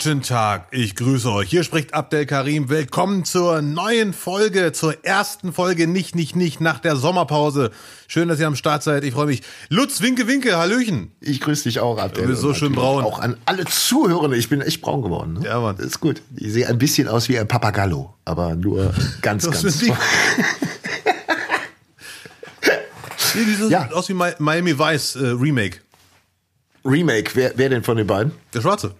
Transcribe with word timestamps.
Guten 0.00 0.22
Tag, 0.22 0.68
ich 0.70 0.94
grüße 0.94 1.28
euch. 1.28 1.50
Hier 1.50 1.64
spricht 1.64 1.92
Abdel 1.92 2.24
Karim. 2.24 2.68
Willkommen 2.68 3.24
zur 3.24 3.62
neuen 3.62 4.12
Folge, 4.12 4.70
zur 4.70 5.04
ersten 5.04 5.52
Folge 5.52 5.88
nicht, 5.88 6.14
nicht, 6.14 6.36
nicht 6.36 6.60
nach 6.60 6.78
der 6.78 6.94
Sommerpause. 6.94 7.72
Schön, 8.06 8.28
dass 8.28 8.38
ihr 8.38 8.46
am 8.46 8.54
Start 8.54 8.84
seid. 8.84 9.02
Ich 9.02 9.14
freue 9.14 9.26
mich. 9.26 9.42
Lutz, 9.70 10.00
winke, 10.00 10.28
winke, 10.28 10.56
Hallöchen. 10.56 11.10
Ich 11.20 11.40
grüße 11.40 11.64
dich 11.64 11.80
auch, 11.80 11.98
Abdel. 11.98 12.22
Du 12.22 12.28
bist 12.30 12.42
so 12.42 12.54
schön 12.54 12.74
braun. 12.74 13.02
Auch 13.02 13.18
an 13.18 13.38
alle 13.44 13.64
Zuhörende. 13.64 14.36
Ich 14.36 14.48
bin 14.48 14.60
echt 14.60 14.82
braun 14.82 15.02
geworden. 15.02 15.32
Ne? 15.40 15.46
Ja, 15.46 15.58
Mann. 15.58 15.74
Das 15.76 15.86
ist 15.86 15.98
gut. 16.00 16.22
Ich 16.36 16.52
sehe 16.52 16.68
ein 16.68 16.78
bisschen 16.78 17.08
aus 17.08 17.28
wie 17.28 17.36
ein 17.36 17.48
Papagallo, 17.48 18.14
aber 18.24 18.54
nur 18.54 18.94
ganz, 19.22 19.42
Das 19.46 19.62
ganz. 19.64 19.82
Nee, 23.34 23.44
die 23.44 23.54
sieht 23.54 23.70
Ja. 23.70 23.88
aus 23.90 24.08
wie 24.08 24.14
Mi- 24.14 24.34
Miami 24.38 24.78
Vice 24.78 25.16
äh, 25.16 25.26
Remake. 25.30 25.78
Remake. 26.84 27.32
Wer, 27.34 27.52
wer 27.56 27.68
denn 27.68 27.82
von 27.82 27.96
den 27.96 28.06
beiden? 28.06 28.30
Der 28.54 28.60
Schwarze. 28.60 28.94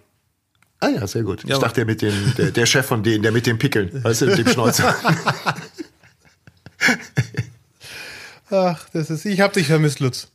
Ah 0.81 0.89
ja, 0.89 1.07
sehr 1.07 1.23
gut. 1.23 1.43
Ja, 1.43 1.55
ich 1.55 1.61
dachte, 1.61 1.75
der 1.75 1.85
mit 1.85 2.01
den, 2.01 2.33
der, 2.37 2.51
der 2.51 2.65
Chef 2.65 2.85
von 2.85 3.03
denen, 3.03 3.21
der 3.21 3.31
mit 3.31 3.45
den 3.45 3.57
Pickeln. 3.57 4.03
Weißt 4.03 4.21
du, 4.21 4.27
mit 4.27 4.37
dem 4.37 4.47
Schnäuzer. 4.47 4.95
Ach, 8.49 8.87
das 8.93 9.09
ist. 9.09 9.25
Ich 9.25 9.41
hab 9.41 9.53
dich 9.53 9.67
vermisst, 9.67 9.99
Lutz. 9.99 10.29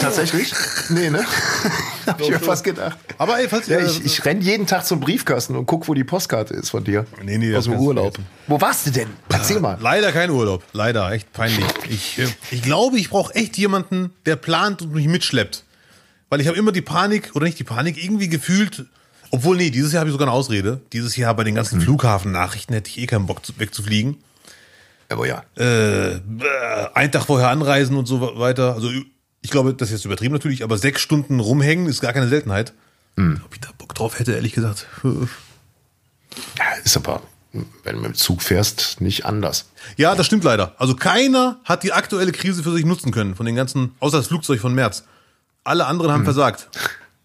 Tatsächlich? 0.00 0.52
Nee, 0.88 1.10
ne? 1.10 1.24
Hab 2.06 2.20
ich 2.20 2.28
mir 2.30 2.40
fast 2.40 2.64
gedacht. 2.64 2.98
Aber 3.18 3.38
ey, 3.38 3.48
falls 3.48 3.68
Ja, 3.68 3.78
ich, 3.78 4.04
ich 4.04 4.24
renn 4.24 4.40
jeden 4.40 4.66
Tag 4.66 4.84
zum 4.84 4.98
Briefkasten 4.98 5.54
und 5.54 5.66
guck, 5.66 5.86
wo 5.86 5.94
die 5.94 6.02
Postkarte 6.02 6.54
ist 6.54 6.70
von 6.70 6.82
dir. 6.82 7.06
Nee, 7.22 7.38
nee, 7.38 7.54
Aus 7.54 7.64
dem 7.64 7.78
Urlaub. 7.78 8.18
Wo 8.48 8.60
warst 8.60 8.86
du 8.86 8.90
denn? 8.90 9.08
Erzähl 9.28 9.60
mal. 9.60 9.78
Leider 9.80 10.10
kein 10.10 10.30
Urlaub. 10.30 10.64
Leider, 10.72 11.10
echt 11.12 11.32
peinlich. 11.32 11.64
Ich, 11.88 12.18
äh, 12.18 12.26
ich 12.50 12.62
glaube, 12.62 12.98
ich 12.98 13.10
brauche 13.10 13.32
echt 13.34 13.56
jemanden, 13.56 14.12
der 14.26 14.34
plant 14.34 14.82
und 14.82 14.92
mich 14.92 15.06
mitschleppt. 15.06 15.62
Weil 16.30 16.40
ich 16.40 16.48
habe 16.48 16.58
immer 16.58 16.72
die 16.72 16.82
Panik, 16.82 17.30
oder 17.34 17.44
nicht 17.46 17.58
die 17.58 17.64
Panik, 17.64 18.02
irgendwie 18.02 18.28
gefühlt, 18.28 18.86
obwohl, 19.32 19.56
nee, 19.56 19.70
dieses 19.70 19.92
Jahr 19.92 20.00
habe 20.00 20.10
ich 20.10 20.12
sogar 20.12 20.28
eine 20.28 20.36
Ausrede. 20.36 20.82
Dieses 20.92 21.16
Jahr 21.16 21.34
bei 21.34 21.42
den 21.42 21.54
ganzen 21.54 21.80
Flughafen-Nachrichten 21.80 22.74
hätte 22.74 22.90
ich 22.90 22.98
eh 22.98 23.06
keinen 23.06 23.26
Bock 23.26 23.44
zu, 23.44 23.58
wegzufliegen. 23.58 24.18
Aber 25.08 25.26
ja. 25.26 25.42
Äh, 25.56 26.20
einen 26.94 27.10
Tag 27.12 27.24
vorher 27.24 27.48
anreisen 27.48 27.96
und 27.96 28.06
so 28.06 28.20
weiter. 28.38 28.74
Also 28.74 28.90
ich 29.40 29.50
glaube, 29.50 29.72
das 29.72 29.88
ist 29.88 29.94
jetzt 29.94 30.04
übertrieben 30.04 30.34
natürlich, 30.34 30.62
aber 30.62 30.76
sechs 30.76 31.00
Stunden 31.00 31.40
rumhängen 31.40 31.86
ist 31.86 32.02
gar 32.02 32.12
keine 32.12 32.28
Seltenheit. 32.28 32.74
Ob 33.16 33.54
ich 33.54 33.60
da 33.60 33.70
Bock 33.76 33.94
drauf 33.94 34.18
hätte, 34.18 34.32
ehrlich 34.32 34.52
gesagt. 34.52 34.86
Ja, 36.58 36.64
ist 36.82 36.96
aber, 36.96 37.20
wenn 37.52 37.96
du 37.96 38.00
mit 38.00 38.12
dem 38.12 38.14
Zug 38.14 38.40
fährst, 38.40 39.02
nicht 39.02 39.26
anders. 39.26 39.66
Ja, 39.98 40.14
das 40.14 40.24
stimmt 40.24 40.44
leider. 40.44 40.74
Also 40.78 40.96
keiner 40.96 41.60
hat 41.64 41.82
die 41.82 41.92
aktuelle 41.92 42.32
Krise 42.32 42.62
für 42.62 42.72
sich 42.72 42.86
nutzen 42.86 43.12
können, 43.12 43.34
von 43.34 43.44
den 43.44 43.54
ganzen, 43.54 43.94
außer 44.00 44.16
das 44.16 44.28
Flugzeug 44.28 44.58
von 44.58 44.74
März. 44.74 45.04
Alle 45.62 45.84
anderen 45.84 46.10
haben 46.10 46.24
versagt. 46.24 46.70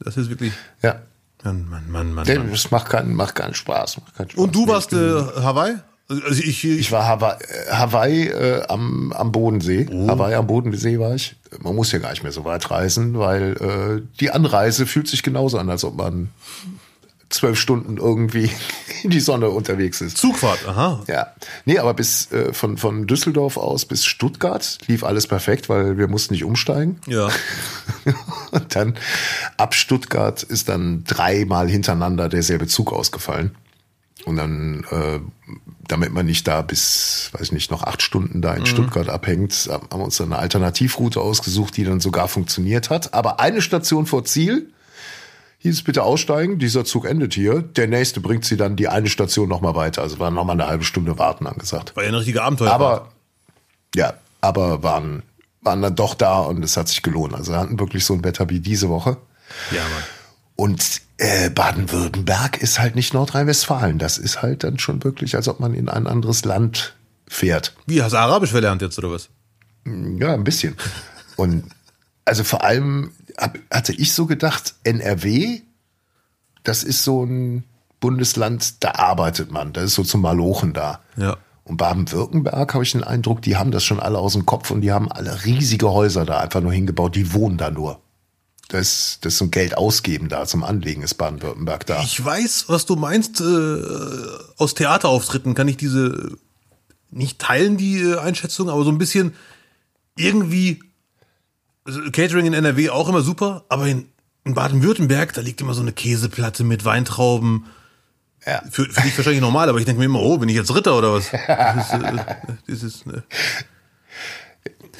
Das 0.01 0.17
ist 0.17 0.29
wirklich. 0.29 0.51
Ja. 0.81 1.01
Mann, 1.43 1.67
Mann, 1.69 1.91
Mann, 1.91 2.13
Mann. 2.13 2.25
Denn 2.25 2.39
Mann. 2.43 2.51
Das 2.51 2.71
macht 2.71 2.89
keinen, 2.89 3.15
macht 3.15 3.35
keinen 3.35 3.53
Spaß. 3.53 3.97
Macht 4.01 4.15
keinen 4.15 4.29
Spaß. 4.29 4.43
Und 4.43 4.55
du 4.55 4.67
warst 4.67 4.93
äh, 4.93 4.97
Hawaii? 4.97 5.75
Also 6.09 6.41
ich, 6.41 6.63
ich, 6.63 6.79
Ich 6.79 6.91
war 6.91 7.05
Hawaii, 7.05 7.37
äh, 7.43 7.71
Hawaii 7.71 8.27
äh, 8.27 8.65
am, 8.67 9.11
am 9.11 9.31
Bodensee. 9.31 9.87
Oh. 9.91 10.07
Hawaii 10.07 10.35
am 10.35 10.47
Bodensee 10.47 10.99
war 10.99 11.13
ich. 11.13 11.35
Man 11.61 11.75
muss 11.75 11.91
ja 11.91 11.99
gar 11.99 12.11
nicht 12.11 12.23
mehr 12.23 12.31
so 12.31 12.45
weit 12.45 12.69
reisen, 12.71 13.19
weil 13.19 13.53
äh, 13.59 14.01
die 14.19 14.31
Anreise 14.31 14.85
fühlt 14.85 15.07
sich 15.07 15.21
genauso 15.21 15.57
an, 15.57 15.69
als 15.69 15.83
ob 15.83 15.97
man 15.97 16.29
zwölf 17.29 17.59
Stunden 17.59 17.97
irgendwie 17.97 18.49
in 19.03 19.09
die 19.09 19.19
Sonne 19.19 19.49
unterwegs 19.49 20.01
ist. 20.01 20.17
Zugfahrt, 20.17 20.67
aha. 20.67 21.03
Ja, 21.07 21.33
nee, 21.65 21.79
aber 21.79 21.93
bis 21.93 22.31
äh, 22.31 22.53
von, 22.53 22.77
von 22.77 23.07
Düsseldorf 23.07 23.57
aus 23.57 23.85
bis 23.85 24.05
Stuttgart 24.05 24.77
lief 24.87 25.03
alles 25.03 25.27
perfekt, 25.27 25.69
weil 25.69 25.97
wir 25.97 26.07
mussten 26.07 26.33
nicht 26.33 26.43
umsteigen. 26.43 26.99
Ja. 27.07 27.29
Und 28.51 28.75
dann 28.75 28.95
ab 29.57 29.73
Stuttgart 29.73 30.43
ist 30.43 30.69
dann 30.69 31.03
dreimal 31.05 31.69
hintereinander 31.69 32.29
derselbe 32.29 32.67
Zug 32.67 32.93
ausgefallen. 32.93 33.55
Und 34.25 34.35
dann, 34.35 34.85
äh, 34.91 35.19
damit 35.87 36.11
man 36.11 36.25
nicht 36.25 36.47
da 36.47 36.61
bis, 36.61 37.29
weiß 37.31 37.43
ich 37.43 37.51
nicht, 37.53 37.71
noch 37.71 37.83
acht 37.83 38.01
Stunden 38.01 38.41
da 38.41 38.53
in 38.55 38.65
Stuttgart 38.65 39.07
abhängt, 39.07 39.69
haben 39.71 39.87
wir 39.89 40.03
uns 40.03 40.17
dann 40.17 40.33
eine 40.33 40.41
Alternativroute 40.41 41.21
ausgesucht, 41.21 41.77
die 41.77 41.85
dann 41.85 42.01
sogar 42.01 42.27
funktioniert 42.27 42.89
hat. 42.89 43.13
Aber 43.13 43.39
eine 43.39 43.61
Station 43.61 44.05
vor 44.05 44.25
Ziel 44.25 44.69
hieß 45.59 45.75
es 45.75 45.83
bitte 45.83 46.03
aussteigen, 46.03 46.59
dieser 46.59 46.85
Zug 46.85 47.05
endet 47.05 47.33
hier. 47.33 47.61
Der 47.61 47.87
nächste 47.87 48.19
bringt 48.19 48.45
sie 48.45 48.57
dann 48.57 48.75
die 48.75 48.87
eine 48.87 49.09
Station 49.09 49.49
nochmal 49.49 49.75
weiter. 49.75 50.01
Also 50.01 50.19
war 50.19 50.31
nochmal 50.31 50.55
eine 50.55 50.67
halbe 50.67 50.83
Stunde 50.83 51.17
warten 51.17 51.47
angesagt. 51.47 51.95
War 51.95 52.03
ja 52.03 52.09
ein 52.09 52.15
richtiger 52.15 52.43
Abenteuer. 52.43 52.71
Aber 52.71 53.09
ja, 53.95 54.13
aber 54.41 54.83
waren, 54.83 55.23
waren 55.61 55.81
dann 55.81 55.95
doch 55.95 56.13
da 56.13 56.39
und 56.39 56.63
es 56.63 56.77
hat 56.77 56.87
sich 56.87 57.01
gelohnt. 57.01 57.33
Also 57.33 57.51
wir 57.51 57.59
hatten 57.59 57.79
wirklich 57.79 58.05
so 58.05 58.13
ein 58.13 58.23
Wetter 58.23 58.49
wie 58.49 58.59
diese 58.59 58.89
Woche. 58.89 59.17
Ja, 59.71 59.81
Mann. 59.81 60.03
Und 60.55 61.01
äh, 61.17 61.49
Baden-Württemberg 61.49 62.61
ist 62.61 62.79
halt 62.79 62.95
nicht 62.95 63.13
Nordrhein-Westfalen. 63.13 63.99
Das 63.99 64.17
ist 64.17 64.41
halt 64.41 64.63
dann 64.63 64.79
schon 64.79 65.03
wirklich, 65.03 65.35
als 65.35 65.47
ob 65.47 65.59
man 65.59 65.73
in 65.73 65.89
ein 65.89 66.07
anderes 66.07 66.45
Land 66.45 66.95
fährt. 67.27 67.75
Wie, 67.85 68.01
hast 68.01 68.13
du 68.13 68.17
Arabisch 68.17 68.51
verlernt 68.51 68.81
jetzt 68.81 68.97
oder 68.97 69.11
was? 69.11 69.29
Ja, 69.85 70.33
ein 70.33 70.43
bisschen. 70.43 70.75
Und 71.35 71.63
also 72.25 72.43
vor 72.43 72.63
allem 72.63 73.11
hab, 73.37 73.57
hatte 73.71 73.93
ich 73.93 74.13
so 74.13 74.25
gedacht, 74.25 74.75
NRW, 74.83 75.61
das 76.63 76.83
ist 76.83 77.03
so 77.03 77.23
ein 77.23 77.63
Bundesland, 77.99 78.83
da 78.83 78.91
arbeitet 78.91 79.51
man. 79.51 79.73
Das 79.73 79.85
ist 79.85 79.95
so 79.95 80.03
zum 80.03 80.21
Malochen 80.21 80.73
da. 80.73 81.01
Ja. 81.15 81.37
Und 81.63 81.77
Baden-Württemberg 81.77 82.73
habe 82.73 82.83
ich 82.83 82.93
den 82.93 83.03
Eindruck, 83.03 83.41
die 83.41 83.57
haben 83.57 83.71
das 83.71 83.83
schon 83.83 83.99
alle 83.99 84.19
aus 84.19 84.33
dem 84.33 84.45
Kopf 84.45 84.71
und 84.71 84.81
die 84.81 84.91
haben 84.91 85.11
alle 85.11 85.43
riesige 85.43 85.91
Häuser 85.91 86.25
da 86.25 86.39
einfach 86.39 86.61
nur 86.61 86.71
hingebaut. 86.71 87.15
Die 87.15 87.33
wohnen 87.33 87.57
da 87.57 87.71
nur. 87.71 87.99
Das, 88.69 89.19
das 89.21 89.33
ist 89.33 89.39
so 89.39 89.45
ein 89.45 89.51
Geld 89.51 89.77
ausgeben 89.77 90.27
da 90.27 90.45
zum 90.45 90.63
Anlegen 90.63 91.01
ist 91.01 91.15
Baden-Württemberg 91.15 91.85
da. 91.85 92.01
Ich 92.03 92.23
weiß, 92.23 92.65
was 92.67 92.85
du 92.85 92.95
meinst. 92.95 93.41
Äh, 93.41 93.81
aus 94.57 94.75
Theaterauftritten 94.75 95.55
kann 95.55 95.67
ich 95.67 95.77
diese 95.77 96.37
nicht 97.09 97.39
teilen, 97.39 97.77
die 97.77 97.99
äh, 97.99 98.17
Einschätzung, 98.17 98.69
aber 98.69 98.83
so 98.83 98.91
ein 98.91 98.97
bisschen 98.97 99.33
irgendwie 100.17 100.81
Catering 102.11 102.45
in 102.45 102.53
NRW 102.53 102.89
auch 102.89 103.09
immer 103.09 103.21
super, 103.21 103.65
aber 103.69 103.87
in, 103.87 104.09
in 104.43 104.53
Baden-Württemberg, 104.53 105.33
da 105.33 105.41
liegt 105.41 105.61
immer 105.61 105.73
so 105.73 105.81
eine 105.81 105.91
Käseplatte 105.93 106.63
mit 106.63 106.85
Weintrauben. 106.85 107.65
Ja. 108.45 108.61
Für, 108.69 108.85
für 108.85 109.01
dich 109.01 109.17
wahrscheinlich 109.17 109.41
normal, 109.41 109.67
aber 109.69 109.79
ich 109.79 109.85
denke 109.85 109.99
mir 109.99 110.05
immer, 110.05 110.21
oh, 110.21 110.37
bin 110.37 110.49
ich 110.49 110.55
jetzt 110.55 110.73
Ritter 110.73 110.97
oder 110.97 111.13
was? 111.13 111.31
Das 111.31 111.93
ist, 111.93 111.93
äh, 111.93 112.15
das 112.67 112.83
ist, 112.83 113.07
äh, 113.07 113.21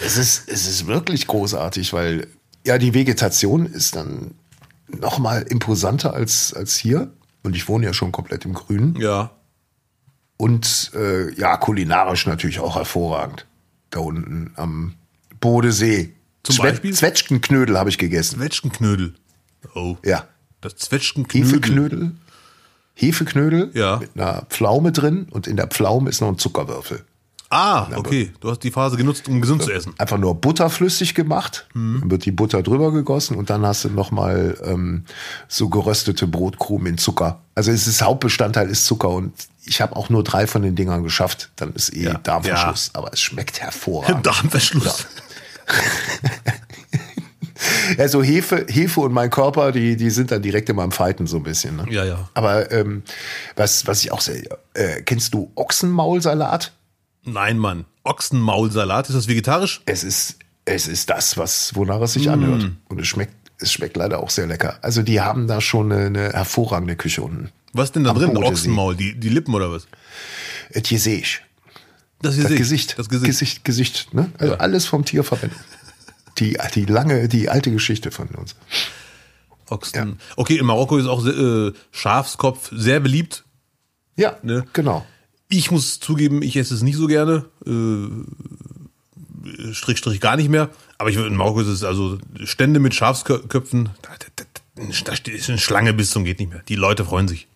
Es 0.04 0.18
ist, 0.18 0.50
es 0.50 0.68
ist 0.68 0.88
wirklich 0.88 1.28
großartig, 1.28 1.94
weil 1.94 2.28
ja, 2.66 2.78
die 2.78 2.94
Vegetation 2.94 3.66
ist 3.66 3.96
dann 3.96 4.36
noch 4.88 5.20
mal 5.20 5.42
imposanter 5.44 6.14
als, 6.14 6.54
als 6.54 6.76
hier. 6.76 7.12
Und 7.44 7.56
ich 7.56 7.70
wohne 7.70 7.86
ja 7.86 7.94
schon 7.94 8.12
komplett 8.12 8.46
im 8.46 8.54
Grünen. 8.54 8.96
ja. 9.00 9.32
Und 10.40 10.92
äh, 10.94 11.34
ja, 11.34 11.58
kulinarisch 11.58 12.28
natürlich 12.28 12.60
auch 12.60 12.76
hervorragend. 12.76 13.48
Da 13.90 14.02
unten 14.02 14.52
am 14.56 14.94
Bodensee. 15.40 16.14
Zum 16.56 16.64
Beispiel? 16.64 16.94
Zwetschgenknödel 16.94 17.78
habe 17.78 17.90
ich 17.90 17.98
gegessen. 17.98 18.38
Zwetschgenknödel. 18.40 19.14
Oh. 19.76 19.98
Ja. 20.06 20.26
Das 20.62 20.76
Zwetschgenknödel. 20.76 21.48
Hefeknödel. 21.52 22.12
Hefeknödel 22.96 23.72
Ja. 23.74 23.98
mit 23.98 24.12
einer 24.16 24.44
Pflaume 24.50 24.92
drin 24.92 25.28
und 25.30 25.48
in 25.48 25.56
der 25.58 25.68
Pflaume 25.68 26.10
ist 26.10 26.22
noch 26.22 26.30
ein 26.30 26.38
Zuckerwürfel. 26.38 27.04
Ah, 27.50 27.88
okay. 27.96 28.34
Du 28.42 28.50
hast 28.50 28.60
die 28.64 28.72
Phase 28.72 28.98
genutzt, 28.98 29.30
um 29.30 29.40
gesund 29.40 29.64
zu 29.64 29.72
essen. 29.72 29.94
Einfach 29.98 30.18
nur 30.18 30.36
butterflüssig 30.36 31.16
gemacht, 31.16 31.66
Mhm. 31.74 32.00
dann 32.02 32.12
wird 32.12 32.26
die 32.26 32.32
Butter 32.32 32.62
drüber 32.62 32.92
gegossen 32.92 33.38
und 33.38 33.50
dann 33.50 33.66
hast 33.66 33.86
du 33.86 33.90
nochmal 33.90 34.58
ähm, 34.66 35.06
so 35.48 35.70
geröstete 35.70 36.28
Brotkrumen 36.28 36.88
in 36.88 36.98
Zucker. 36.98 37.40
Also 37.56 37.72
es 37.72 37.88
ist 37.88 38.02
Hauptbestandteil 38.02 38.70
ist 38.70 38.84
Zucker 38.86 39.10
und 39.10 39.32
ich 39.64 39.80
habe 39.80 39.96
auch 39.96 40.10
nur 40.10 40.26
drei 40.26 40.46
von 40.46 40.62
den 40.62 40.76
Dingern 40.76 41.04
geschafft. 41.04 41.50
Dann 41.56 41.72
ist 41.74 41.94
eh 41.96 42.04
Ja. 42.06 42.14
Darmverschluss, 42.16 42.90
aber 42.94 43.14
es 43.14 43.22
schmeckt 43.22 43.62
hervorragend. 43.62 44.26
Darmverschluss. 44.26 44.84
Ja, 44.86 45.24
so 48.08 48.22
Hefe, 48.24 48.66
Hefe 48.70 49.00
und 49.02 49.14
mein 49.14 49.30
Körper, 49.30 49.72
die, 49.72 49.96
die 49.98 50.10
sind 50.10 50.32
dann 50.32 50.42
direkt 50.42 50.70
in 50.70 50.76
meinem 50.76 50.92
Fighten 50.92 51.28
so 51.28 51.38
ein 51.38 51.44
bisschen. 51.44 51.76
Ne? 51.78 51.86
Ja, 51.90 52.06
ja. 52.06 52.30
Aber 52.34 52.72
ähm, 52.72 53.04
was, 53.56 53.88
was 53.88 54.02
ich 54.04 54.12
auch 54.12 54.22
sehr, 54.22 54.44
äh, 54.74 55.02
kennst 55.02 55.34
du 55.34 55.52
Ochsenmaulsalat? 55.56 56.74
Nein, 57.24 57.58
Mann. 57.58 57.86
Ochsenmaulsalat, 58.04 59.10
ist 59.10 59.16
das 59.16 59.28
vegetarisch? 59.28 59.82
Es 59.86 60.04
ist, 60.04 60.38
es 60.66 60.88
ist 60.88 61.10
das, 61.10 61.38
was, 61.38 61.76
wonach 61.76 62.02
es 62.02 62.16
Mm. 62.16 62.20
sich 62.20 62.30
anhört. 62.30 62.72
Und 62.88 63.02
es 63.02 63.08
schmeckt, 63.08 63.34
es 63.60 63.72
schmeckt 63.72 63.98
leider 63.98 64.20
auch 64.20 64.30
sehr 64.30 64.48
lecker. 64.48 64.78
Also 64.82 65.02
die 65.02 65.20
haben 65.22 65.48
da 65.48 65.60
schon 65.62 65.92
eine, 65.92 66.06
eine 66.06 66.30
hervorragende 66.34 66.96
Küche 66.96 67.22
unten. 67.24 67.50
Was 67.74 67.86
ist 67.86 67.96
denn 67.96 68.04
da 68.06 68.12
Am 68.12 68.18
drin? 68.18 68.30
Bodensee. 68.34 68.52
Ochsenmaul, 68.54 68.96
die, 68.96 69.20
die 69.20 69.30
Lippen 69.30 69.54
oder 69.54 69.72
was? 69.72 69.88
Et 70.70 70.88
hier 70.88 71.00
sehe 71.00 71.20
ich. 71.20 71.42
Das, 72.22 72.36
Das 72.36 72.44
Gesicht. 72.46 72.58
Gesicht. 72.58 72.96
Das 73.00 73.10
Gesicht. 73.10 73.26
Gesicht, 73.28 73.64
Gesicht 73.66 74.14
ne? 74.14 74.32
Also 74.40 74.56
alles 74.58 74.86
vom 74.86 75.06
Tier 75.06 75.24
verwendet. 75.24 75.58
Die, 76.40 76.58
die 76.76 76.86
lange, 76.86 77.28
die 77.28 77.50
alte 77.50 77.72
Geschichte 77.72 78.12
von 78.12 78.28
uns. 78.30 78.56
Ochsen. 79.70 80.20
Okay, 80.36 80.58
in 80.58 80.66
Marokko 80.66 80.98
ist 80.98 81.08
auch 81.08 81.26
äh, 81.26 81.72
Schafskopf 81.92 82.72
sehr 82.74 83.00
beliebt. 83.00 83.44
Ja, 84.16 84.38
Ne? 84.42 84.66
genau. 84.74 85.06
Ich 85.50 85.72
muss 85.72 86.00
zugeben, 86.00 86.42
ich 86.42 86.56
esse 86.58 86.74
es 86.74 86.82
nicht 86.82 86.96
so 86.98 87.08
gerne. 87.08 87.46
Äh, 87.66 88.08
Strich, 89.74 89.98
Strich 90.00 90.20
gar 90.20 90.36
nicht 90.36 90.50
mehr. 90.50 90.70
Aber 90.98 91.10
ich, 91.10 91.16
in 91.18 91.36
Marokko 91.36 91.62
ist 91.62 91.68
es 91.68 91.84
also 91.84 92.18
Stände 92.44 92.80
mit 92.80 92.94
Schafsköpfen. 92.96 93.90
Da, 94.02 94.10
da, 94.20 94.26
da, 94.36 94.84
Da 94.84 94.92
steht- 95.16 95.36
ist 95.36 95.50
eine 95.50 95.58
Schlange 95.60 95.94
bis 95.94 96.10
zum 96.12 96.24
geht 96.26 96.40
nicht 96.40 96.50
mehr. 96.52 96.64
Die 96.68 96.76
Leute 96.76 97.06
freuen 97.06 97.28
sich. 97.28 97.48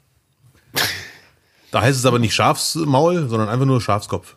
Da 1.72 1.81
heißt 1.81 1.98
es 2.00 2.06
aber 2.06 2.19
nicht 2.19 2.34
Schafsmaul, 2.34 3.28
sondern 3.30 3.50
einfach 3.50 3.66
nur 3.66 3.81
Schafskopf. 3.81 4.36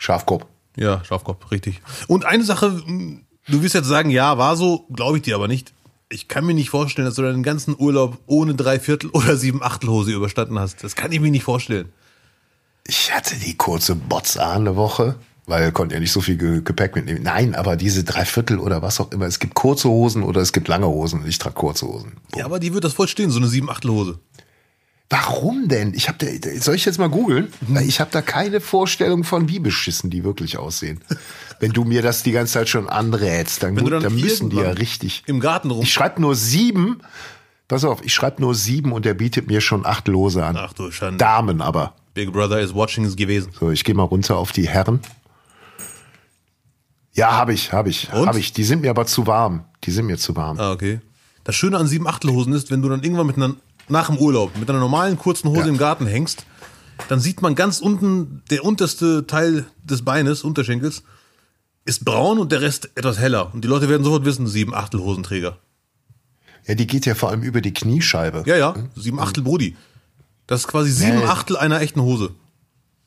Schafkopf. 0.00 0.46
Ja, 0.76 1.04
Schafkopf, 1.04 1.50
richtig. 1.50 1.82
Und 2.08 2.24
eine 2.24 2.42
Sache, 2.42 2.82
du 3.48 3.62
wirst 3.62 3.74
jetzt 3.74 3.86
sagen, 3.86 4.08
ja, 4.08 4.38
war 4.38 4.56
so, 4.56 4.86
glaube 4.90 5.18
ich 5.18 5.22
dir 5.22 5.34
aber 5.34 5.46
nicht. 5.46 5.74
Ich 6.08 6.26
kann 6.26 6.46
mir 6.46 6.54
nicht 6.54 6.70
vorstellen, 6.70 7.06
dass 7.06 7.16
du 7.16 7.22
deinen 7.22 7.42
ganzen 7.42 7.76
Urlaub 7.78 8.18
ohne 8.26 8.54
Dreiviertel 8.54 9.10
oder 9.10 9.36
sieben 9.36 9.62
Achtelhose 9.62 10.12
überstanden 10.12 10.58
hast. 10.58 10.82
Das 10.82 10.96
kann 10.96 11.12
ich 11.12 11.20
mir 11.20 11.30
nicht 11.30 11.44
vorstellen. 11.44 11.92
Ich 12.86 13.14
hatte 13.14 13.36
die 13.36 13.56
kurze 13.56 13.94
Bots 13.94 14.38
eine 14.38 14.74
Woche, 14.74 15.16
weil 15.46 15.70
konnte 15.70 15.96
ja 15.96 16.00
nicht 16.00 16.12
so 16.12 16.22
viel 16.22 16.38
Ge 16.38 16.62
Gepäck 16.62 16.96
mitnehmen. 16.96 17.22
Nein, 17.22 17.54
aber 17.54 17.76
diese 17.76 18.02
Dreiviertel 18.02 18.58
oder 18.58 18.80
was 18.80 19.00
auch 19.00 19.12
immer. 19.12 19.26
Es 19.26 19.38
gibt 19.38 19.54
kurze 19.54 19.90
Hosen 19.90 20.22
oder 20.22 20.40
es 20.40 20.52
gibt 20.52 20.66
lange 20.66 20.86
Hosen 20.86 21.20
und 21.20 21.28
ich 21.28 21.38
trage 21.38 21.56
kurze 21.56 21.86
Hosen. 21.86 22.14
Ja, 22.34 22.46
aber 22.46 22.58
die 22.58 22.72
wird 22.72 22.84
das 22.84 22.94
voll 22.94 23.06
stehen, 23.06 23.30
so 23.30 23.38
eine 23.38 23.48
sieben 23.48 23.68
Achtelhose. 23.68 24.18
Warum 25.12 25.66
denn? 25.66 25.92
Ich 25.94 26.08
habe 26.08 26.24
da, 26.24 26.50
soll 26.60 26.76
ich 26.76 26.84
jetzt 26.84 26.98
mal 26.98 27.10
googeln? 27.10 27.52
Ich 27.82 28.00
habe 28.00 28.10
da 28.12 28.22
keine 28.22 28.60
Vorstellung 28.60 29.24
von, 29.24 29.48
wie 29.48 29.58
beschissen 29.58 30.08
die 30.08 30.22
wirklich 30.22 30.56
aussehen. 30.56 31.00
Wenn 31.58 31.72
du 31.72 31.84
mir 31.84 32.00
das 32.00 32.22
die 32.22 32.30
ganze 32.30 32.52
Zeit 32.54 32.68
schon 32.68 32.88
anrätst, 32.88 33.64
dann, 33.64 33.74
gut, 33.74 33.92
dann 33.92 34.04
dann 34.04 34.14
müssen 34.14 34.50
die 34.50 34.56
ja 34.56 34.70
richtig. 34.70 35.24
Im 35.26 35.40
Garten 35.40 35.70
rum. 35.70 35.82
Ich 35.82 35.92
schreibe 35.92 36.20
nur 36.20 36.36
sieben. 36.36 37.00
Pass 37.66 37.84
auf, 37.84 38.04
ich 38.04 38.14
schreibe 38.14 38.40
nur 38.40 38.54
sieben 38.54 38.92
und 38.92 39.04
der 39.04 39.14
bietet 39.14 39.48
mir 39.48 39.60
schon 39.60 39.84
acht 39.84 40.06
Lose 40.08 40.44
an. 40.44 40.56
Ach 40.56 40.72
du 40.72 40.90
Schande. 40.92 41.18
Damen 41.18 41.60
aber. 41.60 41.94
Big 42.14 42.32
Brother 42.32 42.60
is 42.60 42.74
watching 42.74 43.04
ist 43.04 43.16
gewesen. 43.16 43.50
So, 43.58 43.70
ich 43.70 43.84
gehe 43.84 43.94
mal 43.94 44.04
runter 44.04 44.36
auf 44.36 44.52
die 44.52 44.68
Herren. 44.68 45.00
Ja, 47.14 47.32
habe 47.32 47.52
ich, 47.52 47.72
habe 47.72 47.88
ich, 47.90 48.12
habe 48.12 48.38
ich. 48.38 48.52
Die 48.52 48.64
sind 48.64 48.82
mir 48.82 48.90
aber 48.90 49.06
zu 49.06 49.26
warm. 49.26 49.64
Die 49.84 49.90
sind 49.90 50.06
mir 50.06 50.18
zu 50.18 50.36
warm. 50.36 50.58
Ah, 50.58 50.72
okay. 50.72 51.00
Das 51.44 51.56
Schöne 51.56 51.78
an 51.78 51.86
sieben 51.86 52.06
Achtelhosen 52.06 52.52
ist, 52.52 52.70
wenn 52.70 52.82
du 52.82 52.88
dann 52.88 53.02
irgendwann 53.02 53.26
mit 53.26 53.36
einer, 53.36 53.54
nach 53.90 54.06
dem 54.08 54.18
Urlaub 54.18 54.56
mit 54.58 54.68
einer 54.70 54.78
normalen 54.80 55.18
kurzen 55.18 55.48
Hose 55.50 55.60
Ja. 55.62 55.66
im 55.68 55.78
Garten 55.78 56.06
hängst, 56.06 56.44
dann 57.08 57.20
sieht 57.20 57.42
man 57.42 57.54
ganz 57.54 57.80
unten, 57.80 58.42
der 58.50 58.64
unterste 58.64 59.26
Teil 59.26 59.64
des 59.82 60.04
Beines, 60.04 60.42
Unterschenkels, 60.44 61.02
ist 61.84 62.04
braun 62.04 62.38
und 62.38 62.52
der 62.52 62.60
Rest 62.60 62.90
etwas 62.94 63.18
heller. 63.18 63.52
Und 63.54 63.64
die 63.64 63.68
Leute 63.68 63.88
werden 63.88 64.04
sofort 64.04 64.24
wissen, 64.24 64.46
sieben 64.46 64.74
Achtelhosenträger. 64.74 65.58
Ja, 66.66 66.74
die 66.74 66.86
geht 66.86 67.06
ja 67.06 67.14
vor 67.14 67.30
allem 67.30 67.42
über 67.42 67.60
die 67.62 67.72
Kniescheibe. 67.72 68.42
Ja, 68.46 68.56
ja, 68.56 68.74
sieben 68.94 69.18
Achtel 69.18 69.42
Brudi. 69.42 69.76
Das 70.46 70.60
ist 70.60 70.68
quasi 70.68 70.90
sieben 70.90 71.18
Nee. 71.20 71.24
Achtel 71.24 71.56
einer 71.56 71.80
echten 71.80 72.02
Hose. 72.02 72.30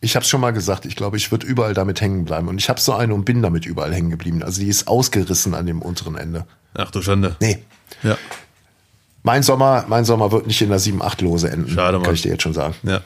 Ich 0.01 0.15
habe 0.15 0.25
schon 0.25 0.41
mal 0.41 0.51
gesagt, 0.51 0.85
ich 0.85 0.95
glaube, 0.97 1.15
ich 1.17 1.31
würde 1.31 1.45
überall 1.45 1.73
damit 1.73 2.01
hängen 2.01 2.25
bleiben. 2.25 2.47
Und 2.49 2.57
ich 2.57 2.67
habe 2.67 2.79
so 2.81 2.93
eine 2.93 3.13
und 3.13 3.23
bin 3.25 3.41
damit 3.41 3.65
überall 3.65 3.93
hängen 3.93 4.09
geblieben. 4.09 4.43
Also 4.43 4.59
die 4.59 4.67
ist 4.67 4.87
ausgerissen 4.87 5.53
an 5.53 5.65
dem 5.65 5.81
unteren 5.81 6.15
Ende. 6.17 6.45
Ach 6.73 6.91
du 6.91 7.01
Schande. 7.01 7.37
Nee. 7.39 7.59
Ja. 8.01 8.17
Mein 9.23 9.41
Sommer, 9.41 9.85
mein 9.87 10.03
Sommer 10.03 10.31
wird 10.33 10.47
nicht 10.47 10.61
in 10.61 10.69
der 10.69 10.79
7-8 10.79 11.23
Lose 11.23 11.49
enden. 11.49 11.69
Schade, 11.69 11.97
Mann. 11.97 12.05
Kann 12.05 12.13
ich 12.13 12.21
dir 12.21 12.33
jetzt 12.33 12.43
schon 12.43 12.53
sagen. 12.53 12.75
Ja. 12.83 13.01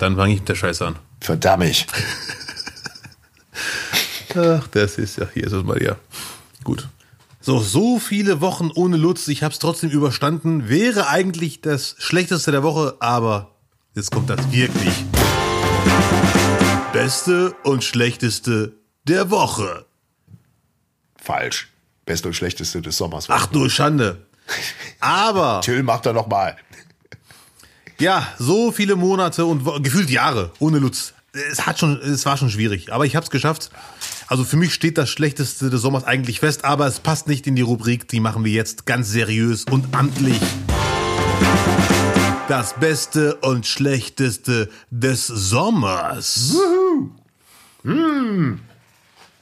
Dann 0.00 0.16
fange 0.16 0.32
ich 0.32 0.40
mit 0.40 0.48
der 0.48 0.54
Scheiße 0.54 0.86
an. 0.86 0.96
Verdammt. 1.20 1.86
Ach, 4.36 4.66
das 4.68 4.98
ist 4.98 5.18
ja, 5.18 5.28
hier 5.32 5.44
ist 5.44 5.52
es 5.52 5.62
mal 5.62 5.80
ja. 5.80 5.96
Gut. 6.64 6.88
So, 7.40 7.60
so 7.60 7.98
viele 7.98 8.40
Wochen 8.40 8.70
ohne 8.74 8.96
Lutz, 8.96 9.28
ich 9.28 9.42
habe 9.42 9.52
es 9.52 9.58
trotzdem 9.58 9.90
überstanden. 9.90 10.70
Wäre 10.70 11.08
eigentlich 11.08 11.60
das 11.60 11.94
Schlechteste 11.98 12.50
der 12.50 12.62
Woche, 12.62 12.96
aber 13.00 13.50
jetzt 13.94 14.10
kommt 14.10 14.30
das 14.30 14.50
wirklich. 14.50 15.04
Beste 16.94 17.54
und 17.64 17.84
Schlechteste 17.84 18.72
der 19.06 19.30
Woche. 19.30 19.84
Falsch. 21.16 21.68
Beste 22.06 22.28
und 22.28 22.34
schlechteste 22.34 22.80
des 22.80 22.96
Sommers. 22.96 23.26
Ach 23.28 23.46
du 23.46 23.68
Schande. 23.68 24.26
Aber, 25.00 25.60
Till, 25.62 25.82
mach 25.82 26.00
da 26.00 26.12
noch 26.12 26.26
mal. 26.26 26.56
ja, 27.98 28.26
so 28.38 28.72
viele 28.72 28.96
Monate 28.96 29.44
und 29.44 29.64
gefühlt 29.82 30.10
Jahre 30.10 30.52
ohne 30.58 30.78
Lutz. 30.78 31.14
Es 31.50 31.66
hat 31.66 31.78
schon, 31.80 31.96
es 32.00 32.24
war 32.26 32.36
schon 32.36 32.48
schwierig, 32.50 32.92
aber 32.92 33.06
ich 33.06 33.16
habe 33.16 33.24
es 33.24 33.30
geschafft. 33.30 33.70
Also 34.28 34.44
für 34.44 34.56
mich 34.56 34.72
steht 34.72 34.96
das 34.98 35.10
Schlechteste 35.10 35.68
des 35.68 35.82
Sommers 35.82 36.04
eigentlich 36.04 36.40
fest, 36.40 36.64
aber 36.64 36.86
es 36.86 37.00
passt 37.00 37.26
nicht 37.26 37.46
in 37.46 37.56
die 37.56 37.62
Rubrik. 37.62 38.08
Die 38.08 38.20
machen 38.20 38.44
wir 38.44 38.52
jetzt 38.52 38.86
ganz 38.86 39.10
seriös 39.10 39.64
und 39.64 39.94
amtlich. 39.94 40.40
Das 42.48 42.74
Beste 42.74 43.34
und 43.36 43.66
Schlechteste 43.66 44.70
des 44.90 45.26
Sommers. 45.26 46.56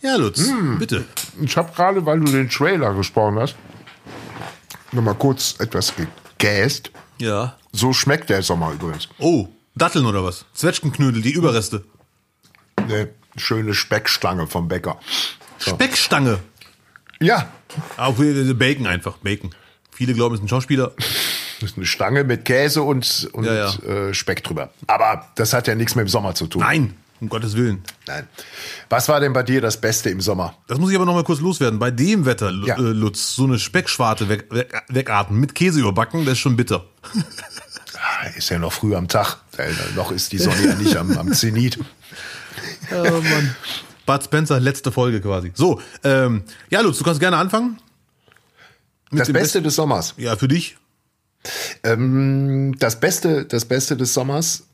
Ja, 0.01 0.17
Lutz, 0.17 0.49
bitte. 0.79 1.05
Ich 1.41 1.57
habe 1.57 1.73
gerade, 1.75 2.05
weil 2.07 2.21
du 2.21 2.33
den 2.33 2.49
Trailer 2.49 2.95
gesprochen 2.95 3.39
hast, 3.39 3.55
noch 4.93 5.03
mal 5.03 5.15
kurz 5.15 5.57
etwas 5.59 5.93
gegäst. 6.39 6.91
Ja. 7.19 7.57
So 7.73 7.93
schmeckt 7.93 8.31
der 8.31 8.43
Sommer 8.43 8.73
übrigens. 8.73 9.09
Oh, 9.19 9.49
Datteln 9.75 10.05
oder 10.07 10.23
was? 10.25 10.45
Zwetschgenknödel, 10.55 11.23
die 11.23 11.33
Überreste. 11.33 11.85
Eine 12.77 13.09
schöne 13.37 13.75
Speckstange 13.75 14.47
vom 14.47 14.69
Bäcker. 14.69 14.99
Speckstange. 15.59 16.41
Ja, 17.21 17.49
Auch 17.97 18.19
äh, 18.19 18.53
Bacon 18.55 18.87
einfach, 18.87 19.17
Bacon. 19.19 19.55
Viele 19.93 20.15
glauben, 20.15 20.35
es 20.35 20.41
ist 20.41 20.45
ein 20.45 20.49
Schauspieler. 20.49 20.93
das 21.61 21.71
ist 21.71 21.77
eine 21.77 21.87
Stange 21.87 22.25
mit 22.25 22.45
Käse 22.45 22.83
und, 22.83 23.29
und 23.33 23.45
Ja, 23.45 23.55
ja. 23.55 24.09
Äh, 24.09 24.15
Speck 24.15 24.43
drüber. 24.43 24.71
Aber 24.89 25.29
das 25.37 25.53
hat 25.53 25.69
ja 25.69 25.75
nichts 25.75 25.95
mit 25.95 26.07
dem 26.07 26.09
Sommer 26.09 26.35
zu 26.35 26.47
tun. 26.47 26.63
Nein, 26.63 26.95
um 27.23 27.29
Gottes 27.29 27.57
Willen. 27.57 27.83
Nein. 28.07 28.27
Was 28.91 29.09
war 29.09 29.21
denn 29.21 29.33
bei 29.33 29.43
dir 29.43 29.61
das 29.61 29.81
Beste 29.81 30.11
im 30.11 30.21
Sommer? 30.21 30.55
Das 30.67 30.79
muss 30.79 30.91
ich 30.91 30.97
aber 30.97 31.07
noch 31.07 31.15
mal 31.15 31.25
kurz 31.25 31.41
loswerden. 31.41 31.79
Bei 31.79 31.91
dem 31.91 32.27
Wetter, 32.27 32.51
Lu- 32.51 32.67
Ja. 32.67 32.77
äh, 32.77 32.81
Lutz, 32.81 33.35
so 33.35 33.45
eine 33.45 33.59
Speckschwarte 33.59 34.29
weg, 34.29 34.47
weg, 34.51 34.83
wegatmen 34.89 35.41
mit 35.41 35.55
Käse 35.55 35.81
überbacken, 35.81 36.25
das 36.25 36.33
ist 36.33 36.39
schon 36.41 36.57
bitter. 36.57 36.85
Ah, 38.05 38.27
Ist 38.37 38.49
ja 38.51 38.59
noch 38.59 38.73
früh 38.73 38.97
am 38.97 39.07
Tag. 39.07 39.37
Äh, 39.59 39.71
noch 39.95 40.11
ist 40.11 40.33
die 40.33 40.39
Sonne 40.39 40.67
ja 40.67 40.75
nicht 40.75 40.97
am, 40.97 41.17
am 41.17 41.33
Zenit. 41.33 41.79
Oh 42.93 43.21
Mann. 43.21 43.55
Bud 44.07 44.25
Spencer, 44.25 44.59
letzte 44.61 44.91
Folge 44.93 45.21
quasi. 45.21 45.53
So, 45.55 45.81
ähm, 46.03 46.43
ja, 46.69 46.81
Lutz, 46.81 46.99
du 46.99 47.05
kannst 47.05 47.21
gerne 47.21 47.37
anfangen. 47.37 47.79
Das 49.13 49.33
Beste 49.33 49.63
des 49.63 49.77
Sommers. 49.77 50.15
Ja, 50.17 50.37
für 50.37 50.49
dich. 50.49 50.77
Ähm, 51.85 52.75
das 52.79 52.99
Beste, 53.01 53.45
das 53.45 53.65
Beste 53.65 53.97
des 53.97 54.13
Sommers 54.13 54.65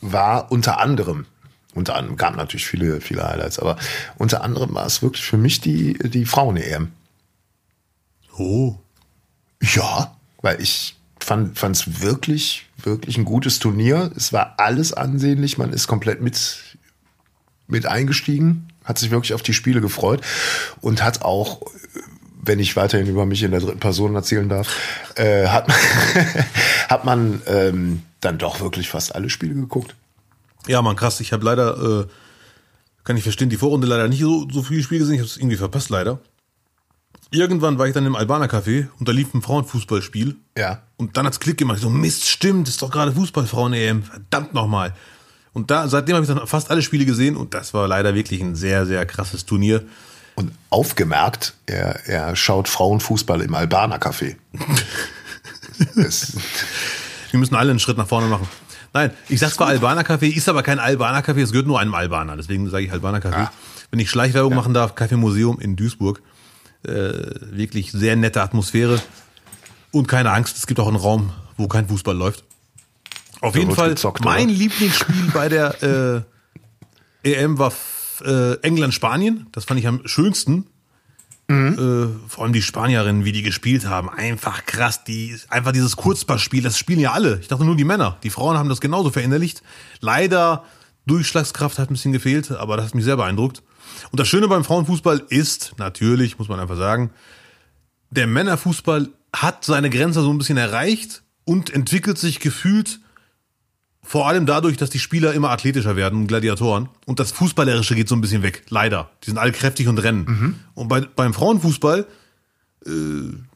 war 0.00 0.50
unter 0.52 0.80
anderem, 0.80 1.26
unter 1.74 1.96
anderem 1.96 2.16
gab 2.16 2.36
natürlich 2.36 2.66
viele, 2.66 3.00
viele 3.00 3.26
Highlights, 3.26 3.58
aber 3.58 3.76
unter 4.16 4.42
anderem 4.42 4.74
war 4.74 4.86
es 4.86 5.02
wirklich 5.02 5.24
für 5.24 5.38
mich 5.38 5.60
die, 5.60 5.94
die 5.94 6.24
Frauen-EM. 6.24 6.92
Oh. 8.36 8.76
Ja, 9.60 10.16
weil 10.42 10.60
ich 10.60 10.96
fand 11.20 11.60
es 11.62 12.00
wirklich, 12.00 12.66
wirklich 12.82 13.18
ein 13.18 13.24
gutes 13.24 13.58
Turnier. 13.58 14.10
Es 14.16 14.32
war 14.32 14.54
alles 14.58 14.92
ansehnlich, 14.92 15.58
man 15.58 15.72
ist 15.72 15.88
komplett 15.88 16.22
mit, 16.22 16.58
mit 17.66 17.86
eingestiegen, 17.86 18.68
hat 18.84 18.98
sich 18.98 19.10
wirklich 19.10 19.34
auf 19.34 19.42
die 19.42 19.52
Spiele 19.52 19.80
gefreut 19.80 20.22
und 20.80 21.02
hat 21.02 21.22
auch, 21.22 21.60
wenn 22.48 22.58
ich 22.58 22.74
weiterhin 22.74 23.06
über 23.06 23.26
mich 23.26 23.42
in 23.42 23.52
der 23.52 23.60
dritten 23.60 23.78
Person 23.78 24.14
erzählen 24.14 24.48
darf, 24.48 24.68
äh, 25.14 25.46
hat, 25.46 25.68
hat 26.88 27.04
man 27.04 27.42
ähm, 27.46 28.02
dann 28.20 28.38
doch 28.38 28.60
wirklich 28.60 28.88
fast 28.88 29.14
alle 29.14 29.30
Spiele 29.30 29.54
geguckt. 29.54 29.94
Ja, 30.66 30.82
Mann, 30.82 30.96
krass. 30.96 31.20
Ich 31.20 31.32
habe 31.32 31.44
leider, 31.44 32.00
äh, 32.00 32.06
kann 33.04 33.16
ich 33.16 33.22
verstehen, 33.22 33.50
die 33.50 33.56
Vorrunde 33.56 33.86
leider 33.86 34.08
nicht 34.08 34.20
so, 34.20 34.48
so 34.50 34.62
viel 34.62 34.82
Spiel 34.82 34.98
gesehen. 34.98 35.14
Ich 35.14 35.20
habe 35.20 35.28
es 35.28 35.36
irgendwie 35.36 35.56
verpasst, 35.56 35.90
leider. 35.90 36.18
Irgendwann 37.30 37.78
war 37.78 37.86
ich 37.86 37.92
dann 37.92 38.06
im 38.06 38.16
Albaner 38.16 38.46
Café 38.46 38.88
und 38.98 39.06
da 39.06 39.12
lief 39.12 39.34
ein 39.34 39.42
Frauenfußballspiel. 39.42 40.36
Ja. 40.56 40.82
Und 40.96 41.16
dann 41.16 41.26
hat's 41.26 41.38
Klick 41.38 41.58
gemacht. 41.58 41.76
Ich 41.76 41.82
so, 41.82 41.90
Mist, 41.90 42.26
stimmt, 42.26 42.68
ist 42.68 42.80
doch 42.80 42.90
gerade 42.90 43.12
Fußballfrauen-EM. 43.12 44.02
Verdammt 44.02 44.54
nochmal. 44.54 44.94
Und 45.52 45.70
da, 45.70 45.88
seitdem 45.88 46.16
habe 46.16 46.24
ich 46.24 46.32
dann 46.32 46.46
fast 46.46 46.70
alle 46.70 46.82
Spiele 46.82 47.04
gesehen 47.04 47.36
und 47.36 47.52
das 47.52 47.74
war 47.74 47.86
leider 47.86 48.14
wirklich 48.14 48.40
ein 48.40 48.54
sehr, 48.54 48.86
sehr 48.86 49.04
krasses 49.04 49.44
Turnier. 49.44 49.84
Und 50.38 50.52
aufgemerkt, 50.70 51.54
er, 51.66 52.06
er 52.06 52.36
schaut 52.36 52.68
Frauenfußball 52.68 53.40
im 53.40 53.56
Albaner 53.56 53.98
Café. 53.98 54.36
Wir 57.32 57.40
müssen 57.40 57.56
alle 57.56 57.70
einen 57.70 57.80
Schritt 57.80 57.98
nach 57.98 58.06
vorne 58.06 58.28
machen. 58.28 58.46
Nein, 58.92 59.10
ich 59.28 59.40
sag 59.40 59.50
zwar 59.52 59.66
Albaner 59.66 60.02
Café, 60.02 60.32
ist 60.32 60.48
aber 60.48 60.62
kein 60.62 60.78
Albaner 60.78 61.24
Café, 61.24 61.42
es 61.42 61.50
gehört 61.50 61.66
nur 61.66 61.80
einem 61.80 61.92
Albaner. 61.92 62.36
Deswegen 62.36 62.70
sage 62.70 62.84
ich 62.84 62.92
Albaner 62.92 63.18
Café. 63.18 63.46
Ah. 63.46 63.52
Wenn 63.90 63.98
ich 63.98 64.10
Schleichwerbung 64.10 64.54
machen 64.54 64.74
darf, 64.74 64.94
Café 64.94 65.16
Museum 65.16 65.58
in 65.58 65.74
Duisburg. 65.74 66.22
Äh, 66.84 66.90
wirklich 67.50 67.90
sehr 67.90 68.14
nette 68.14 68.40
Atmosphäre. 68.40 69.02
Und 69.90 70.06
keine 70.06 70.30
Angst, 70.30 70.56
es 70.56 70.68
gibt 70.68 70.78
auch 70.78 70.86
einen 70.86 70.98
Raum, 70.98 71.32
wo 71.56 71.66
kein 71.66 71.88
Fußball 71.88 72.16
läuft. 72.16 72.44
Auf 73.40 73.56
jeden 73.56 73.70
wird 73.70 73.76
Fall, 73.76 73.88
gezockt, 73.88 74.24
mein 74.24 74.44
oder? 74.44 74.56
Lieblingsspiel 74.56 75.32
bei 75.34 75.48
der 75.48 76.24
äh, 77.24 77.32
EM 77.32 77.58
war 77.58 77.72
äh, 78.24 78.54
England-Spanien. 78.62 79.46
Das 79.52 79.64
fand 79.64 79.80
ich 79.80 79.86
am 79.86 80.06
schönsten. 80.06 80.66
Äh, 81.50 82.08
vor 82.28 82.44
allem 82.44 82.52
die 82.52 82.60
Spanierinnen, 82.60 83.24
wie 83.24 83.32
die 83.32 83.42
gespielt 83.42 83.86
haben. 83.86 84.10
Einfach 84.10 84.66
krass. 84.66 85.04
Die, 85.04 85.34
einfach 85.48 85.72
dieses 85.72 85.96
Kurzpassspiel, 85.96 86.62
das 86.62 86.76
spielen 86.76 87.00
ja 87.00 87.12
alle. 87.12 87.38
Ich 87.40 87.48
dachte 87.48 87.64
nur 87.64 87.76
die 87.76 87.84
Männer. 87.84 88.18
Die 88.22 88.28
Frauen 88.28 88.58
haben 88.58 88.68
das 88.68 88.82
genauso 88.82 89.10
verinnerlicht. 89.10 89.62
Leider, 90.00 90.64
Durchschlagskraft 91.06 91.78
hat 91.78 91.88
ein 91.88 91.94
bisschen 91.94 92.12
gefehlt, 92.12 92.50
aber 92.50 92.76
das 92.76 92.86
hat 92.86 92.94
mich 92.94 93.04
sehr 93.04 93.16
beeindruckt. 93.16 93.62
Und 94.10 94.20
das 94.20 94.28
Schöne 94.28 94.46
beim 94.46 94.62
Frauenfußball 94.62 95.24
ist, 95.30 95.72
natürlich, 95.78 96.38
muss 96.38 96.48
man 96.48 96.60
einfach 96.60 96.76
sagen, 96.76 97.10
der 98.10 98.26
Männerfußball 98.26 99.08
hat 99.34 99.64
seine 99.64 99.88
Grenze 99.88 100.20
so 100.20 100.30
ein 100.30 100.38
bisschen 100.38 100.58
erreicht 100.58 101.22
und 101.44 101.70
entwickelt 101.70 102.18
sich 102.18 102.40
gefühlt 102.40 103.00
vor 104.08 104.26
allem 104.26 104.46
dadurch, 104.46 104.78
dass 104.78 104.88
die 104.88 104.98
Spieler 104.98 105.34
immer 105.34 105.50
athletischer 105.50 105.94
werden, 105.94 106.26
Gladiatoren. 106.26 106.88
Und 107.04 107.20
das 107.20 107.30
Fußballerische 107.30 107.94
geht 107.94 108.08
so 108.08 108.14
ein 108.14 108.22
bisschen 108.22 108.42
weg, 108.42 108.62
leider. 108.70 109.10
Die 109.22 109.26
sind 109.26 109.36
alle 109.36 109.52
kräftig 109.52 109.86
und 109.86 109.98
rennen. 109.98 110.24
Mhm. 110.26 110.54
Und 110.72 110.88
bei, 110.88 111.02
beim 111.02 111.34
Frauenfußball, 111.34 112.06
äh, 112.86 112.90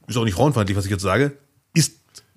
ist 0.08 0.16
auch 0.18 0.24
nicht 0.24 0.34
frauenfeindlich, 0.34 0.76
was 0.76 0.84
ich 0.84 0.90
jetzt 0.90 1.00
sage, 1.00 1.38
ist 1.72 1.94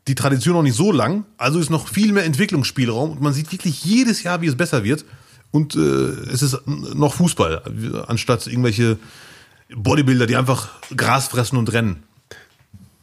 die 0.07 0.15
Tradition 0.15 0.55
noch 0.55 0.63
nicht 0.63 0.77
so 0.77 0.93
lang. 0.93 1.25
Also 1.36 1.60
ist 1.60 1.69
noch 1.69 1.89
viel 1.89 2.13
mehr 2.13 2.24
Entwicklungsspielraum. 2.24 3.12
Und 3.12 3.22
man 3.22 3.34
sieht 3.34 3.51
wirklich 3.51 3.84
jedes 3.84 4.24
Jahr, 4.24 4.39
wie 4.39 4.48
es 4.48 4.55
besser 4.55 4.86
wird. 4.86 5.03
Und 5.51 5.75
äh, 5.75 5.79
es 5.79 6.41
ist 6.41 6.57
noch 6.65 7.15
Fußball, 7.15 8.05
anstatt 8.07 8.48
irgendwelche 8.48 8.98
Bodybuilder, 9.75 10.25
die 10.25 10.38
einfach 10.38 10.69
Gras 10.95 11.27
fressen 11.27 11.57
und 11.57 11.74
rennen. 11.74 12.03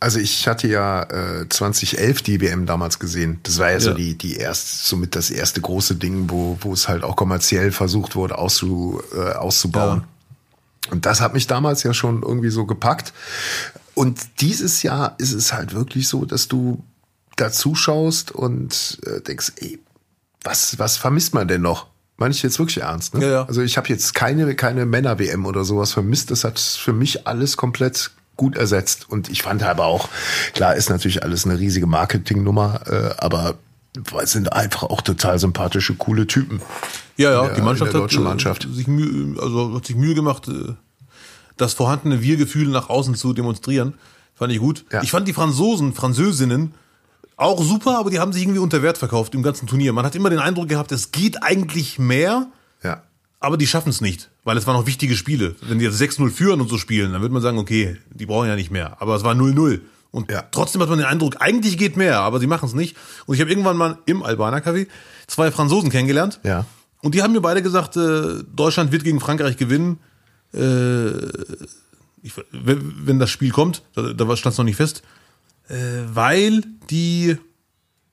Also 0.02 0.18
ich 0.18 0.46
hatte 0.48 0.66
ja 0.68 1.04
äh, 1.04 1.48
2011 1.48 2.22
die 2.22 2.40
WM 2.40 2.66
damals 2.66 2.98
gesehen. 2.98 3.40
Das 3.44 3.58
war 3.58 3.70
ja, 3.70 3.80
so 3.80 3.90
Ja. 3.90 3.94
die 3.96 4.18
die 4.18 4.36
erst 4.36 4.86
somit 4.86 5.14
das 5.16 5.30
erste 5.30 5.60
große 5.60 5.94
Ding, 5.96 6.28
wo 6.28 6.58
wo 6.60 6.72
es 6.72 6.88
halt 6.88 7.04
auch 7.04 7.16
kommerziell 7.16 7.72
versucht 7.72 8.16
wurde 8.16 8.36
auszu, 8.38 9.00
äh, 9.14 9.32
auszubauen. 9.32 10.04
Und 10.90 11.06
das 11.06 11.20
hat 11.20 11.32
mich 11.34 11.46
damals 11.46 11.82
ja 11.84 11.94
schon 11.94 12.22
irgendwie 12.22 12.50
so 12.50 12.66
gepackt. 12.66 13.12
Und 13.94 14.20
dieses 14.40 14.82
Jahr 14.82 15.14
ist 15.18 15.32
es 15.32 15.52
halt 15.52 15.74
wirklich 15.74 16.08
so, 16.08 16.24
dass 16.24 16.48
du 16.48 16.82
da 17.36 17.52
zuschaust 17.52 18.32
und 18.32 18.98
äh, 19.06 19.20
denkst, 19.20 19.52
ey, 19.56 19.78
was 20.42 20.78
was 20.78 20.96
vermisst 20.96 21.32
man 21.34 21.46
denn 21.48 21.62
noch? 21.62 21.86
Meine 22.16 22.34
ich 22.34 22.42
jetzt 22.42 22.58
wirklich 22.58 22.82
ernst, 22.82 23.14
ne? 23.14 23.24
Ja, 23.24 23.30
ja. 23.30 23.44
Also 23.44 23.62
ich 23.62 23.76
habe 23.76 23.88
jetzt 23.88 24.14
keine 24.14 24.54
keine 24.56 24.84
Männer 24.86 25.18
WM 25.18 25.46
oder 25.46 25.64
sowas 25.64 25.92
vermisst. 25.92 26.30
Das 26.30 26.44
hat 26.44 26.58
für 26.58 26.92
mich 26.92 27.26
alles 27.26 27.56
komplett 27.56 28.10
gut 28.36 28.56
ersetzt. 28.56 29.08
Und 29.08 29.28
ich 29.28 29.42
fand 29.42 29.62
aber 29.62 29.84
auch, 29.86 30.08
klar 30.54 30.74
ist 30.74 30.90
natürlich 30.90 31.22
alles 31.22 31.44
eine 31.44 31.58
riesige 31.58 31.86
Marketingnummer, 31.86 32.80
äh, 32.86 33.14
aber 33.18 33.54
es 34.22 34.32
sind 34.32 34.52
einfach 34.52 34.84
auch 34.84 35.02
total 35.02 35.38
sympathische, 35.38 35.94
coole 35.94 36.26
Typen. 36.26 36.60
Ja, 37.16 37.30
ja, 37.32 37.42
der- 37.46 37.54
die 37.56 37.60
Mannschaft 37.62 37.92
hat, 37.94 38.12
äh, 38.12 38.18
Mannschaft. 38.18 38.66
Sich 38.72 38.86
Mühe, 38.86 39.40
also 39.40 39.74
hat 39.74 39.86
sich 39.86 39.96
Mühe 39.96 40.14
gemacht, 40.14 40.48
äh, 40.48 40.72
das 41.58 41.74
vorhandene 41.74 42.22
Wir-Gefühl 42.22 42.68
nach 42.68 42.88
außen 42.88 43.14
zu 43.14 43.32
demonstrieren. 43.34 43.94
Fand 44.34 44.52
ich 44.52 44.58
gut. 44.58 44.84
Ja. 44.90 45.02
Ich 45.02 45.10
fand 45.10 45.28
die 45.28 45.34
Franzosen, 45.34 45.92
Französinnen 45.92 46.74
auch 47.36 47.62
super, 47.62 47.98
aber 47.98 48.10
die 48.10 48.18
haben 48.18 48.32
sich 48.32 48.42
irgendwie 48.42 48.60
unter 48.60 48.82
Wert 48.82 48.98
verkauft 48.98 49.34
im 49.34 49.42
ganzen 49.42 49.66
Turnier. 49.66 49.92
Man 49.92 50.04
hat 50.06 50.14
immer 50.14 50.30
den 50.30 50.38
Eindruck 50.38 50.68
gehabt, 50.68 50.90
es 50.92 51.12
geht 51.12 51.42
eigentlich 51.42 51.98
mehr. 51.98 52.46
Aber 53.42 53.56
die 53.56 53.66
schaffen 53.66 53.90
es 53.90 54.00
nicht, 54.00 54.30
weil 54.44 54.56
es 54.56 54.66
waren 54.66 54.76
noch 54.76 54.86
wichtige 54.86 55.16
Spiele. 55.16 55.54
Wenn 55.62 55.78
die 55.78 55.84
jetzt 55.84 56.00
6-0 56.00 56.30
führen 56.30 56.60
und 56.60 56.68
so 56.68 56.78
spielen, 56.78 57.12
dann 57.12 57.20
würde 57.22 57.32
man 57.32 57.42
sagen, 57.42 57.58
okay, 57.58 57.96
die 58.12 58.26
brauchen 58.26 58.48
ja 58.48 58.56
nicht 58.56 58.70
mehr. 58.70 59.00
Aber 59.00 59.14
es 59.16 59.24
war 59.24 59.34
0-0. 59.34 59.80
Und 60.10 60.30
Ja. 60.30 60.42
trotzdem 60.50 60.82
hat 60.82 60.88
man 60.90 60.98
den 60.98 61.06
Eindruck, 61.06 61.36
eigentlich 61.40 61.78
geht 61.78 61.96
mehr, 61.96 62.20
aber 62.20 62.38
sie 62.38 62.46
machen 62.46 62.66
es 62.66 62.74
nicht. 62.74 62.96
Und 63.26 63.34
ich 63.34 63.40
habe 63.40 63.50
irgendwann 63.50 63.76
mal 63.76 63.98
im 64.06 64.22
Albaner 64.22 64.58
Café 64.58 64.86
zwei 65.26 65.50
Franzosen 65.50 65.90
kennengelernt. 65.90 66.38
Ja. 66.44 66.66
Und 67.00 67.14
die 67.14 67.22
haben 67.22 67.32
mir 67.32 67.40
beide 67.40 67.62
gesagt, 67.62 67.96
äh, 67.96 68.42
Deutschland 68.54 68.92
wird 68.92 69.04
gegen 69.04 69.20
Frankreich 69.20 69.56
gewinnen. 69.56 69.98
Äh, 70.54 71.10
ich, 72.22 72.32
wenn, 72.52 73.18
das 73.18 73.30
Spiel 73.30 73.50
kommt, 73.50 73.82
da, 73.94 74.12
da 74.12 74.36
stand 74.36 74.52
es 74.52 74.58
noch 74.58 74.64
nicht 74.64 74.76
fest, 74.76 75.02
äh, 75.68 75.74
weil 76.12 76.62
die, 76.90 77.36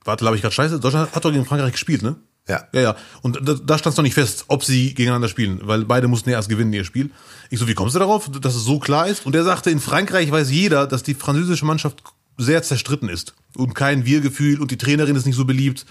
warte, 0.04 0.24
glaube 0.24 0.36
ich 0.38 0.42
gerade 0.42 0.56
scheiße, 0.56 0.80
Deutschland 0.80 1.14
hat 1.14 1.24
doch 1.26 1.32
gegen 1.32 1.46
Frankreich 1.46 1.74
gespielt, 1.74 2.02
ne? 2.02 2.16
Ja. 2.50 2.68
Ja, 2.74 2.82
ja. 2.82 2.96
Und 3.22 3.40
da, 3.42 3.54
da 3.54 3.78
stand 3.78 3.94
es 3.94 3.98
noch 3.98 4.04
nicht 4.04 4.16
fest, 4.16 4.46
ob 4.48 4.64
sie 4.64 4.94
gegeneinander 4.94 5.30
spielen, 5.30 5.60
weil 5.64 5.86
beide 5.86 6.08
mussten 6.08 6.30
ja 6.30 6.36
erst 6.36 6.50
gewinnen, 6.50 6.74
ihr 6.74 6.84
Spiel. 6.84 7.12
Ich 7.50 7.60
so, 7.60 7.68
wie 7.68 7.76
kommst 7.76 7.96
du 7.96 8.00
darauf, 8.00 8.30
dass 8.42 8.56
es 8.56 8.64
so 8.64 8.80
klar 8.80 9.08
ist? 9.08 9.26
Und 9.26 9.36
er 9.36 9.44
sagte, 9.44 9.70
in 9.70 9.80
Frankreich 9.80 10.32
weiß 10.32 10.52
jeder, 10.52 10.88
dass 10.88 11.04
die 11.04 11.14
französische 11.14 11.66
Mannschaft 11.66 12.04
sehr 12.38 12.64
zerstritten 12.64 13.08
ist 13.10 13.36
und 13.56 13.76
kein 13.76 14.06
Wir-Gefühl 14.06 14.60
und 14.62 14.72
die 14.72 14.78
Trainerin 14.78 15.16
ist 15.16 15.26
nicht 15.26 15.36
so 15.36 15.46
beliebt. 15.46 15.86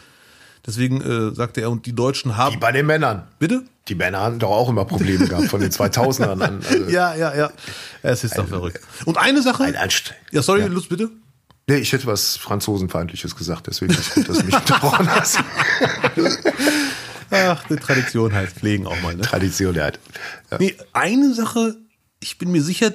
Deswegen 0.67 1.01
äh, 1.01 1.35
sagte 1.35 1.61
er, 1.61 1.71
und 1.71 1.87
die 1.87 1.95
Deutschen 1.95 2.37
haben. 2.37 2.55
Wie 2.55 2.59
bei 2.59 2.73
den 2.73 2.87
Männern. 2.87 3.29
Bitte? 3.39 3.65
Die 3.87 3.95
Männer 3.95 4.21
hatten 4.21 4.39
doch 4.39 4.51
auch 4.51 4.69
immer 4.69 4.85
Probleme 4.85 5.27
gehabt 5.27 5.49
von 5.49 5.61
den 5.61 5.71
2000ern 5.71 6.43
an. 6.43 6.61
Also, 6.69 6.91
Ja, 6.91 7.15
ja, 7.15 7.35
ja. 7.35 7.51
Es 8.03 8.25
ist 8.25 8.37
doch 8.37 8.47
verrückt. 8.49 8.81
Und 9.07 9.17
eine 9.17 9.41
Sache. 9.41 9.65
Ein 9.65 9.77
Anst 9.77 10.15
ja, 10.31 10.43
sorry, 10.43 10.61
Ja. 10.61 10.67
Lutz, 10.67 10.87
bitte. 10.89 11.11
Nee, 11.69 11.77
ich 11.77 11.93
hätte 11.93 12.07
was 12.07 12.37
Franzosenfeindliches 12.39 13.37
gesagt, 13.37 13.67
deswegen 13.67 13.93
ist 13.93 14.15
gut, 14.15 14.29
dass 14.29 14.39
du 14.39 14.45
mich 14.45 14.55
unterbrochen 14.59 15.09
hast. 15.11 15.39
Ach, 17.31 17.63
die 17.69 17.77
Tradition 17.77 18.33
halt. 18.33 18.51
Pflegen 18.51 18.87
auch 18.87 19.01
mal, 19.03 19.15
ne? 19.15 19.23
Tradition, 19.23 19.79
hat. 19.79 19.99
Ja. 20.51 20.57
Nee, 20.59 20.75
eine 20.95 21.35
Sache, 21.35 21.77
ich 22.21 22.39
bin 22.39 22.51
mir 22.53 22.63
sicher, 22.63 22.93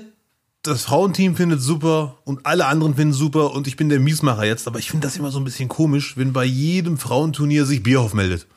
das 0.63 0.85
Frauenteam 0.85 1.35
findet 1.35 1.61
super 1.61 2.17
und 2.23 2.47
alle 2.47 2.65
anderen 2.65 2.95
finden 2.95 3.13
super 3.13 3.53
und 3.53 3.67
ich 3.67 3.77
bin 3.77 3.89
der 3.89 3.99
Miesmacher 3.99 4.45
jetzt, 4.45 4.65
aber 4.67 4.79
ich 4.79 4.89
finde 4.89 5.05
das 5.05 5.17
immer 5.17 5.29
so 5.29 5.39
ein 5.39 5.43
bisschen 5.43 5.69
komisch, 5.69 6.17
wenn 6.17 6.33
bei 6.33 6.45
jedem 6.45 6.97
Frauenturnier 6.97 7.65
sich 7.65 7.83
Bierhoff 7.83 8.15
meldet. 8.15 8.47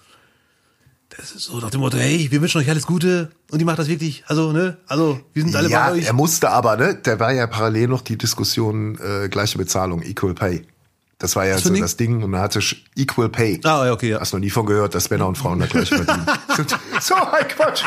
So 1.23 1.59
nach 1.61 1.71
dem 1.71 1.81
Motto, 1.81 1.97
hey, 1.97 2.29
wir 2.31 2.41
wünschen 2.43 2.61
euch 2.61 2.69
alles 2.69 2.87
Gute 2.87 3.31
und 3.51 3.59
die 3.59 3.65
macht 3.65 3.79
das 3.79 3.89
wirklich, 3.89 4.25
also, 4.27 4.53
ne, 4.53 4.77
also, 4.87 5.19
wir 5.33 5.43
sind 5.43 5.57
alle 5.57 5.69
Ja, 5.69 5.87
bei 5.89 5.93
euch. 5.97 6.07
er 6.07 6.13
musste 6.13 6.51
aber, 6.51 6.77
ne? 6.77 6.95
Der 6.95 7.19
war 7.21 7.33
ja 7.33 7.47
parallel 7.47 7.89
noch 7.89 8.03
die 8.03 8.19
Diskussion 8.19 8.99
äh, 8.99 9.29
gleiche 9.29 9.57
Bezahlung, 9.57 10.03
Equal 10.03 10.35
Pay. 10.35 10.67
Das 11.19 11.35
war 11.35 11.47
ja 11.47 11.57
so 11.57 11.71
Ding? 11.71 11.81
das 11.81 11.97
Ding 11.97 12.23
und 12.23 12.31
man 12.31 12.41
hatte 12.43 12.59
sch- 12.61 12.77
Equal 12.95 13.31
Pay. 13.31 13.61
Ah, 13.65 13.91
okay, 13.91 14.11
ja. 14.11 14.21
Hast 14.21 14.35
noch 14.35 14.41
nie 14.41 14.51
von 14.51 14.67
gehört, 14.67 14.95
dass 14.95 15.09
Männer 15.09 15.27
und 15.27 15.39
Frauen 15.39 15.59
da 15.61 15.65
gleich 15.65 15.89
verdienen. 15.89 16.27
so 17.01 17.15
ein 17.15 17.49
Quatsch. 17.49 17.85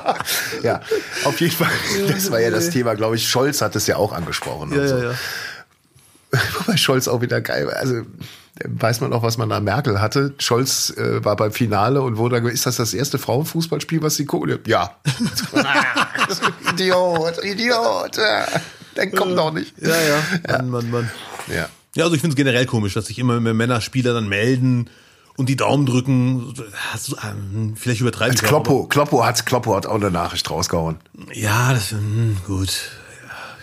ja, 0.64 0.80
auf 1.24 1.40
jeden 1.40 1.54
Fall. 1.54 1.70
Das 2.08 2.28
war 2.32 2.40
ja 2.40 2.50
das 2.50 2.70
Thema, 2.70 2.94
glaube 2.94 3.14
ich. 3.14 3.28
Scholz 3.28 3.60
hat 3.62 3.76
es 3.76 3.86
ja 3.86 3.94
auch 3.96 4.12
angesprochen. 4.12 4.72
Ja, 4.74 4.80
und 4.80 4.88
so. 4.88 4.96
ja, 4.98 5.10
ja. 5.12 5.18
Wobei 6.58 6.76
Scholz 6.76 7.06
auch 7.06 7.20
wieder 7.20 7.40
geil 7.40 7.68
war. 7.68 7.76
Also 7.76 8.02
weiß 8.68 9.00
man 9.00 9.12
auch, 9.12 9.22
was 9.22 9.38
man 9.38 9.50
an 9.52 9.64
Merkel 9.64 10.00
hatte. 10.00 10.34
Scholz 10.38 10.90
äh, 10.96 11.24
war 11.24 11.36
beim 11.36 11.52
Finale 11.52 12.02
und 12.02 12.16
wurde 12.16 12.38
ist 12.50 12.66
das 12.66 12.76
das 12.76 12.94
erste 12.94 13.18
Frauenfußballspiel, 13.18 14.02
was 14.02 14.16
sie 14.16 14.24
gucken? 14.24 14.58
Ja. 14.66 14.96
Idiot, 16.72 17.44
Idiot. 17.44 18.18
Dann 18.94 19.12
kommt 19.12 19.38
doch 19.38 19.52
nicht. 19.52 19.74
Ja, 19.80 19.88
ja. 19.88 20.58
Mann, 20.58 20.70
Mann, 20.70 20.90
Mann. 20.90 21.10
Ja. 21.48 21.68
Ja, 21.94 22.04
also 22.04 22.14
ich 22.14 22.22
finde 22.22 22.32
es 22.34 22.36
generell 22.36 22.64
komisch, 22.64 22.94
dass 22.94 23.06
sich 23.06 23.18
immer 23.18 23.38
mehr 23.40 23.52
Männerspieler 23.52 24.14
dann 24.14 24.28
melden 24.28 24.88
und 25.36 25.48
die 25.48 25.56
Daumen 25.56 25.84
drücken. 25.84 26.54
Hast 26.90 27.08
du, 27.08 27.16
ähm, 27.22 27.74
vielleicht 27.76 28.00
übertreiben 28.00 28.32
Als 28.32 28.42
Kloppo, 28.42 28.86
Kloppo 28.86 29.24
hat, 29.24 29.44
Kloppo 29.44 29.74
hat 29.74 29.86
auch 29.86 29.96
eine 29.96 30.10
Nachricht 30.10 30.50
rausgehauen. 30.50 30.96
Ja, 31.32 31.72
das 31.72 31.90
hm, 31.90 32.38
gut. 32.46 32.70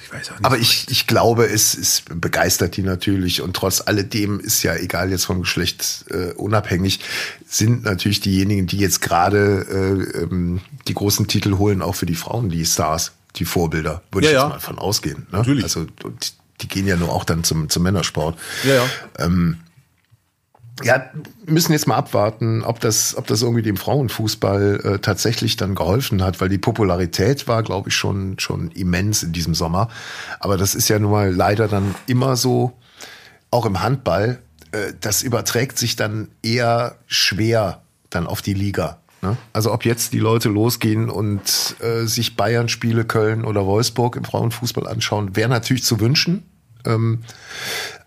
Ich 0.09 0.13
weiß 0.13 0.31
auch 0.31 0.35
nicht. 0.37 0.45
Aber 0.45 0.57
ich, 0.57 0.87
ich 0.89 1.07
glaube, 1.07 1.45
es, 1.47 1.75
es 1.75 2.03
begeistert 2.09 2.75
die 2.77 2.81
natürlich 2.81 3.41
und 3.41 3.55
trotz 3.55 3.81
alledem 3.85 4.39
ist 4.39 4.63
ja 4.63 4.75
egal 4.75 5.11
jetzt 5.11 5.25
vom 5.25 5.41
Geschlecht 5.41 6.05
äh, 6.09 6.33
unabhängig, 6.33 6.99
sind 7.47 7.83
natürlich 7.83 8.19
diejenigen, 8.19 8.65
die 8.65 8.77
jetzt 8.77 9.01
gerade 9.01 9.65
äh, 10.15 10.19
ähm, 10.23 10.61
die 10.87 10.93
großen 10.93 11.27
Titel 11.27 11.57
holen, 11.57 11.81
auch 11.81 11.95
für 11.95 12.05
die 12.07 12.15
Frauen 12.15 12.49
die 12.49 12.65
Stars, 12.65 13.11
die 13.35 13.45
Vorbilder, 13.45 14.01
würde 14.11 14.27
Ja, 14.27 14.31
ich 14.31 14.35
jetzt 14.35 14.43
ja. 14.43 14.49
mal 14.49 14.59
von 14.59 14.79
ausgehen. 14.79 15.27
Ne? 15.31 15.37
Natürlich. 15.37 15.63
Also 15.63 15.85
und 16.03 16.33
die 16.61 16.67
gehen 16.67 16.87
ja 16.87 16.97
nur 16.97 17.09
auch 17.09 17.23
dann 17.23 17.43
zum, 17.43 17.69
zum 17.69 17.83
Männersport. 17.83 18.37
ja, 18.63 18.75
ja. 18.75 18.85
Ja, 20.83 21.09
müssen 21.45 21.73
jetzt 21.73 21.87
mal 21.87 21.95
abwarten, 21.95 22.63
ob 22.63 22.79
das, 22.79 23.17
ob 23.17 23.27
das 23.27 23.41
irgendwie 23.41 23.63
dem 23.63 23.77
Frauenfußball 23.77 24.79
äh, 24.83 24.99
tatsächlich 24.99 25.57
dann 25.57 25.75
geholfen 25.75 26.23
hat, 26.23 26.39
weil 26.39 26.49
die 26.49 26.57
Popularität 26.57 27.47
war, 27.47 27.63
glaube 27.63 27.89
ich, 27.89 27.95
schon, 27.95 28.39
schon 28.39 28.71
immens 28.71 29.23
in 29.23 29.31
diesem 29.31 29.55
Sommer. 29.55 29.89
Aber 30.39 30.57
das 30.57 30.75
ist 30.75 30.87
ja 30.89 30.99
nun 30.99 31.11
mal 31.11 31.33
leider 31.33 31.67
dann 31.67 31.95
immer 32.07 32.35
so, 32.35 32.73
auch 33.51 33.65
im 33.65 33.81
Handball, 33.81 34.39
äh, 34.71 34.93
das 34.99 35.23
überträgt 35.23 35.77
sich 35.77 35.95
dann 35.95 36.29
eher 36.43 36.95
schwer 37.07 37.81
dann 38.09 38.27
auf 38.27 38.41
die 38.41 38.53
Liga. 38.53 38.99
Ne? 39.21 39.37
Also 39.53 39.73
ob 39.73 39.85
jetzt 39.85 40.13
die 40.13 40.19
Leute 40.19 40.49
losgehen 40.49 41.09
und 41.09 41.75
äh, 41.79 42.05
sich 42.05 42.35
Bayern 42.35 42.69
Spiele 42.69 43.05
Köln 43.05 43.43
oder 43.43 43.65
Wolfsburg 43.65 44.15
im 44.15 44.23
Frauenfußball 44.23 44.87
anschauen, 44.87 45.35
wäre 45.35 45.49
natürlich 45.49 45.83
zu 45.83 45.99
wünschen. 45.99 46.48
Ähm, 46.85 47.23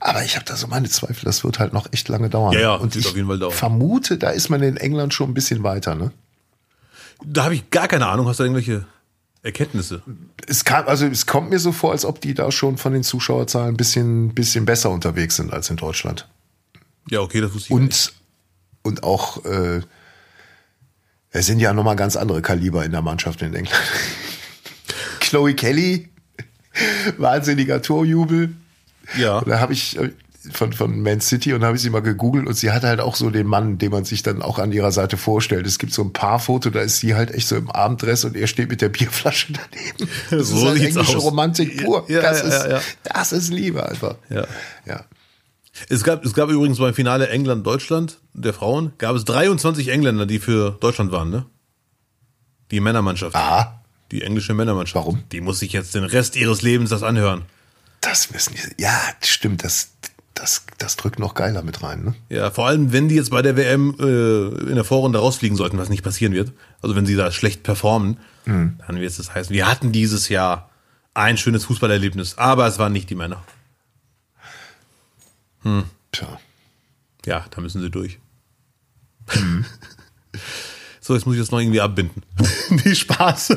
aber 0.00 0.24
ich 0.24 0.36
habe 0.36 0.44
da 0.44 0.56
so 0.56 0.66
meine 0.66 0.88
Zweifel, 0.88 1.24
das 1.24 1.44
wird 1.44 1.58
halt 1.58 1.72
noch 1.72 1.86
echt 1.92 2.08
lange 2.08 2.28
dauern. 2.30 2.54
Ja, 2.54 2.60
ja, 2.60 2.74
und 2.74 2.96
ich 2.96 3.06
auf 3.06 3.14
jeden 3.14 3.28
Fall 3.28 3.38
dauern. 3.38 3.52
vermute, 3.52 4.18
da 4.18 4.30
ist 4.30 4.48
man 4.48 4.62
in 4.62 4.76
England 4.76 5.14
schon 5.14 5.30
ein 5.30 5.34
bisschen 5.34 5.62
weiter. 5.62 5.94
Ne? 5.94 6.10
Da 7.24 7.44
habe 7.44 7.54
ich 7.54 7.70
gar 7.70 7.88
keine 7.88 8.06
Ahnung. 8.06 8.28
Hast 8.28 8.40
du 8.40 8.44
irgendwelche 8.44 8.86
Erkenntnisse? 9.42 10.02
Es, 10.46 10.64
kam, 10.64 10.86
also 10.88 11.06
es 11.06 11.26
kommt 11.26 11.50
mir 11.50 11.58
so 11.58 11.72
vor, 11.72 11.92
als 11.92 12.04
ob 12.04 12.20
die 12.20 12.34
da 12.34 12.50
schon 12.50 12.78
von 12.78 12.92
den 12.92 13.02
Zuschauerzahlen 13.02 13.74
ein 13.74 13.76
bisschen, 13.76 14.34
bisschen 14.34 14.64
besser 14.64 14.90
unterwegs 14.90 15.36
sind 15.36 15.52
als 15.52 15.70
in 15.70 15.76
Deutschland. 15.76 16.28
Ja, 17.10 17.20
okay, 17.20 17.40
das 17.40 17.52
wusste 17.52 17.68
ich. 17.68 17.70
Und, 17.72 18.12
und 18.82 19.02
auch, 19.02 19.44
äh, 19.44 19.80
es 21.30 21.46
sind 21.46 21.60
ja 21.60 21.72
nochmal 21.72 21.96
ganz 21.96 22.16
andere 22.16 22.42
Kaliber 22.42 22.84
in 22.84 22.92
der 22.92 23.02
Mannschaft 23.02 23.42
in 23.42 23.54
England. 23.54 23.80
Chloe 25.20 25.54
Kelly, 25.54 26.08
wahnsinniger 27.18 27.82
Torjubel. 27.82 28.54
Ja. 29.18 29.40
Da 29.42 29.60
habe 29.60 29.72
ich, 29.72 29.98
von, 30.50 30.72
von 30.72 31.00
Man 31.00 31.20
City 31.20 31.52
und 31.52 31.62
habe 31.64 31.76
ich 31.76 31.82
sie 31.82 31.90
mal 31.90 32.02
gegoogelt 32.02 32.46
und 32.46 32.54
sie 32.54 32.72
hat 32.72 32.82
halt 32.82 33.00
auch 33.00 33.14
so 33.14 33.30
den 33.30 33.46
Mann, 33.46 33.78
den 33.78 33.92
man 33.92 34.04
sich 34.04 34.22
dann 34.22 34.42
auch 34.42 34.58
an 34.58 34.72
ihrer 34.72 34.90
Seite 34.90 35.16
vorstellt. 35.16 35.66
Es 35.66 35.78
gibt 35.78 35.92
so 35.92 36.02
ein 36.02 36.12
paar 36.12 36.40
Foto, 36.40 36.70
da 36.70 36.80
ist 36.80 36.98
sie 36.98 37.14
halt 37.14 37.30
echt 37.30 37.48
so 37.48 37.56
im 37.56 37.70
Abenddress 37.70 38.24
und 38.24 38.36
er 38.36 38.46
steht 38.46 38.68
mit 38.68 38.80
der 38.80 38.88
Bierflasche 38.88 39.52
daneben. 39.52 40.12
Das 40.30 40.48
So 40.48 40.56
ist 40.56 40.64
halt 40.64 40.80
englische 40.82 41.16
aus. 41.16 41.24
Romantik 41.24 41.84
pur. 41.84 42.04
Ja, 42.08 42.22
das, 42.22 42.40
ja, 42.42 42.48
ist, 42.48 42.70
ja. 42.70 42.80
das 43.04 43.32
ist 43.32 43.52
Liebe 43.52 43.86
einfach. 43.88 44.16
Ja. 44.30 44.46
Ja. 44.86 45.04
Es 45.88 46.02
gab, 46.04 46.24
es 46.24 46.34
gab 46.34 46.50
übrigens 46.50 46.78
beim 46.78 46.92
Finale 46.94 47.28
England-Deutschland 47.28 48.18
der 48.34 48.52
Frauen, 48.52 48.92
gab 48.98 49.16
es 49.16 49.24
23 49.24 49.88
Engländer, 49.88 50.26
die 50.26 50.38
für 50.38 50.76
Deutschland 50.80 51.12
waren, 51.12 51.30
ne? 51.30 51.46
Die 52.70 52.80
Männermannschaft. 52.80 53.34
Ah, 53.36 53.82
Die 54.10 54.22
englische 54.22 54.54
Männermannschaft. 54.54 54.96
Warum? 55.06 55.22
Die 55.32 55.40
muss 55.40 55.60
sich 55.60 55.72
jetzt 55.72 55.94
den 55.94 56.04
Rest 56.04 56.36
ihres 56.36 56.62
Lebens 56.62 56.90
das 56.90 57.02
anhören. 57.02 57.42
Das 58.02 58.32
wissen 58.34 58.54
die. 58.54 58.82
Ja, 58.82 59.00
stimmt, 59.22 59.64
das, 59.64 59.92
das, 60.34 60.66
das 60.76 60.96
drückt 60.96 61.18
noch 61.18 61.34
geiler 61.34 61.62
mit 61.62 61.82
rein, 61.82 62.04
ne? 62.04 62.14
Ja, 62.28 62.50
vor 62.50 62.66
allem, 62.66 62.92
wenn 62.92 63.08
die 63.08 63.14
jetzt 63.14 63.30
bei 63.30 63.40
der 63.40 63.56
WM 63.56 63.96
äh, 63.98 64.68
in 64.68 64.74
der 64.74 64.84
Vorrunde 64.84 65.18
rausfliegen 65.18 65.56
sollten, 65.56 65.78
was 65.78 65.88
nicht 65.88 66.04
passieren 66.04 66.34
wird. 66.34 66.52
Also 66.82 66.94
wenn 66.94 67.06
sie 67.06 67.16
da 67.16 67.32
schlecht 67.32 67.62
performen, 67.62 68.18
dann 68.44 68.96
wird 68.96 69.08
es 69.08 69.18
das 69.18 69.32
heißen, 69.32 69.54
wir 69.54 69.68
hatten 69.68 69.92
dieses 69.92 70.28
Jahr 70.28 70.68
ein 71.14 71.38
schönes 71.38 71.64
Fußballerlebnis, 71.64 72.38
aber 72.38 72.66
es 72.66 72.78
waren 72.78 72.92
nicht 72.92 73.08
die 73.08 73.14
Männer. 73.14 73.44
Tja. 76.10 76.40
Ja, 77.24 77.46
da 77.50 77.60
müssen 77.60 77.80
sie 77.80 77.90
durch. 77.90 78.18
so, 81.00 81.14
jetzt 81.14 81.26
muss 81.26 81.34
ich 81.34 81.40
das 81.40 81.50
noch 81.50 81.60
irgendwie 81.60 81.80
abbinden. 81.80 82.22
Die 82.84 82.94
Spaß. 82.94 83.56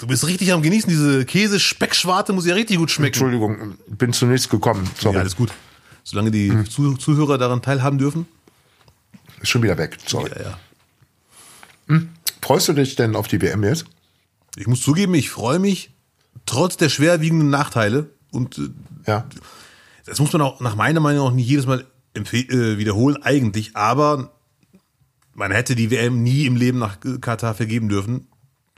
du 0.00 0.06
bist 0.06 0.26
richtig 0.26 0.52
am 0.52 0.62
Genießen. 0.62 0.88
Diese 0.90 1.24
Käse-Speckschwarte 1.24 2.32
muss 2.32 2.46
ja 2.46 2.54
richtig 2.54 2.78
gut 2.78 2.90
schmecken. 2.90 3.14
Entschuldigung, 3.14 3.74
bin 3.86 4.12
zunächst 4.12 4.50
gekommen. 4.50 4.88
Sorry. 4.98 5.14
Ja, 5.14 5.20
alles 5.20 5.36
gut. 5.36 5.52
Solange 6.02 6.30
die 6.30 6.52
Zuh 6.68 6.94
Zuhörer 6.96 7.38
daran 7.38 7.62
teilhaben 7.62 7.98
dürfen. 7.98 8.26
Ist 9.40 9.48
schon 9.50 9.62
wieder 9.62 9.78
weg. 9.78 9.96
Sorry. 10.06 10.30
Ja, 10.36 10.56
ja. 11.88 12.00
Freust 12.42 12.68
du 12.68 12.72
dich 12.72 12.96
denn 12.96 13.14
auf 13.16 13.28
die 13.28 13.40
WM 13.40 13.62
jetzt? 13.64 13.84
Ich 14.56 14.66
muss 14.66 14.82
zugeben, 14.82 15.14
ich 15.14 15.30
freue 15.30 15.58
mich 15.58 15.90
trotz 16.46 16.76
der 16.76 16.88
schwerwiegenden 16.88 17.50
Nachteile 17.50 18.10
und 18.32 18.58
äh, 18.58 18.70
Ja. 19.06 19.26
das 20.06 20.18
muss 20.18 20.32
man 20.32 20.42
auch 20.42 20.60
nach 20.60 20.74
meiner 20.74 21.00
Meinung 21.00 21.28
auch 21.28 21.32
nicht 21.32 21.46
jedes 21.48 21.66
Mal 21.66 21.84
äh, 22.14 22.78
wiederholen 22.78 23.22
eigentlich, 23.22 23.76
aber 23.76 24.32
man 25.34 25.52
hätte 25.52 25.76
die 25.76 25.90
WM 25.92 26.22
nie 26.22 26.46
im 26.46 26.56
Leben 26.56 26.78
nach 26.78 26.98
Katar 27.20 27.54
vergeben 27.54 27.88
dürfen. 27.88 28.26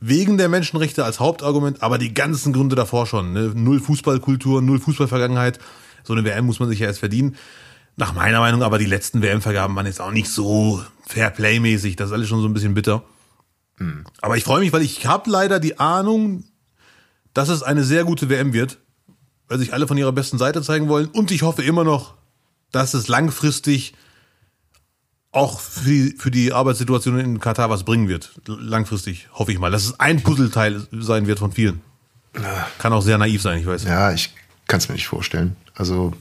Wegen 0.05 0.37
der 0.37 0.49
Menschenrechte 0.49 1.05
als 1.05 1.21
Hauptargument, 1.21 1.81
aber 1.81 1.97
die 1.97 2.13
ganzen 2.13 2.53
Gründe 2.53 2.75
davor 2.75 3.07
schon. 3.07 3.33
Ne? 3.33 3.53
Null 3.55 3.79
Fußballkultur, 3.79 4.61
null 4.61 4.81
Fußballvergangenheit. 4.81 5.61
So 6.03 6.13
eine 6.13 6.25
WM 6.25 6.45
muss 6.45 6.59
man 6.59 6.69
sich 6.69 6.81
ja 6.81 6.89
erst 6.89 6.99
verdienen. 6.99 7.37
Nach 7.95 8.13
meiner 8.13 8.41
Meinung 8.41 8.65
aber 8.65 8.79
die 8.79 8.87
letzten 8.87 9.23
WM-Vergaben 9.23 9.77
waren 9.77 9.87
jetzt 9.87 10.01
auch 10.01 10.11
nicht 10.11 10.29
so 10.29 10.83
Fairplay-mäßig. 11.07 11.95
Das 11.95 12.09
ist 12.09 12.13
alles 12.13 12.29
schon 12.29 12.41
so 12.41 12.49
ein 12.49 12.53
bisschen 12.53 12.75
bitter. 12.75 13.05
Aber 14.21 14.37
ich 14.37 14.43
freue 14.43 14.59
mich, 14.59 14.73
weil 14.73 14.83
ich 14.83 15.07
habe 15.07 15.31
leider 15.31 15.61
die 15.61 15.79
Ahnung, 15.79 16.45
dass 17.33 17.49
es 17.49 17.63
eine 17.63 17.85
sehr 17.85 18.05
gute 18.05 18.29
WM 18.29 18.53
wird, 18.53 18.79
weil 19.47 19.59
sich 19.59 19.73
alle 19.73 19.87
von 19.87 19.99
ihrer 19.99 20.13
besten 20.13 20.37
Seite 20.37 20.63
zeigen 20.63 20.89
wollen. 20.89 21.07
Und 21.07 21.31
ich 21.31 21.43
hoffe 21.43 21.63
immer 21.63 21.85
noch, 21.85 22.15
dass 22.73 22.95
es 22.95 23.07
langfristig 23.07 23.95
auch 25.33 25.61
für 25.61 25.89
die, 25.89 26.15
für 26.19 26.31
die 26.31 26.53
Arbeitssituation 26.53 27.19
in 27.19 27.41
Katar 27.41 27.71
was 27.71 27.85
bringen 27.85 28.09
wird. 28.09 28.33
Langfristig, 28.47 29.29
hoffe 29.33 29.53
ich 29.53 29.59
mal. 29.59 29.71
Dass 29.71 29.85
es 29.85 29.99
ein 29.99 30.23
Puzzleteil 30.23 30.87
sein 30.93 31.27
wird 31.27 31.39
von 31.39 31.53
vielen. 31.53 31.81
Kann 32.79 32.93
auch 32.93 33.03
sehr 33.03 33.19
naiv 33.19 33.43
sein, 33.43 33.59
ich 33.59 33.67
weiß. 33.67 33.85
Ja, 33.85 34.13
ich 34.13 34.33
kann 34.67 34.79
es 34.79 34.89
mir 34.89 34.95
nicht 34.95 35.07
vorstellen. 35.09 35.57
Also 35.75 36.13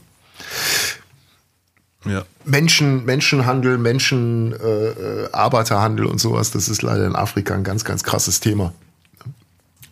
Ja. 2.04 2.24
Menschen, 2.44 3.04
Menschenhandel, 3.04 3.78
Menschen, 3.78 4.52
äh, 4.52 4.88
äh, 4.88 5.32
Arbeiterhandel 5.32 6.06
und 6.06 6.18
sowas, 6.18 6.50
das 6.50 6.68
ist 6.68 6.82
leider 6.82 7.06
in 7.06 7.14
Afrika 7.14 7.54
ein 7.54 7.64
ganz, 7.64 7.84
ganz 7.84 8.02
krasses 8.02 8.40
Thema. 8.40 8.72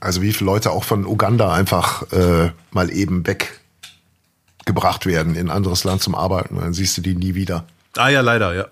Also 0.01 0.23
wie 0.23 0.33
viele 0.33 0.47
Leute 0.47 0.71
auch 0.73 0.85
von 0.85 1.07
Uganda 1.07 1.53
einfach 1.53 2.11
äh, 2.13 2.51
mal 2.71 2.91
eben 2.91 3.25
weggebracht 3.27 5.07
werden 5.07 5.37
in 5.37 5.49
ein 5.49 5.57
anderes 5.57 5.85
Land 5.85 6.03
zum 6.03 6.15
Arbeiten, 6.15 6.57
dann 6.57 6.73
siehst 6.73 6.97
du 6.97 7.03
die 7.03 7.15
nie 7.15 7.35
wieder. 7.35 7.65
Ah 7.97 8.09
ja, 8.09 8.23
leider, 8.23 8.55
ja. 8.55 8.67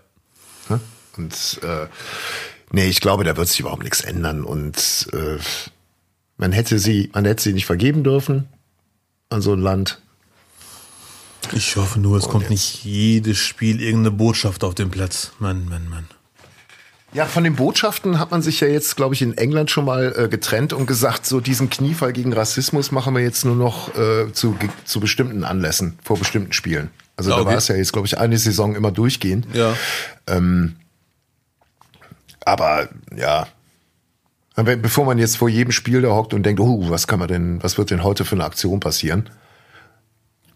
Und 1.19 1.61
äh, 1.63 1.87
nee, 2.73 2.89
ich 2.89 3.01
glaube, 3.01 3.25
da 3.25 3.37
wird 3.37 3.49
sich 3.49 3.61
überhaupt 3.61 3.83
nichts 3.83 4.01
ändern. 4.01 4.45
Und 4.45 5.09
äh, 5.13 5.39
man 6.37 6.53
hätte 6.53 6.79
sie, 6.79 7.11
man 7.13 7.25
hätte 7.25 7.43
sie 7.43 7.53
nicht 7.53 7.67
vergeben 7.67 8.05
dürfen 8.05 8.49
an 9.29 9.43
so 9.43 9.53
ein 9.53 9.61
Land. 9.61 10.01
Ich 11.53 11.77
hoffe 11.77 12.01
nur, 12.01 12.17
es 12.19 12.29
kommt 12.29 12.45
jetzt? 12.45 12.51
nicht 12.51 12.85
jedes 12.85 13.39
Spiel 13.39 13.81
irgendeine 13.81 14.17
Botschaft 14.17 14.65
auf 14.65 14.75
den 14.75 14.91
Platz. 14.91 15.33
Mann, 15.39 15.67
Mann, 15.69 15.89
Mann. 15.89 16.07
Ja, 17.15 17.25
von 17.25 17.43
den 17.43 17.57
Botschaften 17.57 18.19
hat 18.19 18.33
man 18.33 18.43
sich 18.43 18.61
ja 18.61 18.69
jetzt, 18.69 18.97
glaube 18.97 19.15
ich, 19.15 19.23
in 19.23 19.37
England 19.39 19.71
schon 19.71 19.87
mal 19.87 20.13
äh, 20.15 20.29
getrennt 20.29 20.75
und 20.75 20.87
gesagt, 20.87 21.25
so 21.25 21.41
diesen 21.41 21.71
Kniefall 21.71 22.13
gegen 22.13 22.35
Rassismus 22.35 22.93
machen 22.93 23.15
wir 23.15 23.23
jetzt 23.23 23.47
nur 23.47 23.57
noch 23.57 23.97
äh, 23.97 24.31
zu, 24.33 24.59
zu 24.85 25.01
bestimmten 25.01 25.43
Anlässen, 25.43 25.99
vor 26.05 26.19
bestimmten 26.19 26.53
Spielen. 26.53 26.91
Also 27.17 27.33
Ah, 27.33 27.37
da 27.37 27.41
okay. 27.43 27.51
war 27.51 27.57
es 27.57 27.69
ja 27.69 27.77
jetzt, 27.77 27.95
glaube 27.95 28.07
ich, 28.07 28.19
eine 28.19 28.37
Saison 28.37 28.77
immer 28.77 28.93
durchgehend. 28.93 29.47
Ja. 29.55 29.75
Aber 32.49 32.89
ja, 33.17 33.47
aber 34.59 34.75
bevor 34.75 35.05
man 35.05 35.19
jetzt 35.19 35.37
vor 35.37 35.49
jedem 35.49 35.71
Spiel 35.71 36.03
da 36.03 36.09
hockt 36.09 36.35
und 36.35 36.43
denkt, 36.43 36.61
oh, 36.61 36.91
was 36.91 37.07
kann 37.07 37.21
man 37.21 37.29
denn, 37.29 37.63
was 37.63 37.79
wird 37.79 37.93
denn 37.93 38.03
heute 38.03 38.25
für 38.25 38.35
eine 38.35 38.45
Aktion 38.45 38.81
passieren? 38.81 39.31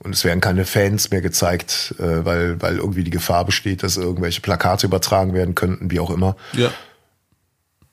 Und 0.01 0.13
es 0.13 0.25
werden 0.25 0.41
keine 0.41 0.65
Fans 0.65 1.13
mehr 1.13 1.21
gezeigt, 1.21 1.95
äh, 2.01 2.25
weil, 2.25 2.61
weil 2.61 2.79
irgendwie 2.79 3.05
die 3.05 3.13
Gefahr 3.13 3.45
besteht, 3.45 3.85
dass 3.85 3.97
irgendwelche 3.97 4.41
Plakate 4.41 4.89
übertragen 4.89 5.35
werden 5.35 5.55
könnten, 5.55 5.93
wie 5.93 6.01
auch 6.01 6.11
immer. 6.11 6.35
Ja. 6.55 6.73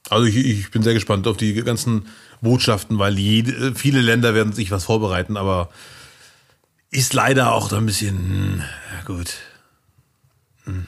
Also 0.09 0.25
ich, 0.25 0.37
ich 0.37 0.71
bin 0.71 0.81
sehr 0.81 0.95
gespannt 0.95 1.27
auf 1.27 1.37
die 1.37 1.53
ganzen 1.53 2.07
Botschaften, 2.41 2.97
weil 2.97 3.19
jede, 3.19 3.75
viele 3.75 4.01
Länder 4.01 4.33
werden 4.33 4.53
sich 4.53 4.71
was 4.71 4.85
vorbereiten, 4.85 5.37
aber 5.37 5.69
ist 6.89 7.13
leider 7.13 7.53
auch 7.53 7.69
da 7.69 7.77
ein 7.77 7.85
bisschen, 7.85 8.17
hm, 8.17 8.63
ja 8.97 9.05
gut, 9.05 9.35
hm. 10.63 10.87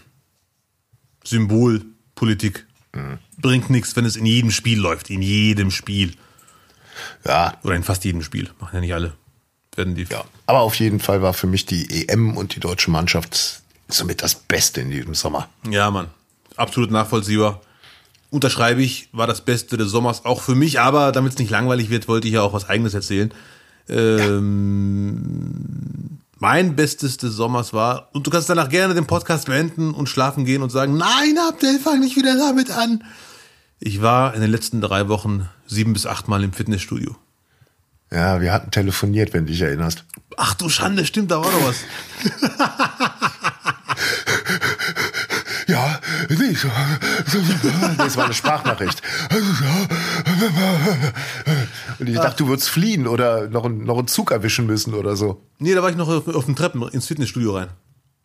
Symbolpolitik. 2.93 3.41
Bringt 3.41 3.69
nichts, 3.69 3.95
wenn 3.95 4.05
es 4.05 4.15
in 4.15 4.25
jedem 4.25 4.51
Spiel 4.51 4.79
läuft. 4.79 5.09
In 5.09 5.21
jedem 5.21 5.71
Spiel. 5.71 6.13
Ja, 7.25 7.57
Oder 7.63 7.75
in 7.75 7.83
fast 7.83 8.03
jedem 8.05 8.21
Spiel. 8.21 8.49
Machen 8.59 8.75
ja 8.75 8.81
nicht 8.81 8.93
alle. 8.93 9.13
Werden 9.75 9.95
die. 9.95 10.03
Ja, 10.03 10.25
aber 10.45 10.59
auf 10.59 10.75
jeden 10.75 10.99
Fall 10.99 11.21
war 11.21 11.33
für 11.33 11.47
mich 11.47 11.65
die 11.65 12.07
EM 12.07 12.35
und 12.35 12.55
die 12.55 12.59
deutsche 12.59 12.91
Mannschaft 12.91 13.61
somit 13.87 14.21
das 14.21 14.35
Beste 14.35 14.81
in 14.81 14.91
diesem 14.91 15.15
Sommer. 15.15 15.49
Ja, 15.69 15.89
Mann. 15.89 16.07
Absolut 16.57 16.91
nachvollziehbar. 16.91 17.61
Unterschreibe 18.29 18.81
ich, 18.81 19.09
war 19.11 19.27
das 19.27 19.43
Beste 19.43 19.77
des 19.77 19.89
Sommers 19.89 20.25
auch 20.25 20.41
für 20.41 20.55
mich, 20.55 20.79
aber 20.79 21.11
damit 21.11 21.33
es 21.33 21.39
nicht 21.39 21.49
langweilig 21.49 21.89
wird, 21.89 22.07
wollte 22.07 22.27
ich 22.27 22.33
ja 22.35 22.41
auch 22.41 22.53
was 22.53 22.69
Eigenes 22.69 22.93
erzählen. 22.93 23.33
Ähm, 23.89 25.41
Mein 26.41 26.75
Bestes 26.75 27.17
des 27.17 27.35
Sommers 27.35 27.71
war, 27.71 28.09
und 28.13 28.25
du 28.25 28.31
kannst 28.31 28.49
danach 28.49 28.67
gerne 28.67 28.95
den 28.95 29.05
Podcast 29.05 29.45
beenden 29.45 29.93
und 29.93 30.09
schlafen 30.09 30.43
gehen 30.43 30.63
und 30.63 30.71
sagen, 30.71 30.97
nein, 30.97 31.37
Abdel, 31.47 31.77
fang 31.77 31.99
nicht 31.99 32.15
wieder 32.15 32.35
damit 32.35 32.71
an. 32.71 33.03
Ich 33.79 34.01
war 34.01 34.33
in 34.33 34.41
den 34.41 34.49
letzten 34.49 34.81
drei 34.81 35.07
Wochen 35.07 35.47
sieben 35.67 35.93
bis 35.93 36.07
acht 36.07 36.27
Mal 36.27 36.43
im 36.43 36.51
Fitnessstudio. 36.51 37.15
Ja, 38.11 38.41
wir 38.41 38.51
hatten 38.53 38.71
telefoniert, 38.71 39.35
wenn 39.35 39.45
du 39.45 39.51
dich 39.51 39.61
erinnerst. 39.61 40.03
Ach 40.35 40.55
du 40.55 40.67
Schande, 40.67 41.05
stimmt, 41.05 41.29
da 41.29 41.37
war 41.37 41.51
doch 41.51 41.67
was. 41.67 41.83
Ja, 45.67 45.99
nee, 46.27 46.53
so, 46.53 46.67
das 47.97 48.17
war 48.17 48.25
eine 48.25 48.33
Sprachnachricht. 48.33 49.01
Und 52.01 52.07
ich 52.07 52.15
dachte, 52.15 52.43
du 52.43 52.49
würdest 52.49 52.67
fliehen 52.69 53.07
oder 53.07 53.47
noch, 53.47 53.63
einen- 53.65 53.83
noch 53.85 53.97
einen 53.99 54.07
Zug 54.07 54.31
erwischen 54.31 54.65
müssen 54.65 54.93
oder 54.95 55.15
so. 55.15 55.45
Nee, 55.59 55.73
da 55.75 55.81
war 55.83 55.89
ich 55.91 55.95
noch 55.95 56.09
auf, 56.09 56.27
auf 56.27 56.45
den 56.45 56.55
Treppen 56.55 56.81
ins 56.89 57.05
Fitnessstudio 57.07 57.55
rein. 57.55 57.67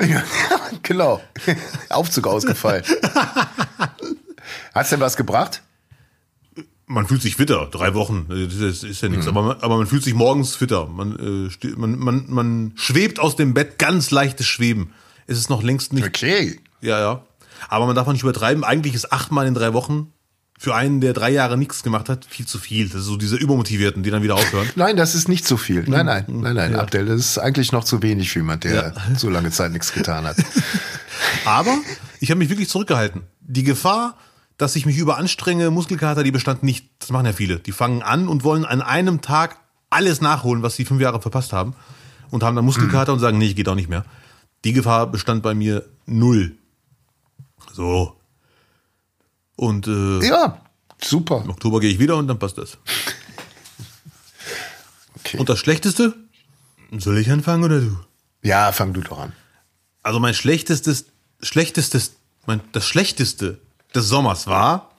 Ja, 0.01 0.23
genau. 0.83 1.21
Aufzug 1.91 2.27
ausgefallen. 2.27 2.83
Hat's 4.75 4.91
denn 4.91 5.01
was 5.01 5.17
gebracht? 5.17 5.63
Man 6.87 7.07
fühlt 7.09 7.21
sich 7.21 7.35
fitter, 7.37 7.67
drei 7.71 7.95
Wochen, 7.95 8.27
das 8.29 8.83
ist, 8.85 9.01
ja 9.03 9.09
nichts, 9.09 9.27
aber, 9.27 9.43
man, 9.43 9.57
aber 9.61 9.77
man 9.77 9.87
fühlt 9.89 10.05
sich 10.05 10.15
morgens 10.15 10.55
fitter. 10.55 10.87
Man, 10.87 11.51
äh, 11.61 11.67
man, 11.77 11.99
man, 11.99 12.25
man 12.29 12.73
schwebt 12.77 13.19
aus 13.19 13.35
dem 13.35 13.55
Bett, 13.55 13.79
ganz 13.79 14.13
leichtes 14.13 14.47
Schweben. 14.47 14.93
Es 15.27 15.37
ist 15.37 15.51
noch 15.51 15.65
längst 15.65 15.93
nicht, 15.93 16.07
Okay. 16.07 16.61
ja, 16.81 17.01
ja. 17.01 17.23
Aber 17.69 17.87
man 17.87 17.97
darf 17.97 18.07
auch 18.07 18.13
nicht 18.13 18.23
übertreiben. 18.23 18.63
Eigentlich 18.63 18.95
ist 18.95 19.13
achtmal 19.13 19.49
in 19.49 19.55
drei 19.55 19.73
Wochen 19.73 20.13
für 20.59 20.75
einen, 20.75 21.01
der 21.01 21.13
drei 21.13 21.31
Jahre 21.31 21.59
nichts 21.59 21.83
gemacht 21.83 22.09
hat, 22.09 22.25
viel 22.25 22.47
zu 22.47 22.59
viel. 22.59 22.89
Das 22.89 23.01
ist 23.03 23.07
so 23.07 23.17
diese 23.17 23.37
Übermotivierten, 23.37 24.03
die 24.03 24.11
dann 24.11 24.23
wieder 24.23 24.35
aufhören. 24.37 24.69
Nein, 24.75 24.97
das 24.97 25.15
ist 25.15 25.29
nicht 25.29 25.47
so 25.47 25.57
viel. 25.57 25.85
Nein, 25.87 26.07
nein, 26.07 26.25
nein, 26.29 26.55
nein, 26.55 26.73
Ja. 26.73 26.79
Abdel, 26.81 27.07
das 27.07 27.21
ist 27.21 27.39
eigentlich 27.39 27.73
noch 27.73 27.85
zu 27.85 28.03
wenig 28.03 28.31
für 28.31 28.39
jemand, 28.39 28.65
der 28.65 28.75
Ja. 28.75 28.93
so 29.17 29.29
lange 29.29 29.51
Zeit 29.51 29.73
nichts 29.73 29.93
getan 29.93 30.25
hat. 30.25 30.37
Aber 31.45 31.77
ich 32.21 32.31
habe 32.31 32.39
mich 32.39 32.49
wirklich 32.49 32.69
zurückgehalten. 32.69 33.23
Die 33.41 33.63
Gefahr, 33.65 34.17
dass 34.57 34.77
ich 34.77 34.87
mich 34.87 34.97
überanstrenge, 34.97 35.71
Muskelkater, 35.71 36.23
die 36.23 36.31
bestand 36.31 36.63
nicht. 36.63 36.89
Das 36.99 37.11
machen 37.11 37.27
ja 37.27 37.33
viele. 37.33 37.59
Die 37.59 37.73
fangen 37.73 38.03
an 38.03 38.27
und 38.29 38.43
wollen 38.45 38.65
an 38.65 38.81
einem 38.81 39.21
Tag 39.21 39.59
alles 39.91 40.21
nachholen, 40.21 40.63
was 40.63 40.77
sie 40.77 40.85
fünf 40.85 41.01
Jahre 41.01 41.21
verpasst 41.21 41.53
haben. 41.53 41.75
und 42.31 42.43
haben 42.43 42.57
dann 42.57 42.65
Muskelkater 42.65 43.13
und 43.13 43.21
sagen, 43.21 43.39
nee, 43.39 43.47
ich 43.47 43.57
geht 43.57 43.69
auch 43.69 43.75
nicht 43.77 43.89
mehr. 43.89 44.05
Die 44.65 44.73
Gefahr 44.73 45.07
bestand 45.07 45.43
bei 45.45 45.55
mir 45.55 45.85
null. 46.07 46.57
So. 47.73 48.17
Und 49.57 49.87
äh, 49.87 50.27
Ja, 50.27 50.61
super. 51.03 51.41
im 51.45 51.51
Oktober 51.51 51.81
gehe 51.81 51.91
ich 51.91 51.99
wieder 51.99 52.17
und 52.17 52.29
dann 52.29 52.39
passt 52.39 52.59
das. 52.59 52.79
Okay. 55.19 55.39
Und 55.39 55.49
das 55.49 55.59
Schlechteste? 55.59 56.15
Soll 56.99 57.19
ich 57.19 57.29
anfangen 57.33 57.65
oder 57.65 57.81
du? 57.81 57.99
Ja, 58.43 58.71
fang 58.71 58.93
du 58.93 59.01
doch 59.01 59.19
an. 59.19 59.33
Also 60.05 60.21
mein 60.21 60.35
schlechtestes, 60.35 61.07
schlechtestes, 61.43 62.13
mein, 62.47 62.61
das 62.71 62.87
Schlechteste 62.87 63.59
des 63.93 64.07
Sommers 64.09 64.47
war, 64.47 64.93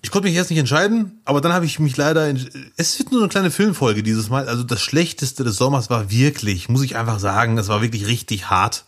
ich 0.00 0.10
konnte 0.10 0.28
mich 0.28 0.36
erst 0.36 0.48
nicht 0.50 0.58
entscheiden, 0.60 1.20
aber 1.24 1.40
dann 1.40 1.52
habe 1.52 1.66
ich 1.66 1.78
mich 1.78 1.96
leider, 1.96 2.28
in, 2.30 2.70
es 2.76 2.98
wird 2.98 3.10
nur 3.12 3.20
eine 3.20 3.28
kleine 3.28 3.50
Filmfolge 3.50 4.02
dieses 4.02 4.30
Mal, 4.30 4.48
also 4.48 4.62
das 4.62 4.80
Schlechteste 4.80 5.44
des 5.44 5.56
Sommers 5.56 5.90
war 5.90 6.10
wirklich, 6.10 6.68
muss 6.68 6.82
ich 6.82 6.96
einfach 6.96 7.18
sagen, 7.18 7.56
das 7.56 7.68
war 7.68 7.82
wirklich 7.82 8.06
richtig 8.06 8.48
hart. 8.48 8.84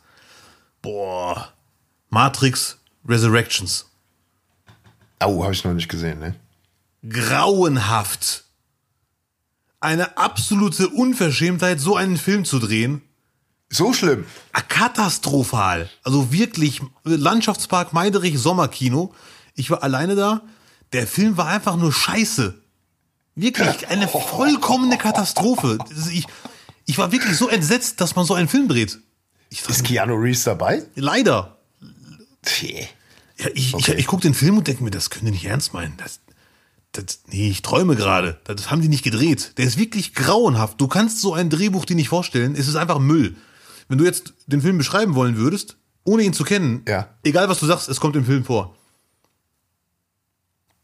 Boah. 0.81 1.53
Matrix 2.09 2.79
Resurrections. 3.07 3.90
Au, 5.21 5.43
habe 5.45 5.53
ich 5.53 5.65
noch 5.65 5.75
nicht 5.75 5.89
gesehen, 5.89 6.19
ne? 6.19 6.35
grauenhaft. 7.09 8.45
Eine 9.81 10.19
absolute 10.19 10.89
Unverschämtheit, 10.89 11.81
so 11.81 11.97
einen 11.97 12.19
Film 12.19 12.45
zu 12.45 12.59
drehen. 12.59 13.03
So 13.71 13.93
schlimm. 13.93 14.27
Ah, 14.53 14.61
Katastrophal. 14.61 15.89
Also 16.03 16.33
wirklich, 16.33 16.81
Landschaftspark 17.05 17.93
Meiderich 17.93 18.39
Sommerkino. 18.39 19.15
Ich 19.55 19.71
war 19.71 19.83
alleine 19.83 20.17
da. 20.17 20.43
Der 20.93 21.07
Film 21.07 21.37
war 21.37 21.47
einfach 21.47 21.77
nur 21.77 21.93
scheiße. 21.93 22.61
Wirklich 23.37 23.89
eine 23.89 24.09
vollkommene 24.09 24.99
Katastrophe. 24.99 25.79
Ich, 26.13 26.27
ich 26.85 26.99
war 26.99 27.13
wirklich 27.13 27.37
so 27.37 27.49
entsetzt, 27.49 28.01
dass 28.01 28.17
man 28.17 28.27
so 28.27 28.35
einen 28.35 28.49
Film 28.49 28.69
dreht. 28.69 28.99
Ist 29.51 29.85
Keanu 29.85 30.15
Reeves 30.15 30.45
dabei? 30.45 30.85
leider. 30.95 31.57
Tja. 32.43 32.87
Ja, 33.43 33.49
ich, 33.55 33.75
Okay. 33.75 33.93
ich, 33.93 33.99
ich 34.01 34.07
gucke 34.07 34.23
den 34.23 34.35
Film 34.35 34.59
und 34.59 34.67
denke 34.67 34.83
mir, 34.85 34.91
das 34.91 35.11
können 35.11 35.27
die 35.27 35.33
nicht 35.33 35.45
ernst 35.47 35.73
meinen. 35.73 35.95
Das, 35.97 36.21
das, 36.93 37.21
nee, 37.29 37.49
ich 37.51 37.63
träume 37.63 37.97
gerade. 37.97 38.41
Das 38.45 38.71
haben 38.71 38.83
die 38.83 38.89
nicht 38.89 39.05
gedreht. 39.05 39.53
Der 39.59 39.65
ist 39.67 39.79
wirklich 39.79 40.15
grauenhaft. 40.15 40.81
Du 40.81 40.89
kannst 40.89 41.21
so 41.21 41.35
ein 41.35 41.49
Drehbuch 41.51 41.85
dir 41.85 41.97
nicht 41.97 42.09
vorstellen. 42.09 42.55
Es 42.55 42.69
ist 42.69 42.77
einfach 42.77 42.99
Müll. 42.99 43.37
Wenn 43.89 43.99
du 43.99 44.05
jetzt 44.05 44.35
den 44.47 44.61
Film 44.63 44.79
beschreiben 44.79 45.15
wollen 45.15 45.37
würdest, 45.37 45.77
ohne 46.05 46.23
ihn 46.23 46.33
zu 46.33 46.45
kennen, 46.45 46.83
Ja. 46.89 47.09
egal 47.25 47.49
was 47.49 47.61
du 47.61 47.67
sagst, 47.67 47.89
es 47.89 48.01
kommt 48.01 48.17
im 48.17 48.25
Film 48.25 48.45
vor. 48.45 48.77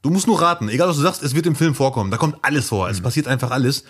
Du 0.03 0.11
musst 0.11 0.27
nur 0.27 0.41
raten, 0.41 0.69
egal 0.69 0.89
was 0.89 0.97
du 0.97 1.03
sagst, 1.03 1.23
es 1.23 1.35
wird 1.35 1.47
im 1.47 1.57
Film 1.57 1.75
vorkommen. 1.75 2.11
Da 2.11 2.17
kommt 2.17 2.37
alles 2.43 2.69
vor. 2.69 2.89
Es 2.89 3.01
passiert 3.01 3.27
einfach 3.27 3.51
alles. 3.51 3.85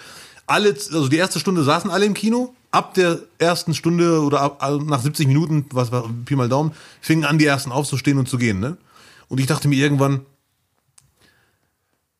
Alle, 0.46 0.70
also 0.70 1.08
die 1.08 1.16
erste 1.16 1.40
Stunde 1.40 1.62
saßen 1.64 1.90
alle 1.90 2.06
im 2.06 2.14
Kino. 2.14 2.54
Ab 2.76 2.92
der 2.92 3.20
ersten 3.38 3.72
Stunde 3.72 4.20
oder 4.20 4.42
ab, 4.42 4.62
nach 4.84 5.00
70 5.00 5.26
Minuten, 5.28 5.64
was 5.70 5.92
war 5.92 6.10
Pi 6.26 6.36
mal 6.36 6.50
Daumen, 6.50 6.72
fingen 7.00 7.24
an, 7.24 7.38
die 7.38 7.46
ersten 7.46 7.72
aufzustehen 7.72 8.18
und 8.18 8.28
zu 8.28 8.36
gehen. 8.36 8.60
Ne? 8.60 8.76
Und 9.28 9.40
ich 9.40 9.46
dachte 9.46 9.66
mir 9.66 9.76
irgendwann, 9.76 10.26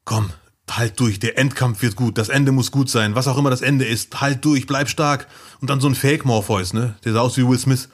komm, 0.07 0.31
halt 0.71 0.99
durch, 0.99 1.21
der 1.21 1.37
Endkampf 1.37 1.83
wird 1.83 1.95
gut, 1.95 2.17
das 2.17 2.31
Ende 2.31 2.53
muss 2.53 2.71
gut 2.71 2.89
sein, 2.89 3.15
was 3.15 3.29
auch 3.29 3.37
immer 3.37 3.51
das 3.51 3.61
Ende 3.61 3.85
ist, 3.85 4.19
halt 4.23 4.47
durch, 4.47 4.67
bleib 4.67 4.89
stark. 4.89 5.27
Und 5.61 5.69
dann 5.69 5.83
so 5.83 5.89
ein 5.89 5.95
Fake 5.95 6.25
Morpheus, 6.25 6.73
ne? 6.73 6.95
Der 7.05 7.13
sah 7.13 7.21
aus 7.21 7.37
wie 7.37 7.47
Will 7.47 7.59
Smith, 7.59 7.91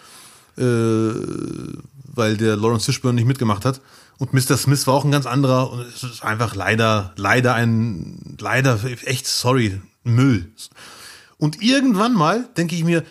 äh, 0.57 0.63
weil 2.15 2.37
der 2.37 2.55
Lawrence 2.55 2.87
Fishburne 2.87 3.17
nicht 3.17 3.27
mitgemacht 3.27 3.65
hat. 3.65 3.81
Und 4.19 4.35
Mr. 4.35 4.57
Smith 4.57 4.87
war 4.87 4.95
auch 4.95 5.05
ein 5.05 5.11
ganz 5.11 5.27
anderer. 5.27 5.73
Und 5.73 5.81
es 5.81 6.05
ist 6.05 6.23
einfach 6.23 6.55
leider, 6.55 7.13
leider 7.17 7.55
ein, 7.55 8.37
leider 8.39 8.79
echt, 9.05 9.27
sorry, 9.27 9.81
Müll. 10.05 10.53
Und 11.43 11.61
irgendwann 11.61 12.13
mal 12.15 12.49
denke 12.57 12.77
ich 12.77 12.85
mir, 12.85 13.03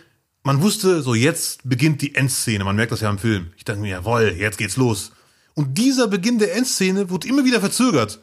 man 0.44 0.62
wusste, 0.62 1.02
so 1.02 1.14
jetzt 1.14 1.68
beginnt 1.68 2.02
die 2.02 2.16
Endszene. 2.16 2.64
Man 2.64 2.78
merkt 2.78 2.94
das 2.94 3.02
ja 3.02 3.10
im 3.10 3.20
Film. 3.20 3.52
Ich 3.58 3.66
dachte 3.66 3.82
mir, 3.82 3.90
jawohl, 3.90 4.34
jetzt 4.38 4.58
geht's 4.58 4.78
los. 4.78 5.12
Und 5.54 5.78
dieser 5.78 6.08
Beginn 6.08 6.40
der 6.40 6.56
Endszene 6.56 7.10
wurde 7.10 7.28
immer 7.28 7.44
wieder 7.44 7.60
verzögert. 7.60 8.22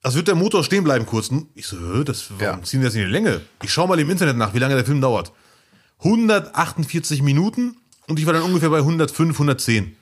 Also 0.00 0.18
wird 0.18 0.28
der 0.28 0.36
Motor 0.36 0.62
stehen 0.62 0.84
bleiben 0.84 1.06
kurz. 1.06 1.28
Ich 1.56 1.66
so, 1.66 2.04
das, 2.04 2.26
warum 2.38 2.60
Ja. 2.60 2.62
ziehen 2.62 2.82
wir 2.82 2.86
das 2.86 2.94
in 2.94 3.00
die 3.00 3.10
Länge? 3.10 3.40
Ich 3.64 3.72
schaue 3.72 3.88
mal 3.88 3.98
im 3.98 4.08
Internet 4.10 4.36
nach, 4.36 4.54
wie 4.54 4.60
lange 4.60 4.76
der 4.76 4.84
Film 4.84 5.00
dauert. 5.00 5.32
148 6.04 7.20
Minuten 7.20 7.78
und 8.06 8.20
ich 8.20 8.26
war 8.26 8.32
dann 8.32 8.44
ungefähr 8.44 8.70
bei 8.70 8.78
105, 8.78 9.34
110. 9.34 9.96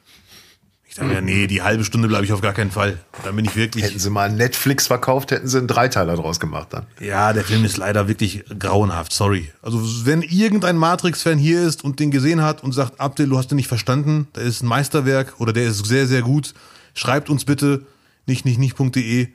Ich 0.89 0.95
dachte 0.95 1.11
mir, 1.11 1.21
nee, 1.21 1.47
die 1.47 1.61
halbe 1.61 1.85
Stunde 1.85 2.09
bleibe 2.09 2.25
ich 2.25 2.33
auf 2.33 2.41
gar 2.41 2.55
keinen 2.55 2.71
Fall. 2.71 2.99
Dann 3.23 3.37
bin 3.37 3.45
ich 3.45 3.55
wirklich. 3.57 3.85
Hätten 3.85 3.99
sie 3.99 4.09
mal 4.09 4.33
Netflix 4.33 4.87
verkauft, 4.87 5.31
hätten 5.31 5.47
sie 5.47 5.59
einen 5.59 5.69
Dreiteiler 5.69 6.17
draus 6.17 6.41
gemacht 6.41 6.69
dann. 6.71 6.87
Ja, 6.99 7.35
der 7.35 7.45
Film 7.45 7.67
ist 7.67 7.77
leider 7.77 8.09
wirklich 8.09 8.43
grauenhaft, 8.59 9.13
sorry. 9.13 9.53
Also 9.61 10.07
wenn 10.07 10.23
irgendein 10.23 10.79
Matrix-Fan 10.79 11.37
hier 11.37 11.61
ist 11.61 11.85
und 11.85 12.01
den 12.01 12.11
gesehen 12.11 12.41
hat 12.41 12.65
und 12.65 12.73
sagt, 12.73 12.99
Abdel, 13.01 13.29
du 13.29 13.37
hast 13.37 13.49
den 13.51 13.57
nicht 13.57 13.69
verstanden, 13.69 14.29
der 14.35 14.45
ist 14.45 14.63
ein 14.63 14.67
Meisterwerk 14.67 15.35
oder 15.39 15.53
der 15.53 15.65
ist 15.65 15.85
sehr, 15.85 16.07
sehr 16.07 16.23
gut, 16.23 16.55
schreibt 16.95 17.29
uns 17.29 17.45
bitte 17.45 17.85
nicht, 18.25 18.47
nicht, 18.47 18.59
nicht.de. 18.59 19.29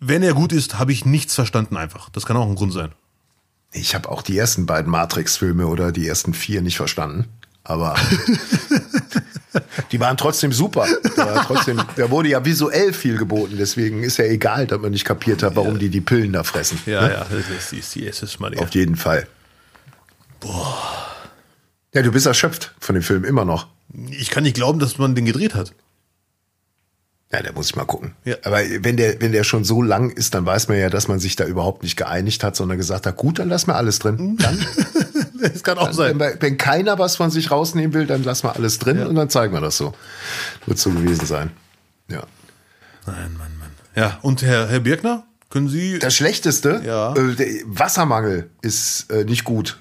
Wenn 0.00 0.22
er 0.22 0.32
gut 0.32 0.52
ist, 0.52 0.78
habe 0.78 0.92
ich 0.92 1.04
nichts 1.04 1.34
verstanden 1.34 1.76
einfach. 1.76 2.08
Das 2.08 2.24
kann 2.24 2.38
auch 2.38 2.48
ein 2.48 2.54
Grund 2.54 2.72
sein. 2.72 2.92
Ich 3.72 3.94
habe 3.94 4.08
auch 4.08 4.22
die 4.22 4.38
ersten 4.38 4.64
beiden 4.64 4.90
Matrix-Filme 4.90 5.66
oder 5.66 5.92
die 5.92 6.08
ersten 6.08 6.32
vier 6.32 6.62
nicht 6.62 6.78
verstanden. 6.78 7.26
Aber 7.62 7.96
die 9.92 10.00
waren 10.00 10.16
trotzdem 10.16 10.52
super. 10.52 10.86
War 11.16 11.44
trotzdem, 11.46 11.80
der 11.96 12.10
wurde 12.10 12.28
ja 12.28 12.44
visuell 12.44 12.92
viel 12.92 13.16
geboten. 13.16 13.56
Deswegen 13.58 14.02
ist 14.02 14.18
ja 14.18 14.24
egal, 14.24 14.66
dass 14.66 14.80
man 14.80 14.90
nicht 14.90 15.04
kapiert 15.04 15.42
hat, 15.42 15.56
warum 15.56 15.78
die 15.78 15.88
die 15.88 16.00
Pillen 16.00 16.32
da 16.32 16.44
fressen. 16.44 16.78
Ja, 16.86 17.08
ja, 17.08 17.26
das 17.30 17.72
ist 17.72 17.94
die 17.94 18.06
SS 18.06 18.38
mal 18.38 18.56
Auf 18.58 18.70
jeden 18.70 18.96
Fall. 18.96 19.26
Boah. 20.40 21.04
Ja, 21.94 22.02
du 22.02 22.10
bist 22.10 22.26
erschöpft 22.26 22.74
von 22.80 22.94
dem 22.94 23.02
Film 23.02 23.24
immer 23.24 23.44
noch. 23.44 23.68
Ich 24.10 24.30
kann 24.30 24.42
nicht 24.42 24.56
glauben, 24.56 24.80
dass 24.80 24.98
man 24.98 25.14
den 25.14 25.24
gedreht 25.24 25.54
hat. 25.54 25.72
Ja, 27.32 27.42
der 27.42 27.52
muss 27.52 27.66
ich 27.66 27.76
mal 27.76 27.84
gucken. 27.84 28.14
Ja. 28.24 28.36
Aber 28.44 28.58
wenn 28.80 28.96
der, 28.96 29.20
wenn 29.20 29.32
der 29.32 29.42
schon 29.42 29.64
so 29.64 29.82
lang 29.82 30.10
ist, 30.10 30.34
dann 30.34 30.46
weiß 30.46 30.68
man 30.68 30.78
ja, 30.78 30.88
dass 30.88 31.08
man 31.08 31.18
sich 31.18 31.34
da 31.34 31.44
überhaupt 31.44 31.82
nicht 31.82 31.96
geeinigt 31.96 32.44
hat, 32.44 32.54
sondern 32.54 32.78
gesagt 32.78 33.06
hat, 33.06 33.16
gut, 33.16 33.40
dann 33.40 33.48
lass 33.48 33.66
mal 33.66 33.74
alles 33.74 33.98
drin. 33.98 34.36
Dann, 34.38 34.58
Das 35.40 35.62
kann 35.62 35.78
auch 35.78 35.88
wenn, 35.88 35.94
sein. 35.94 36.18
wir- 36.20 36.36
wenn 36.40 36.56
keiner 36.58 36.98
was 36.98 37.16
von 37.16 37.30
sich 37.30 37.50
rausnehmen 37.50 37.92
will, 37.94 38.06
dann 38.06 38.22
lass 38.24 38.42
mal 38.42 38.52
alles 38.52 38.78
drin 38.78 39.04
und 39.06 39.14
dann 39.14 39.30
zeigen 39.30 39.52
wir 39.52 39.60
das 39.60 39.76
so. 39.76 39.92
Wird 40.66 40.78
so 40.78 40.90
gewesen 40.90 41.26
sein. 41.26 41.50
Ja. 42.08 42.22
Nein, 43.06 43.34
Mann, 43.36 43.52
Mann. 43.58 43.70
Ja, 43.96 44.18
und 44.22 44.42
Herr, 44.42 44.68
Herr 44.68 44.80
Birkner, 44.80 45.24
können 45.50 45.68
Sie. 45.68 45.98
Das 45.98 46.14
Schlechteste, 46.14 46.82
Ja. 46.84 47.14
äh, 47.14 47.34
der 47.34 47.46
Wassermangel 47.66 48.50
ist 48.62 49.10
äh, 49.10 49.24
nicht 49.24 49.44
gut 49.44 49.78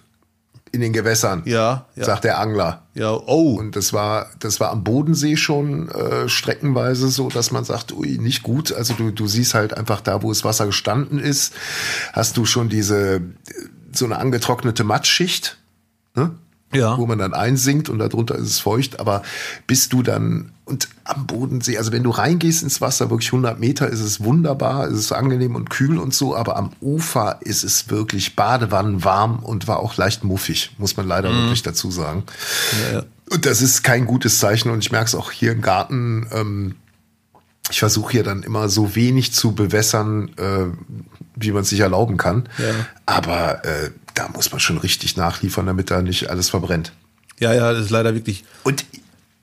in 0.71 0.81
den 0.81 0.91
Gewässern, 0.91 1.43
Ja, 1.45 1.85
ja. 1.95 2.03
sagt 2.05 2.23
der 2.23 2.39
Angler. 2.39 2.81
Ja, 2.95 3.11
oh. 3.11 3.55
Und 3.59 3.75
das 3.75 3.93
war, 3.93 4.31
das 4.39 4.59
war 4.59 4.71
am 4.71 4.83
Bodensee 4.83 5.37
schon 5.37 5.87
äh, 5.89 6.27
streckenweise 6.27 7.09
so, 7.09 7.29
dass 7.29 7.51
man 7.51 7.63
sagt, 7.63 7.91
ui, 7.91 8.17
nicht 8.17 8.41
gut. 8.41 8.73
Also 8.73 8.95
du, 8.95 9.11
du 9.11 9.27
siehst 9.27 9.53
halt 9.53 9.75
einfach 9.77 10.01
da, 10.01 10.23
wo 10.23 10.29
das 10.29 10.43
Wasser 10.43 10.65
gestanden 10.65 11.19
ist, 11.19 11.53
hast 12.13 12.37
du 12.37 12.45
schon 12.45 12.69
diese, 12.69 13.17
äh, 13.17 13.21
so 13.97 14.05
eine 14.05 14.17
angetrocknete 14.17 14.83
Matschschicht, 14.83 15.57
ne? 16.15 16.31
Ja. 16.75 16.97
wo 16.97 17.05
man 17.05 17.19
dann 17.19 17.35
einsinkt 17.35 17.87
und 17.87 17.99
darunter 17.99 18.33
ist 18.33 18.47
es 18.47 18.59
feucht. 18.59 18.99
Aber 18.99 19.21
bist 19.67 19.93
du 19.93 20.01
dann, 20.01 20.53
und 20.65 20.87
am 21.03 21.27
Bodensee, 21.27 21.77
also 21.77 21.91
wenn 21.91 22.01
du 22.01 22.09
reingehst 22.09 22.63
ins 22.63 22.81
Wasser, 22.81 23.11
wirklich 23.11 23.31
100 23.31 23.59
Meter, 23.59 23.87
ist 23.87 23.99
es 23.99 24.23
wunderbar, 24.23 24.87
ist 24.87 24.97
es 24.97 25.11
angenehm 25.11 25.55
und 25.55 25.69
kühl 25.69 25.99
und 25.99 26.15
so. 26.15 26.35
Aber 26.35 26.55
am 26.55 26.71
Ufer 26.81 27.37
ist 27.41 27.63
es 27.63 27.89
wirklich 27.89 28.35
Badewannen 28.35 29.03
warm 29.03 29.37
und 29.39 29.67
war 29.67 29.81
auch 29.81 29.97
leicht 29.97 30.23
muffig, 30.23 30.71
muss 30.79 30.97
man 30.97 31.07
leider 31.07 31.31
wirklich 31.31 31.61
dazu 31.61 31.91
sagen. 31.91 32.23
Ja, 32.89 32.97
ja. 32.97 33.03
Und 33.29 33.45
das 33.45 33.61
ist 33.61 33.83
kein 33.83 34.05
gutes 34.05 34.39
Zeichen 34.39 34.71
und 34.71 34.79
ich 34.79 34.91
merke 34.91 35.05
es 35.05 35.15
auch 35.15 35.31
hier 35.31 35.51
im 35.51 35.61
Garten. 35.61 36.27
Ähm, 36.31 36.75
ich 37.69 37.79
versuche 37.79 38.11
hier 38.11 38.23
dann 38.23 38.43
immer 38.43 38.69
so 38.69 38.95
wenig 38.95 39.33
zu 39.33 39.53
bewässern, 39.53 40.31
äh, 40.37 40.65
wie 41.35 41.51
man 41.51 41.63
es 41.63 41.69
sich 41.69 41.79
erlauben 41.79 42.17
kann. 42.17 42.49
Ja. 42.57 42.73
Aber 43.05 43.63
äh, 43.65 43.91
da 44.13 44.27
muss 44.29 44.51
man 44.51 44.59
schon 44.59 44.77
richtig 44.77 45.17
nachliefern, 45.17 45.65
damit 45.65 45.89
da 45.89 46.01
nicht 46.01 46.29
alles 46.29 46.49
verbrennt. 46.49 46.91
ja, 47.39 47.53
ja, 47.53 47.73
das 47.73 47.85
ist 47.85 47.89
leider 47.89 48.13
wirklich. 48.13 48.43
Und 48.63 48.85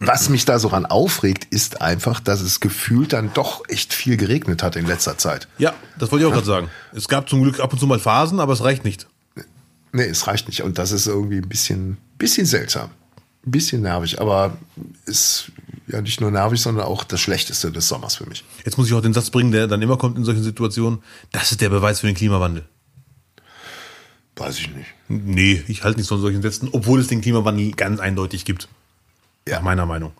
was 0.03 0.31
mich 0.31 0.47
da 0.47 0.59
so 0.59 0.69
ran 0.69 0.87
aufregt, 0.87 1.47
ist 1.51 1.83
einfach, 1.83 2.21
dass 2.21 2.41
es 2.41 2.61
gefühlt 2.61 3.13
dann 3.13 3.33
doch 3.35 3.63
echt 3.69 3.93
viel 3.93 4.17
geregnet 4.17 4.63
hat 4.63 4.77
in 4.77 4.87
letzter 4.87 5.19
Zeit. 5.19 5.47
Ja, 5.59 5.75
das 5.99 6.11
wollte 6.11 6.25
ich 6.25 6.31
auch 6.31 6.35
gerade 6.35 6.47
sagen. 6.47 6.71
Es 6.93 7.07
gab 7.07 7.29
zum 7.29 7.43
Glück 7.43 7.61
ab 7.61 7.73
und 7.73 7.79
zu 7.79 7.87
mal 7.87 7.99
Phasen, 7.99 8.41
aber 8.41 8.55
es 8.55 8.63
reicht 8.65 8.85
nicht. 8.85 9.07
Nee, 9.93 10.05
es 10.05 10.27
reicht 10.27 10.49
nicht. 10.49 10.63
Und 10.63 10.79
das 10.79 10.93
ist 10.93 11.07
irgendwie 11.07 11.37
ein 11.37 11.49
bisschen, 11.49 11.99
bisschen 12.17 12.47
seltsam. 12.47 12.91
Ein 13.47 13.51
bisschen 13.53 13.83
nervig, 13.83 14.21
aber 14.21 14.59
ist 15.07 15.51
ja 15.87 16.03
nicht 16.03 16.21
nur 16.21 16.31
nervig, 16.31 16.61
sondern 16.61 16.85
auch 16.87 17.05
das 17.05 17.21
Schlechteste 17.21 17.73
des 17.73 17.89
Sommers 17.89 18.17
für 18.17 18.27
mich. 18.27 18.45
Jetzt 18.65 18.77
muss 18.77 18.87
ich 18.87 18.95
auch 18.95 19.01
den 19.01 19.15
Satz 19.15 19.31
bringen, 19.31 19.51
der 19.51 19.67
dann 19.67 19.81
immer 19.81 19.97
kommt 19.97 20.19
in 20.19 20.25
solchen 20.25 20.43
Situationen. 20.43 21.03
Das 21.33 21.51
ist 21.51 21.61
der 21.61 21.71
Beweis 21.71 22.01
für 22.01 22.07
den 22.07 22.17
Klimawandel. 22.17 22.65
Weiß 24.37 24.59
ich 24.59 24.75
nicht. 24.75 24.89
Nee, 25.09 25.63
ich 25.69 25.85
halte 25.85 25.99
nichts 25.99 26.09
von 26.09 26.21
solchen 26.21 26.43
Sätzen, 26.43 26.69
obwohl 26.73 27.01
es 27.01 27.09
den 27.09 27.21
Klimawandel 27.21 27.73
ganz 27.73 28.01
eindeutig 28.01 28.45
gibt. 28.45 28.69
Ja. 29.47 29.57
Nach 29.57 29.63
meiner 29.63 29.87
Meinung. 29.87 30.13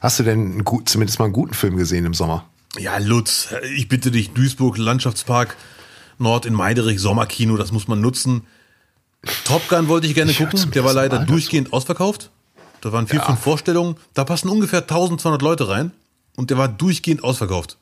Hast 0.00 0.18
du 0.18 0.22
denn 0.22 0.64
gut, 0.64 0.88
zumindest 0.88 1.18
mal 1.18 1.26
einen 1.26 1.34
guten 1.34 1.54
Film 1.54 1.76
gesehen 1.76 2.04
im 2.04 2.14
Sommer? 2.14 2.48
Ja, 2.78 2.98
Lutz, 2.98 3.48
ich 3.76 3.88
bitte 3.88 4.10
dich, 4.10 4.30
Duisburg, 4.30 4.78
Landschaftspark, 4.78 5.56
Nord 6.18 6.46
in 6.46 6.54
Meiderich, 6.54 7.00
Sommerkino, 7.00 7.56
das 7.56 7.72
muss 7.72 7.88
man 7.88 8.00
nutzen. 8.00 8.46
Top 9.44 9.68
Gun 9.68 9.88
wollte 9.88 10.06
ich 10.06 10.14
gerne 10.14 10.30
Ich 10.30 10.38
gucken. 10.38 10.70
Der 10.72 10.84
war 10.84 10.92
leider 10.92 11.16
Mal 11.16 11.20
dazu. 11.22 11.32
durchgehend 11.32 11.72
ausverkauft. 11.72 12.30
Da 12.80 12.92
waren 12.92 13.06
vier, 13.06 13.20
Ja. 13.20 13.26
fünf 13.26 13.40
Vorstellungen. 13.40 13.96
Da 14.12 14.24
passen 14.24 14.48
ungefähr 14.48 14.80
1200 14.86 15.40
Leute 15.42 15.68
rein. 15.68 15.92
Und 16.36 16.50
der 16.50 16.58
war 16.58 16.68
durchgehend 16.68 17.22
ausverkauft. 17.24 17.78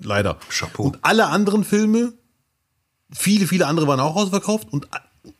Leider. 0.00 0.38
Chapeau. 0.48 0.82
Und 0.84 0.98
alle 1.02 1.26
anderen 1.28 1.64
Filme, 1.64 2.12
viele, 3.12 3.46
viele 3.46 3.66
andere 3.66 3.86
waren 3.86 4.00
auch 4.00 4.16
ausverkauft. 4.16 4.68
Und, 4.72 4.88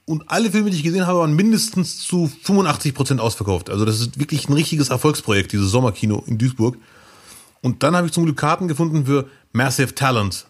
und 0.05 0.31
alle 0.31 0.51
Filme, 0.53 0.71
die 0.71 0.77
ich 0.77 0.85
gesehen 0.85 1.07
habe, 1.07 1.19
waren 1.19 1.35
mindestens 1.35 1.99
zu 1.99 2.31
85 2.45 2.95
Prozent 2.95 3.21
ausverkauft. 3.21 3.71
Also 3.71 3.85
das 3.85 4.01
ist 4.01 4.19
wirklich 4.21 4.49
ein 4.49 4.53
richtiges 4.53 4.89
Erfolgsprojekt, 4.91 5.53
dieses 5.53 5.71
Sommerkino 5.71 6.23
in 6.27 6.39
Duisburg. 6.39 6.77
Und 7.61 7.83
dann 7.83 7.95
habe 7.97 8.07
ich 8.07 8.13
zum 8.13 8.25
Glück 8.25 8.37
Karten 8.37 8.69
gefunden 8.69 9.05
für 9.07 9.29
Massive 9.53 9.95
Talent 9.95 10.47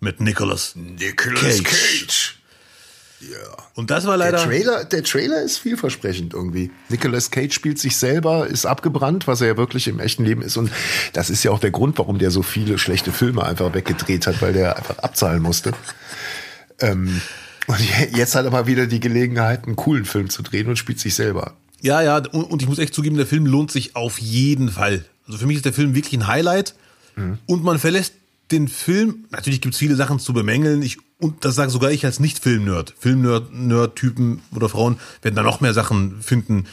mit 0.00 0.20
Nicholas. 0.20 0.74
Nicolas 0.76 1.40
Cage. 1.40 1.62
Cage. 1.64 2.38
Und 3.74 3.90
das 3.90 4.06
war 4.06 4.16
Der 4.16 4.32
leider. 4.32 4.44
Trailer, 4.44 4.84
der 4.84 5.02
Trailer 5.02 5.42
ist 5.42 5.58
vielversprechend 5.58 6.34
irgendwie. 6.34 6.70
Nicolas 6.88 7.30
Cage 7.30 7.52
spielt 7.52 7.78
sich 7.78 7.96
selber, 7.96 8.46
ist 8.46 8.66
abgebrannt, 8.66 9.26
was 9.26 9.40
er 9.40 9.48
ja 9.48 9.56
wirklich 9.56 9.88
im 9.88 10.00
echten 10.00 10.24
Leben 10.24 10.42
ist. 10.42 10.56
Und 10.56 10.70
das 11.12 11.30
ist 11.30 11.42
ja 11.42 11.50
auch 11.50 11.58
der 11.58 11.70
Grund, 11.70 11.98
warum 11.98 12.18
der 12.18 12.30
so 12.30 12.42
viele 12.42 12.78
schlechte 12.78 13.12
Filme 13.12 13.44
einfach 13.44 13.74
weggedreht 13.74 14.26
hat, 14.26 14.40
weil 14.42 14.52
der 14.52 14.76
einfach 14.76 14.98
abzahlen 14.98 15.42
musste. 15.42 15.72
Ähm, 16.80 17.20
und 17.66 17.78
jetzt 18.16 18.34
hat 18.34 18.44
er 18.44 18.50
mal 18.50 18.66
wieder 18.66 18.86
die 18.86 19.00
Gelegenheit, 19.00 19.64
einen 19.64 19.76
coolen 19.76 20.04
Film 20.04 20.30
zu 20.30 20.42
drehen 20.42 20.68
und 20.68 20.76
spielt 20.76 21.00
sich 21.00 21.14
selber. 21.14 21.54
Ja, 21.80 22.02
ja, 22.02 22.16
und, 22.16 22.44
und 22.44 22.62
ich 22.62 22.68
muss 22.68 22.78
echt 22.78 22.94
zugeben, 22.94 23.16
der 23.16 23.26
Film 23.26 23.46
lohnt 23.46 23.70
sich 23.70 23.96
auf 23.96 24.18
jeden 24.18 24.70
Fall. 24.70 25.04
Also 25.26 25.38
für 25.38 25.46
mich 25.46 25.56
ist 25.56 25.64
der 25.64 25.72
Film 25.72 25.94
wirklich 25.94 26.14
ein 26.14 26.26
Highlight. 26.26 26.74
Und 27.46 27.62
man 27.62 27.78
verlässt 27.78 28.14
den 28.50 28.66
Film, 28.68 29.26
natürlich 29.30 29.60
gibt 29.60 29.74
es 29.74 29.78
viele 29.78 29.94
Sachen 29.94 30.18
zu 30.18 30.32
bemängeln, 30.32 30.82
ich, 30.82 30.98
und 31.24 31.46
das 31.46 31.54
sage 31.54 31.70
sogar 31.70 31.90
ich 31.90 32.04
als 32.04 32.20
Nicht-Film-Nerd. 32.20 32.94
Film-Nerd-Typen 32.98 34.42
oder 34.54 34.68
Frauen 34.68 34.98
werden 35.22 35.34
da 35.34 35.42
noch 35.42 35.62
mehr 35.62 35.72
Sachen 35.72 36.20
finden, 36.20 36.66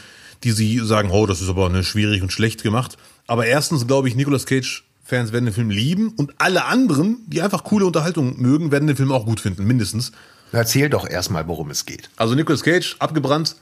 die 0.44 0.50
sie 0.50 0.78
sagen, 0.80 1.08
oh, 1.10 1.24
das 1.24 1.40
ist 1.40 1.48
aber 1.48 1.64
eine 1.64 1.82
schwierig 1.82 2.20
und 2.20 2.32
schlecht 2.32 2.62
gemacht. 2.62 2.98
Aber 3.26 3.46
erstens 3.46 3.86
glaube 3.86 4.08
ich, 4.08 4.14
Nicolas 4.14 4.44
Cage-Fans 4.44 5.32
werden 5.32 5.46
den 5.46 5.54
Film 5.54 5.70
lieben 5.70 6.10
und 6.10 6.34
alle 6.36 6.66
anderen, 6.66 7.16
die 7.28 7.40
einfach 7.40 7.64
coole 7.64 7.86
Unterhaltung 7.86 8.42
mögen, 8.42 8.70
werden 8.70 8.86
den 8.86 8.96
Film 8.96 9.10
auch 9.10 9.24
gut 9.24 9.40
finden, 9.40 9.64
mindestens. 9.64 10.12
Erzähl 10.52 10.90
doch 10.90 11.08
erstmal, 11.08 11.48
worum 11.48 11.70
es 11.70 11.86
geht. 11.86 12.10
Also 12.16 12.34
Nicolas 12.34 12.62
Cage, 12.62 12.96
abgebrannt, 12.98 13.56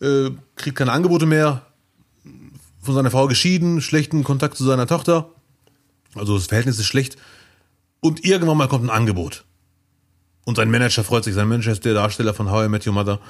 äh, 0.00 0.30
kriegt 0.54 0.78
keine 0.78 0.92
Angebote 0.92 1.26
mehr, 1.26 1.66
von 2.80 2.94
seiner 2.94 3.10
Frau 3.10 3.26
geschieden, 3.26 3.80
schlechten 3.80 4.22
Kontakt 4.22 4.56
zu 4.56 4.62
seiner 4.62 4.86
Tochter. 4.86 5.32
Also 6.14 6.36
das 6.36 6.46
Verhältnis 6.46 6.78
ist 6.78 6.86
schlecht. 6.86 7.16
Und 7.98 8.24
irgendwann 8.24 8.56
mal 8.56 8.68
kommt 8.68 8.84
ein 8.84 8.90
Angebot. 8.90 9.44
Und 10.48 10.54
sein 10.54 10.70
Manager 10.70 11.04
freut 11.04 11.24
sich. 11.24 11.34
Sein 11.34 11.46
Manager 11.46 11.72
ist 11.72 11.84
der 11.84 11.92
Darsteller 11.92 12.32
von 12.32 12.50
How 12.50 12.64
I 12.64 12.68
Met 12.70 12.86
Your 12.86 12.94
Mother. 12.94 13.20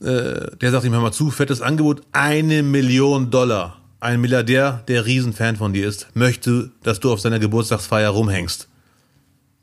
Äh, 0.00 0.56
der 0.60 0.70
sagt 0.70 0.84
ihm, 0.84 0.92
hör 0.92 1.00
mal 1.00 1.10
zu, 1.10 1.32
fettes 1.32 1.60
Angebot, 1.60 2.02
eine 2.12 2.62
Million 2.62 3.32
Dollar. 3.32 3.78
Ein 3.98 4.20
Milliardär, 4.20 4.84
der 4.86 5.06
Riesenfan 5.06 5.56
von 5.56 5.72
dir 5.72 5.88
ist, 5.88 6.06
möchte, 6.14 6.70
dass 6.84 7.00
du 7.00 7.12
auf 7.12 7.20
seiner 7.20 7.40
Geburtstagsfeier 7.40 8.10
rumhängst. 8.10 8.68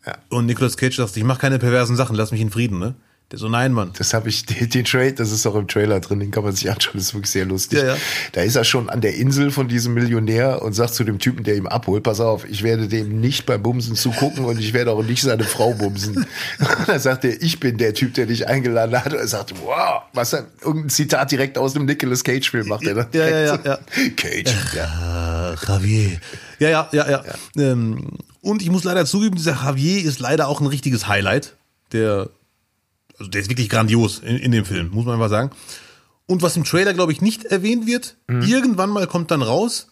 Ja. 0.05 0.17
Und 0.27 0.45
Nicolas 0.45 0.75
Cage 0.75 0.97
sagt, 0.97 1.15
ich 1.15 1.23
mache 1.23 1.39
keine 1.39 1.57
perversen 1.57 1.95
Sachen, 1.95 2.17
lass 2.17 2.33
mich 2.33 2.41
in 2.41 2.51
Frieden, 2.51 2.79
ne? 2.79 2.95
So, 3.35 3.49
nein, 3.49 3.73
Mann. 3.73 3.91
Das 3.97 4.13
habe 4.13 4.29
ich, 4.29 4.45
den, 4.47 4.69
den 4.69 4.85
Trade, 4.85 5.13
das 5.13 5.31
ist 5.31 5.45
auch 5.45 5.55
im 5.55 5.67
Trailer 5.67 5.99
drin, 5.99 6.19
den 6.19 6.31
kann 6.31 6.43
man 6.43 6.53
sich 6.53 6.69
anschauen, 6.69 6.93
das 6.95 7.05
ist 7.05 7.13
wirklich 7.13 7.31
sehr 7.31 7.45
lustig. 7.45 7.79
Ja, 7.79 7.87
ja. 7.87 7.97
Da 8.31 8.41
ist 8.41 8.55
er 8.55 8.63
schon 8.63 8.89
an 8.89 9.01
der 9.01 9.15
Insel 9.15 9.51
von 9.51 9.67
diesem 9.67 9.93
Millionär 9.93 10.61
und 10.61 10.73
sagt 10.73 10.93
zu 10.93 11.03
dem 11.03 11.19
Typen, 11.19 11.43
der 11.43 11.55
ihm 11.55 11.67
abholt, 11.67 12.03
pass 12.03 12.19
auf, 12.19 12.45
ich 12.47 12.63
werde 12.63 12.87
dem 12.87 13.19
nicht 13.19 13.45
beim 13.45 13.61
Bumsen 13.61 13.95
zugucken 13.95 14.45
und 14.45 14.59
ich 14.59 14.73
werde 14.73 14.91
auch 14.91 15.03
nicht 15.03 15.23
seine 15.23 15.43
Frau 15.43 15.73
bumsen. 15.73 16.25
Dann 16.87 16.99
sagt 16.99 17.25
er, 17.25 17.41
ich 17.41 17.59
bin 17.59 17.77
der 17.77 17.93
Typ, 17.93 18.13
der 18.13 18.27
dich 18.27 18.47
eingeladen 18.47 18.95
hat. 18.95 19.13
Und 19.13 19.19
er 19.19 19.27
sagt, 19.27 19.53
wow, 19.63 20.03
was 20.13 20.33
er, 20.33 20.45
irgendein 20.61 20.89
Zitat 20.89 21.31
direkt 21.31 21.57
aus 21.57 21.73
dem 21.73 21.85
Nicolas 21.85 22.23
Cage-Film 22.23 22.67
macht 22.67 22.85
er 22.85 22.95
dann. 22.95 23.07
Ja, 23.13 23.27
ja, 23.27 23.39
ja, 23.45 23.59
ja. 23.63 23.79
Cage, 24.15 24.53
ja. 24.75 25.53
Äh, 25.53 25.55
Javier. 25.67 26.19
Ja, 26.59 26.69
ja, 26.69 26.89
ja, 26.91 27.07
ja. 27.07 27.23
Ähm, 27.57 28.17
und 28.41 28.61
ich 28.61 28.69
muss 28.69 28.83
leider 28.83 29.05
zugeben, 29.05 29.35
dieser 29.35 29.53
Javier 29.63 30.03
ist 30.03 30.19
leider 30.19 30.47
auch 30.47 30.61
ein 30.61 30.67
richtiges 30.67 31.07
Highlight. 31.07 31.55
Der, 31.91 32.29
also 33.17 33.29
der 33.29 33.41
ist 33.41 33.49
wirklich 33.49 33.69
grandios 33.69 34.19
in, 34.19 34.37
in 34.37 34.51
dem 34.51 34.65
Film, 34.65 34.89
muss 34.89 35.05
man 35.05 35.15
einfach 35.15 35.29
sagen. 35.29 35.51
Und 36.25 36.41
was 36.41 36.55
im 36.57 36.63
Trailer, 36.63 36.93
glaube 36.93 37.11
ich, 37.11 37.21
nicht 37.21 37.45
erwähnt 37.45 37.85
wird, 37.85 38.17
irgendwann 38.47 38.89
mal 38.89 39.07
kommt 39.07 39.31
dann 39.31 39.41
raus, 39.41 39.87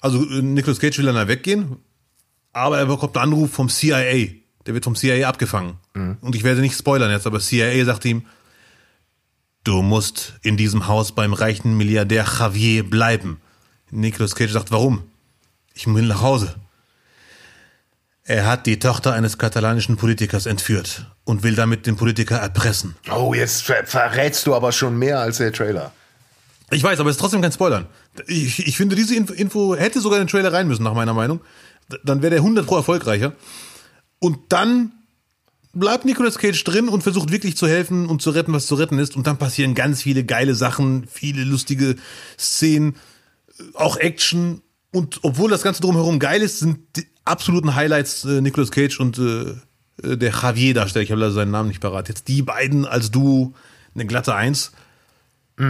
also 0.00 0.24
äh, 0.24 0.42
Nicolas 0.42 0.78
Cage 0.78 0.98
will 0.98 1.06
dann 1.06 1.14
da 1.16 1.28
weggehen, 1.28 1.76
aber 2.52 2.78
er 2.78 2.86
bekommt 2.86 3.16
einen 3.16 3.32
Anruf 3.32 3.50
vom 3.52 3.68
CIA. 3.68 4.28
Der 4.66 4.74
wird 4.74 4.84
vom 4.84 4.96
CIA 4.96 5.28
abgefangen. 5.28 5.74
Und 6.22 6.34
ich 6.34 6.42
werde 6.42 6.60
nicht 6.60 6.76
spoilern 6.76 7.10
jetzt, 7.10 7.26
aber 7.26 7.38
CIA 7.40 7.84
sagt 7.84 8.04
ihm, 8.04 8.24
du 9.64 9.82
musst 9.82 10.34
in 10.42 10.56
diesem 10.56 10.86
Haus 10.88 11.12
beim 11.12 11.32
reichen 11.34 11.76
Milliardär 11.76 12.24
Javier 12.24 12.88
bleiben. 12.88 13.40
Nicolas 13.90 14.34
Cage 14.34 14.52
sagt, 14.52 14.70
warum? 14.70 15.02
Ich 15.74 15.86
will 15.86 16.06
nach 16.06 16.22
Hause. 16.22 16.54
Er 18.28 18.44
hat 18.44 18.66
die 18.66 18.80
Tochter 18.80 19.12
eines 19.12 19.38
katalanischen 19.38 19.96
Politikers 19.96 20.46
entführt 20.46 21.06
und 21.24 21.44
will 21.44 21.54
damit 21.54 21.86
den 21.86 21.96
Politiker 21.96 22.36
erpressen. 22.36 22.96
Oh, 23.08 23.34
jetzt 23.34 23.62
ver 23.62 23.86
verrätst 23.86 24.46
du 24.48 24.54
aber 24.54 24.72
schon 24.72 24.98
mehr 24.98 25.20
als 25.20 25.38
der 25.38 25.52
Trailer. 25.52 25.92
Ich 26.72 26.82
weiß, 26.82 26.98
aber 26.98 27.08
es 27.08 27.16
ist 27.16 27.20
trotzdem 27.20 27.40
kein 27.40 27.52
Spoilern. 27.52 27.86
Ich, 28.26 28.66
ich 28.66 28.76
finde, 28.76 28.96
diese 28.96 29.14
Info, 29.14 29.32
Info 29.32 29.76
hätte 29.76 30.00
sogar 30.00 30.18
in 30.18 30.26
den 30.26 30.30
Trailer 30.30 30.52
rein 30.52 30.66
müssen, 30.66 30.82
nach 30.82 30.94
meiner 30.94 31.14
Meinung. 31.14 31.40
Dann 32.02 32.20
wäre 32.20 32.30
der 32.30 32.40
100 32.40 32.66
pro 32.66 32.74
erfolgreicher. 32.74 33.32
Und 34.18 34.38
dann 34.48 34.90
bleibt 35.72 36.04
Nicolas 36.04 36.38
Cage 36.38 36.64
drin 36.64 36.88
und 36.88 37.02
versucht 37.02 37.30
wirklich 37.30 37.56
zu 37.56 37.68
helfen 37.68 38.06
und 38.06 38.22
zu 38.22 38.30
retten, 38.30 38.52
was 38.52 38.66
zu 38.66 38.74
retten 38.74 38.98
ist. 38.98 39.14
Und 39.14 39.28
dann 39.28 39.36
passieren 39.36 39.76
ganz 39.76 40.02
viele 40.02 40.24
geile 40.24 40.56
Sachen, 40.56 41.06
viele 41.08 41.44
lustige 41.44 41.94
Szenen, 42.36 42.96
äh, 43.56 43.62
auch 43.74 43.96
Action. 43.98 44.62
Und 44.90 45.20
obwohl 45.22 45.50
das 45.50 45.62
Ganze 45.62 45.82
drumherum 45.82 46.18
geil 46.18 46.42
ist, 46.42 46.58
sind 46.58 46.80
absoluten 47.26 47.74
Highlights 47.74 48.24
äh, 48.24 48.40
Nicolas 48.40 48.70
Cage 48.70 48.98
und 49.00 49.18
äh, 49.18 49.54
äh, 50.02 50.16
der 50.16 50.32
Javier-Darsteller. 50.32 51.02
Ich 51.02 51.10
habe 51.10 51.20
leider 51.20 51.32
seinen 51.32 51.50
Namen 51.50 51.68
nicht 51.68 51.80
parat. 51.80 52.08
Jetzt 52.08 52.28
die 52.28 52.42
beiden 52.42 52.84
als 52.84 53.10
Duo 53.10 53.54
eine 53.94 54.06
glatte 54.06 54.34
Eins. 54.34 54.72
Äh, 55.58 55.62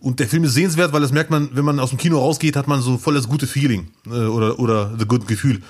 und 0.00 0.20
der 0.20 0.26
Film 0.26 0.44
ist 0.44 0.54
sehenswert, 0.54 0.92
weil 0.92 1.02
das 1.02 1.12
merkt 1.12 1.30
man, 1.30 1.50
wenn 1.52 1.64
man 1.64 1.80
aus 1.80 1.90
dem 1.90 1.98
Kino 1.98 2.18
rausgeht, 2.18 2.56
hat 2.56 2.66
man 2.66 2.80
so 2.80 2.96
voll 2.96 3.14
das 3.14 3.28
gute 3.28 3.46
Feeling 3.46 3.88
äh, 4.06 4.10
oder, 4.10 4.58
oder 4.58 4.94
the 4.98 5.04
good 5.04 5.26
Gefühl. 5.26 5.62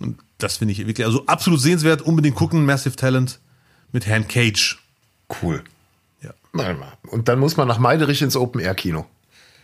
Und 0.00 0.18
das 0.38 0.56
finde 0.56 0.72
ich 0.72 0.84
wirklich, 0.84 1.06
also 1.06 1.24
absolut 1.26 1.60
sehenswert, 1.60 2.02
unbedingt 2.02 2.34
gucken, 2.34 2.64
Massive 2.64 2.96
Talent 2.96 3.38
mit 3.92 4.06
Herrn 4.06 4.26
Cage. 4.26 4.78
Cool. 5.42 5.62
Ja. 6.22 6.30
Mal, 6.52 6.74
mal. 6.74 6.92
Und 7.08 7.28
dann 7.28 7.38
muss 7.38 7.56
man 7.56 7.68
nach 7.68 7.78
Meiderich 7.78 8.20
ins 8.22 8.36
Open-Air-Kino. 8.36 9.06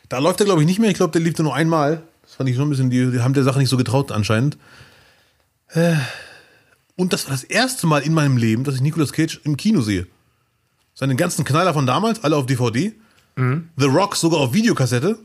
Da 0.09 0.19
läuft 0.19 0.41
er, 0.41 0.47
glaube 0.47 0.61
ich, 0.61 0.67
nicht 0.67 0.79
mehr. 0.79 0.91
Ich 0.91 0.97
glaube, 0.97 1.13
der 1.13 1.21
lief 1.21 1.37
nur 1.39 1.55
einmal. 1.55 2.03
Das 2.23 2.35
fand 2.35 2.49
ich 2.49 2.57
so 2.57 2.63
ein 2.63 2.69
bisschen, 2.69 2.91
die, 2.91 3.11
die 3.11 3.21
haben 3.21 3.35
der 3.35 3.43
Sache 3.43 3.59
nicht 3.59 3.69
so 3.69 3.77
getraut 3.77 4.13
anscheinend. 4.13 4.59
Äh, 5.75 5.97
Und 6.97 7.13
das 7.13 7.25
war 7.25 7.33
das 7.33 7.45
erste 7.45 7.87
Mal 7.87 8.03
in 8.03 8.15
meinem 8.15 8.37
Leben, 8.37 8.65
dass 8.65 8.77
ich 8.77 8.81
Nicolas 8.81 9.13
Cage 9.13 9.41
im 9.45 9.57
Kino 9.57 9.81
sehe. 9.81 10.07
Seine 10.95 11.17
ganzen 11.17 11.45
Knaller 11.45 11.75
von 11.75 11.87
damals, 11.87 12.23
alle 12.23 12.37
auf 12.37 12.47
DVD. 12.47 12.93
The 13.37 13.87
Rock 13.87 14.15
sogar 14.15 14.39
auf 14.41 14.53
Videokassette. 14.53 15.19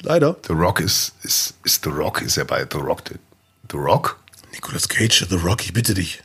Leider. 0.00 0.36
The 0.46 0.54
Rock 0.54 0.80
ist, 0.80 1.12
ist, 1.22 1.54
ist 1.64 1.84
The 1.84 1.90
Rock, 1.90 2.22
ist 2.22 2.38
er 2.38 2.46
bei 2.46 2.66
The 2.70 2.78
Rock. 2.78 3.02
The 3.70 3.76
Rock? 3.76 4.18
Nicolas 4.52 4.88
Cage, 4.88 5.26
The 5.28 5.36
Rock, 5.36 5.62
ich 5.64 5.72
bitte 5.74 5.92
dich. 5.92 6.22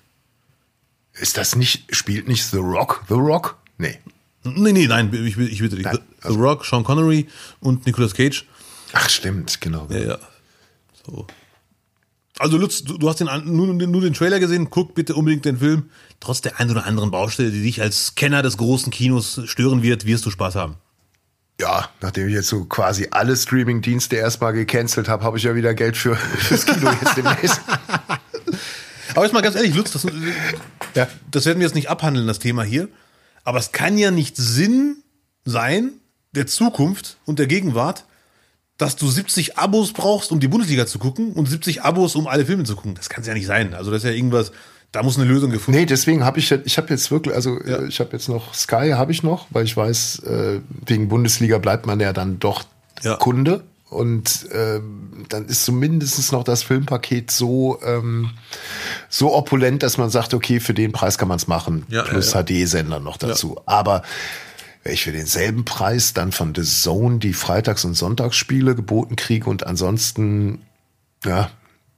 Ist 1.14 1.36
das 1.38 1.58
nicht, 1.58 1.94
spielt 1.94 2.30
nicht 2.30 2.46
The 2.46 2.58
Rock 2.58 3.04
The 3.10 3.16
Rock? 3.16 3.58
Nee. 3.78 4.00
Nee, 4.44 4.72
nee, 4.72 4.88
nein, 4.88 5.14
ich, 5.14 5.38
ich 5.38 5.60
bitte 5.60 5.76
dich. 5.76 5.86
Nein, 5.86 6.00
The, 6.24 6.30
The 6.30 6.36
Rock, 6.40 6.66
Sean 6.66 6.86
Connery 6.86 7.28
und 7.60 7.86
Nicolas 7.86 8.14
Cage. 8.14 8.46
Ach, 8.94 9.10
stimmt, 9.10 9.60
genau. 9.60 9.86
Ja, 9.90 9.98
ja. 10.00 10.20
So. 11.06 11.28
Also 12.40 12.58
Lutz, 12.58 12.84
du, 12.84 12.98
du 12.98 13.10
hast 13.10 13.20
den, 13.20 13.28
nur, 13.46 13.68
nur 13.68 14.02
den 14.02 14.14
Trailer 14.14 14.40
gesehen, 14.40 14.70
guck 14.70 14.96
bitte 14.96 15.14
unbedingt 15.16 15.46
den 15.46 15.60
Film. 15.60 15.90
Trotz 16.20 16.42
der 16.42 16.60
ein 16.60 16.72
oder 16.72 16.86
anderen 16.86 17.12
Baustelle, 17.12 17.52
die 17.52 17.62
dich 17.62 17.82
als 17.82 18.16
Kenner 18.16 18.42
des 18.42 18.58
großen 18.58 18.92
Kinos 18.92 19.42
stören 19.46 19.84
wird, 19.84 20.06
wirst 20.06 20.26
du 20.26 20.32
Spaß 20.32 20.56
haben. 20.56 20.76
Ja, 21.60 21.90
nachdem 22.02 22.30
ich 22.30 22.34
jetzt 22.34 22.48
so 22.48 22.64
quasi 22.64 23.10
alle 23.12 23.36
Streaming-Dienste 23.36 24.16
erstmal 24.16 24.54
gecancelt 24.54 25.10
habe, 25.10 25.24
habe 25.26 25.38
ich 25.38 25.44
ja 25.44 25.54
wieder 25.56 25.74
Geld 25.74 25.98
für 25.98 26.16
fürs 26.38 26.66
Kino 26.66 26.90
jetzt 27.02 27.18
demnächst. 27.18 27.60
Aber 29.16 29.26
jetzt 29.26 29.34
mal 29.34 29.42
ganz 29.42 29.56
ehrlich, 29.56 29.76
Lutz, 29.76 29.92
das, 29.92 30.08
Ja. 30.96 31.08
das 31.32 31.46
werden 31.46 31.60
wir 31.60 31.66
jetzt 31.68 31.76
nicht 31.76 31.90
abhandeln, 31.90 32.28
das 32.28 32.40
Thema 32.40 32.64
hier. 32.64 32.88
Aber 33.44 33.60
es 33.60 33.74
kann 33.74 33.98
ja 33.98 34.12
nicht 34.12 34.38
Sinn 34.38 34.98
sein, 35.44 35.92
der 36.32 36.48
Zukunft 36.48 37.18
und 37.26 37.40
der 37.40 37.48
Gegenwart, 37.48 38.06
dass 38.80 38.96
du 38.96 39.08
70 39.08 39.58
Abos 39.58 39.92
brauchst, 39.94 40.32
um 40.32 40.40
die 40.40 40.48
Bundesliga 40.48 40.88
zu 40.88 41.00
gucken 41.00 41.34
und 41.34 41.48
70 41.48 41.84
Abos, 41.84 42.16
um 42.16 42.28
alle 42.28 42.46
Filme 42.46 42.64
zu 42.64 42.76
gucken. 42.76 42.96
Das 42.96 43.10
kann 43.10 43.22
es 43.22 43.28
ja 43.28 43.34
nicht 43.36 43.46
sein. 43.46 43.74
Also 43.76 43.92
das 43.92 44.04
ist 44.04 44.10
ja 44.10 44.16
irgendwas, 44.16 44.54
da 44.94 45.04
muss 45.04 45.18
eine 45.18 45.26
Lösung 45.28 45.52
gefunden 45.52 45.80
Nee, 45.80 45.86
deswegen 45.86 46.24
habe 46.24 46.40
ich, 46.40 46.50
ich 46.52 46.78
habe 46.78 46.88
jetzt 46.90 47.12
wirklich, 47.12 47.36
also 47.36 47.60
äh, 47.60 47.88
ich 47.88 48.00
habe 48.00 48.12
jetzt 48.14 48.30
noch 48.30 48.54
Sky, 48.54 48.92
habe 48.96 49.12
ich 49.12 49.22
noch, 49.22 49.48
weil 49.50 49.66
ich 49.66 49.76
weiß, 49.76 50.20
äh, 50.20 50.62
wegen 50.88 51.10
Bundesliga 51.10 51.58
bleibt 51.58 51.86
man 51.86 52.00
ja 52.00 52.14
dann 52.14 52.40
doch 52.40 52.64
Ja. 53.04 53.16
Kunde. 53.18 53.64
Und 53.90 54.48
ähm, 54.54 55.26
dann 55.30 55.48
ist 55.48 55.66
zumindest 55.66 56.32
noch 56.32 56.44
das 56.44 56.62
Filmpaket 56.64 57.32
so 57.32 57.80
ähm, 57.84 58.30
so 59.10 59.36
opulent, 59.36 59.82
dass 59.82 59.98
man 59.98 60.12
sagt, 60.12 60.34
okay, 60.36 60.60
für 60.60 60.76
den 60.76 60.92
Preis 60.92 61.18
kann 61.18 61.28
man 61.28 61.38
es 61.38 61.48
machen, 61.48 61.86
Ja, 61.90 62.04
plus 62.04 62.34
ja, 62.34 62.44
HD-Sender 62.44 63.00
noch 63.00 63.18
dazu. 63.18 63.60
Aber 63.66 64.04
wenn 64.90 64.96
ich 64.96 65.04
für 65.04 65.12
denselben 65.12 65.66
Preis 65.66 66.14
dann 66.16 66.32
von 66.32 66.56
The 66.56 66.64
Zone 66.64 67.20
die 67.20 67.34
Freitags- 67.34 67.86
und 67.86 67.94
Sonntagsspiele 67.94 68.74
geboten 68.74 69.16
kriege 69.16 69.48
und 69.48 69.68
ansonsten, 69.68 70.64
ja, 71.24 71.52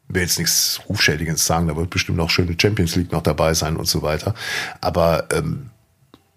will 0.10 0.24
jetzt 0.24 0.38
nichts 0.38 0.82
Rufschädigendes 0.90 1.46
sagen, 1.46 1.70
da 1.70 1.78
wird 1.78 1.90
bestimmt 1.90 2.20
auch 2.20 2.30
schöne 2.30 2.58
Champions 2.62 2.98
League 2.98 3.14
noch 3.14 3.24
dabei 3.24 3.54
sein 3.54 3.78
und 3.78 3.88
so 3.88 4.02
weiter. 4.02 4.36
Aber 4.82 5.30
ähm, 5.32 5.70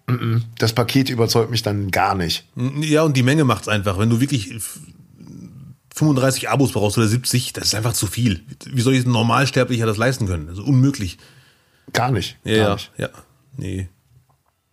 mm, 0.07 0.43
das 0.59 0.73
Paket 0.75 1.11
überzeugt 1.11 1.51
mich 1.51 1.65
dann 1.65 1.91
gar 1.91 2.15
nicht. 2.15 2.47
Ja, 2.83 3.03
und 3.03 3.17
die 3.17 3.25
Menge 3.25 3.43
macht's 3.43 3.67
einfach. 3.67 3.99
Wenn 3.99 4.11
du 4.11 4.21
wirklich 4.21 4.53
f- 4.55 4.79
35 5.97 6.51
Abos 6.51 6.71
brauchst 6.71 6.97
oder 6.99 7.09
70, 7.09 7.53
das 7.53 7.65
ist 7.65 7.75
einfach 7.75 7.95
zu 7.95 8.07
viel. 8.07 8.45
Wie 8.67 8.81
soll 8.81 8.95
ich 8.95 9.05
ein 9.05 9.11
Normalsterblicher 9.11 9.87
das 9.87 9.97
leisten 9.97 10.29
können? 10.29 10.47
Das 10.47 10.59
ist 10.59 10.65
unmöglich. 10.65 11.19
Gar 11.93 12.13
nicht. 12.13 12.39
Ja, 12.45 12.55
gar 12.57 12.69
ja, 12.69 12.75
nicht. 12.75 12.93
ja. 12.97 13.09
Nee. 13.57 13.89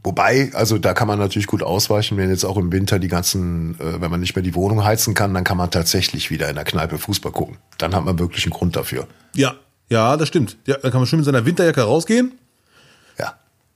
Wobei, 0.04 0.50
also 0.54 0.80
da 0.80 0.94
kann 0.94 1.08
man 1.08 1.20
natürlich 1.20 1.46
gut 1.46 1.62
ausweichen, 1.62 2.18
wenn 2.18 2.30
jetzt 2.30 2.44
auch 2.44 2.58
im 2.58 2.72
Winter 2.72 2.98
die 2.98 3.08
ganzen, 3.08 3.80
äh, 3.80 4.02
wenn 4.02 4.10
man 4.10 4.20
nicht 4.20 4.36
mehr 4.36 4.42
die 4.42 4.56
Wohnung 4.56 4.84
heizen 4.84 5.14
kann, 5.14 5.34
dann 5.34 5.44
kann 5.44 5.58
man 5.58 5.70
tatsächlich 5.70 6.32
wieder 6.32 6.50
in 6.50 6.56
der 6.56 6.64
Kneipe 6.64 6.98
Fußball 6.98 7.32
gucken. 7.32 7.58
Dann 7.78 7.94
hat 7.94 8.04
man 8.06 8.18
wirklich 8.18 8.46
einen 8.46 8.54
Grund 8.54 8.76
dafür. 8.76 9.08
Ja, 9.36 9.54
ja, 9.90 10.18
das 10.18 10.28
stimmt. 10.28 10.58
Ja, 10.66 10.78
dann 10.78 10.90
kann 10.92 11.02
man 11.02 11.08
schön 11.08 11.20
mit 11.20 11.26
seiner 11.26 11.46
Winterjacke 11.46 11.84
rausgehen 11.84 12.32
Ja. 13.20 13.36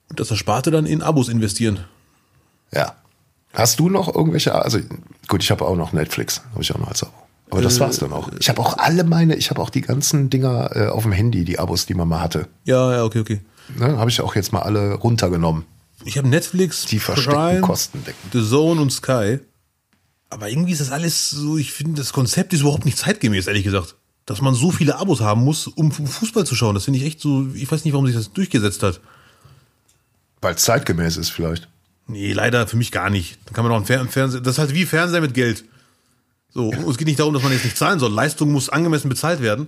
und 0.10 0.20
das 0.20 0.32
Ersparte 0.32 0.72
dann 0.72 0.88
in 0.88 1.04
Abos 1.04 1.30
investieren. 1.30 1.80
Ja. 2.74 2.96
Hast 3.54 3.80
du 3.80 3.90
noch 3.90 4.14
irgendwelche, 4.14 4.54
also 4.56 4.80
gut, 5.28 5.44
ich 5.44 5.52
habe 5.52 5.64
auch 5.66 5.76
noch 5.76 5.94
Netflix, 5.94 6.42
habe 6.52 6.62
ich 6.64 6.74
auch 6.74 6.80
noch 6.80 6.88
als 6.90 7.04
Abo. 7.04 7.14
Aber 7.52 7.62
das 7.62 7.80
war's 7.80 8.00
dann 8.00 8.12
auch. 8.12 8.30
Ich 8.40 8.50
habe 8.50 8.60
auch 8.60 8.78
alle 8.80 9.04
meine, 9.04 9.36
ich 9.36 9.52
habe 9.52 9.62
auch 9.62 9.70
die 9.70 9.82
ganzen 9.82 10.30
Dinger 10.32 10.72
äh, 10.76 10.88
auf 10.88 11.04
dem 11.04 11.12
Handy, 11.12 11.46
die 11.46 11.60
Abos, 11.60 11.86
die 11.86 11.94
man 11.94 12.08
mal 12.08 12.20
hatte. 12.20 12.48
Ja, 12.66 12.92
ja, 12.94 13.04
okay, 13.04 13.20
okay. 13.20 13.42
Ne, 13.78 13.98
habe 13.98 14.10
ich 14.10 14.20
auch 14.20 14.36
jetzt 14.36 14.52
mal 14.52 14.64
alle 14.64 14.96
runtergenommen. 14.96 15.66
Ich 16.06 16.18
habe 16.18 16.28
Netflix, 16.28 16.86
Die 16.86 17.00
versteckten 17.00 17.62
Kosten 17.62 18.04
decken. 18.06 18.30
The 18.32 18.48
Zone 18.48 18.80
und 18.82 18.92
Sky. 18.92 19.40
Aber 20.30 20.50
irgendwie 20.50 20.72
ist 20.72 20.82
das 20.82 20.92
alles 20.92 21.30
so, 21.30 21.58
ich 21.58 21.72
finde, 21.72 21.96
das 22.02 22.14
Konzept 22.14 22.54
ist 22.54 22.62
überhaupt 22.62 22.86
nicht 22.86 22.98
zeitgemäß, 22.98 23.48
ehrlich 23.48 23.64
gesagt. 23.64 23.96
Dass 24.26 24.42
man 24.42 24.54
so 24.56 24.72
viele 24.72 24.96
Abos 24.98 25.22
haben 25.22 25.44
muss, 25.44 25.68
um 25.68 25.92
Fußball 25.92 26.46
zu 26.46 26.56
schauen. 26.56 26.74
Das 26.76 26.86
finde 26.86 27.00
ich 27.00 27.06
echt 27.06 27.22
so, 27.22 27.48
ich 27.54 27.72
weiß 27.72 27.84
nicht, 27.86 27.94
warum 27.94 28.06
sich 28.08 28.16
das 28.16 28.32
durchgesetzt 28.34 28.82
hat. 28.84 29.00
Weil 30.42 30.56
es 30.56 30.64
zeitgemäß 30.64 31.18
ist 31.18 31.30
vielleicht. 31.30 31.68
Nee, 32.08 32.34
leider 32.34 32.68
für 32.68 32.78
mich 32.78 32.92
gar 32.92 33.10
nicht. 33.10 33.40
Da 33.46 33.54
kann 33.54 33.64
man 33.64 33.72
auch 33.74 33.78
im 33.78 33.86
Fer- 33.86 34.06
Fernsehen, 34.08 34.44
das 34.44 34.56
ist 34.56 34.60
halt 34.60 34.74
wie 34.74 34.86
Fernseher 34.86 35.22
mit 35.22 35.34
Geld. 35.34 35.64
So, 36.54 36.72
es 36.72 36.98
geht 36.98 37.08
nicht 37.08 37.20
darum, 37.20 37.34
dass 37.34 37.44
man 37.44 37.52
jetzt 37.52 37.66
nicht 37.66 37.78
zahlen 37.78 38.00
soll. 38.00 38.12
Leistung 38.14 38.52
muss 38.52 38.70
angemessen 38.70 39.10
bezahlt 39.10 39.42
werden. 39.42 39.68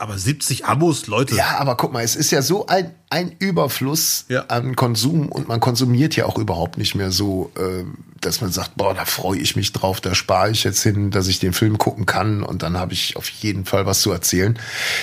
Aber 0.00 0.16
70 0.16 0.64
Abos, 0.66 1.08
Leute. 1.08 1.34
Ja, 1.34 1.58
aber 1.58 1.76
guck 1.76 1.92
mal, 1.92 2.04
es 2.04 2.14
ist 2.14 2.30
ja 2.30 2.40
so 2.40 2.66
ein, 2.68 2.94
ein 3.10 3.34
Überfluss 3.40 4.26
Ja. 4.28 4.42
an 4.46 4.76
Konsum 4.76 5.28
und 5.28 5.48
man 5.48 5.58
konsumiert 5.58 6.14
ja 6.14 6.24
auch 6.26 6.38
überhaupt 6.38 6.78
nicht 6.78 6.94
mehr 6.94 7.10
so, 7.10 7.50
äh, 7.56 7.84
dass 8.20 8.40
man 8.40 8.52
sagt, 8.52 8.76
boah, 8.76 8.94
da 8.94 9.04
freue 9.04 9.38
ich 9.40 9.56
mich 9.56 9.72
drauf, 9.72 10.00
da 10.00 10.14
spare 10.14 10.50
ich 10.50 10.62
jetzt 10.62 10.82
hin, 10.82 11.10
dass 11.10 11.26
ich 11.26 11.40
den 11.40 11.52
Film 11.52 11.78
gucken 11.78 12.06
kann 12.06 12.44
und 12.44 12.62
dann 12.62 12.78
habe 12.78 12.92
ich 12.92 13.16
auf 13.16 13.28
jeden 13.28 13.64
Fall 13.64 13.86
was 13.86 14.00
zu 14.00 14.12
erzählen. 14.12 14.56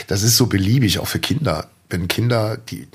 Das 0.07 0.23
ist 0.23 0.37
so 0.37 0.47
beliebig, 0.47 0.99
auch 0.99 1.07
für 1.07 1.19
Kinder. 1.19 1.67
Wenn 1.89 2.07
Kinder, 2.07 2.57
die, 2.57 2.87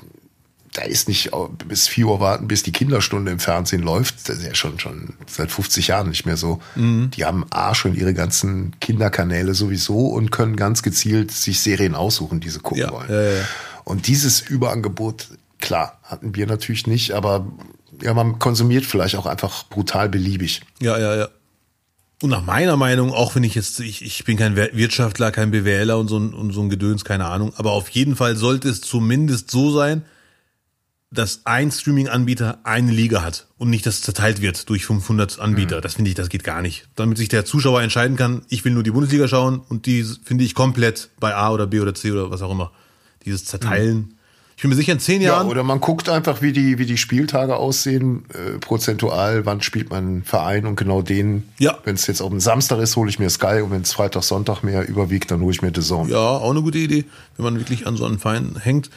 da 0.73 0.83
ist 0.83 1.07
nicht 1.09 1.33
au- 1.33 1.49
bis 1.67 1.87
4 1.89 2.07
Uhr 2.07 2.19
warten, 2.21 2.47
bis 2.47 2.63
die 2.63 2.71
Kinderstunde 2.71 3.31
im 3.31 3.39
Fernsehen 3.39 3.81
läuft. 3.83 4.29
Das 4.29 4.37
ist 4.37 4.45
ja 4.45 4.55
schon, 4.55 4.79
schon 4.79 5.15
seit 5.27 5.51
50 5.51 5.87
Jahren 5.87 6.07
nicht 6.09 6.25
mehr 6.25 6.37
so. 6.37 6.61
Die 6.75 7.25
haben 7.25 7.45
A 7.49 7.75
schon 7.75 7.93
ihre 7.95 8.13
ganzen 8.13 8.73
Kinderkanäle 8.79 9.53
sowieso 9.53 10.07
und 10.07 10.31
können 10.31 10.55
ganz 10.55 10.81
gezielt 10.81 11.31
sich 11.31 11.59
Serien 11.59 11.93
aussuchen, 11.95 12.39
die 12.39 12.49
sie 12.49 12.59
gucken 12.59 12.83
Ja, 12.83 12.91
wollen. 12.91 13.09
ja, 13.09 13.21
ja. 13.21 13.41
Und 13.83 14.07
dieses 14.07 14.39
Überangebot, 14.41 15.27
klar, 15.59 15.99
hatten 16.03 16.35
wir 16.35 16.47
natürlich 16.47 16.87
nicht, 16.87 17.11
aber 17.11 17.45
ja, 18.01 18.13
man 18.13 18.39
konsumiert 18.39 18.85
vielleicht 18.85 19.15
auch 19.15 19.25
einfach 19.25 19.65
brutal 19.67 20.07
beliebig. 20.07 20.61
Ja, 20.81 20.97
ja, 20.97 21.15
ja. 21.15 21.27
Und 22.21 22.29
nach 22.29 22.45
meiner 22.45 22.77
Meinung, 22.77 23.11
auch 23.11 23.35
wenn 23.35 23.43
ich 23.43 23.55
jetzt, 23.55 23.79
ich, 23.79 24.03
ich 24.05 24.23
bin 24.23 24.37
kein 24.37 24.55
Wir- 24.55 24.69
Wirtschaftler, 24.73 25.31
kein 25.31 25.51
BWLer 25.51 25.97
und 25.97 26.07
so, 26.07 26.17
ein, 26.19 26.33
und 26.33 26.53
so 26.53 26.61
ein 26.61 26.69
Gedöns, 26.69 27.03
keine 27.03 27.25
Ahnung, 27.25 27.51
aber 27.57 27.71
auf 27.71 27.89
jeden 27.89 28.15
Fall 28.15 28.37
sollte 28.37 28.69
es 28.69 28.79
zumindest 28.81 29.49
so 29.51 29.71
sein, 29.75 30.03
dass 31.13 31.41
ein 31.43 31.71
Streaming-Anbieter 31.71 32.59
eine 32.63 32.91
Liga 32.91 33.21
hat 33.21 33.47
und 33.57 33.69
nicht, 33.69 33.85
dass 33.85 33.95
es 33.95 34.01
zerteilt 34.01 34.41
wird 34.41 34.69
durch 34.69 34.85
500 34.85 35.39
Anbieter. 35.39 35.81
Das 35.81 35.95
finde 35.95 36.09
ich, 36.09 36.15
das 36.15 36.29
geht 36.29 36.43
gar 36.45 36.61
nicht. 36.61 36.87
Damit 36.95 37.17
sich 37.17 37.27
der 37.27 37.43
Zuschauer 37.43 37.81
entscheiden 37.81 38.15
kann, 38.15 38.43
ich 38.47 38.63
will 38.63 38.71
nur 38.73 38.83
die 38.83 38.91
Bundesliga 38.91 39.27
schauen 39.27 39.59
und 39.67 39.85
die 39.85 40.05
finde 40.23 40.45
ich 40.45 40.55
komplett 40.55 41.09
bei 41.19 41.35
A 41.35 41.51
oder 41.51 41.67
B 41.67 41.81
oder 41.81 41.93
C 41.93 42.11
oder 42.11 42.31
was 42.31 42.41
auch 42.41 42.51
immer. 42.51 42.71
Dieses 43.25 43.43
Zerteilen. 43.45 44.15
Ich 44.55 44.61
bin 44.63 44.69
mir 44.69 44.75
sicher, 44.75 44.93
in 44.93 44.99
zehn 44.99 45.21
Ja, 45.21 45.33
Jahren. 45.33 45.47
oder 45.47 45.63
man 45.63 45.81
guckt 45.81 46.07
einfach, 46.07 46.41
wie 46.41 46.53
die, 46.53 46.77
wie 46.77 46.85
die 46.85 46.97
Spieltage 46.97 47.55
aussehen, 47.57 48.25
äh, 48.29 48.59
prozentual, 48.59 49.45
wann 49.45 49.61
spielt 49.61 49.89
man 49.89 50.23
Verein 50.23 50.65
und 50.67 50.75
genau 50.75 51.01
den. 51.01 51.49
Ja. 51.57 51.77
Wenn 51.83 51.95
es 51.95 52.05
jetzt 52.07 52.21
auf 52.21 52.29
dem 52.29 52.39
Samstag 52.39 52.79
ist, 52.79 52.95
hole 52.95 53.09
ich 53.09 53.17
mir 53.19 53.29
Sky 53.29 53.61
und 53.63 53.71
wenn 53.71 53.81
es 53.81 53.91
Freitag, 53.91 54.23
Sonntag 54.23 54.61
mehr 54.63 54.87
überwiegt, 54.87 55.31
dann 55.31 55.41
hole 55.41 55.51
ich 55.51 55.61
mir 55.61 55.71
The 55.75 55.81
Zone. 55.81 56.09
Ja, 56.11 56.17
auch 56.19 56.51
eine 56.51 56.61
gute 56.61 56.77
Idee, 56.77 57.05
wenn 57.37 57.43
man 57.43 57.57
wirklich 57.57 57.85
an 57.87 57.97
so 57.97 58.05
einem 58.05 58.19
Verein 58.19 58.55
hängt. 58.61 58.89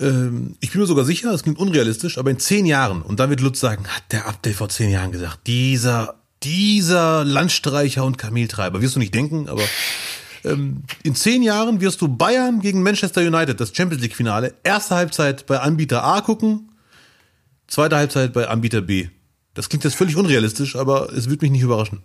Ähm, 0.00 0.56
ich 0.60 0.72
bin 0.72 0.80
mir 0.80 0.86
sogar 0.86 1.04
sicher, 1.04 1.32
es 1.32 1.42
klingt 1.42 1.58
unrealistisch, 1.58 2.16
aber 2.18 2.30
in 2.30 2.38
zehn 2.38 2.64
Jahren, 2.64 3.02
und 3.02 3.20
da 3.20 3.28
wird 3.28 3.40
Lutz 3.40 3.60
sagen, 3.60 3.86
hat 3.86 4.04
der 4.10 4.26
Update 4.26 4.56
vor 4.56 4.68
zehn 4.68 4.90
Jahren 4.90 5.12
gesagt, 5.12 5.46
dieser, 5.46 6.14
dieser 6.42 7.24
Landstreicher 7.24 8.04
und 8.04 8.16
Kameltreiber, 8.16 8.80
wirst 8.80 8.96
du 8.96 8.98
nicht 8.98 9.14
denken, 9.14 9.48
aber 9.48 9.62
ähm, 10.44 10.84
in 11.02 11.14
zehn 11.14 11.42
Jahren 11.42 11.82
wirst 11.82 12.00
du 12.00 12.08
Bayern 12.08 12.60
gegen 12.60 12.82
Manchester 12.82 13.20
United, 13.20 13.60
das 13.60 13.76
Champions 13.76 14.02
League 14.02 14.16
Finale, 14.16 14.54
erste 14.64 14.94
Halbzeit 14.94 15.44
bei 15.46 15.60
Anbieter 15.60 16.02
A 16.02 16.22
gucken, 16.22 16.70
zweite 17.68 17.96
Halbzeit 17.96 18.32
bei 18.32 18.48
Anbieter 18.48 18.80
B. 18.80 19.08
Das 19.52 19.68
klingt 19.68 19.84
jetzt 19.84 19.96
völlig 19.96 20.16
unrealistisch, 20.16 20.76
aber 20.76 21.12
es 21.12 21.28
wird 21.28 21.42
mich 21.42 21.50
nicht 21.50 21.62
überraschen. 21.62 22.02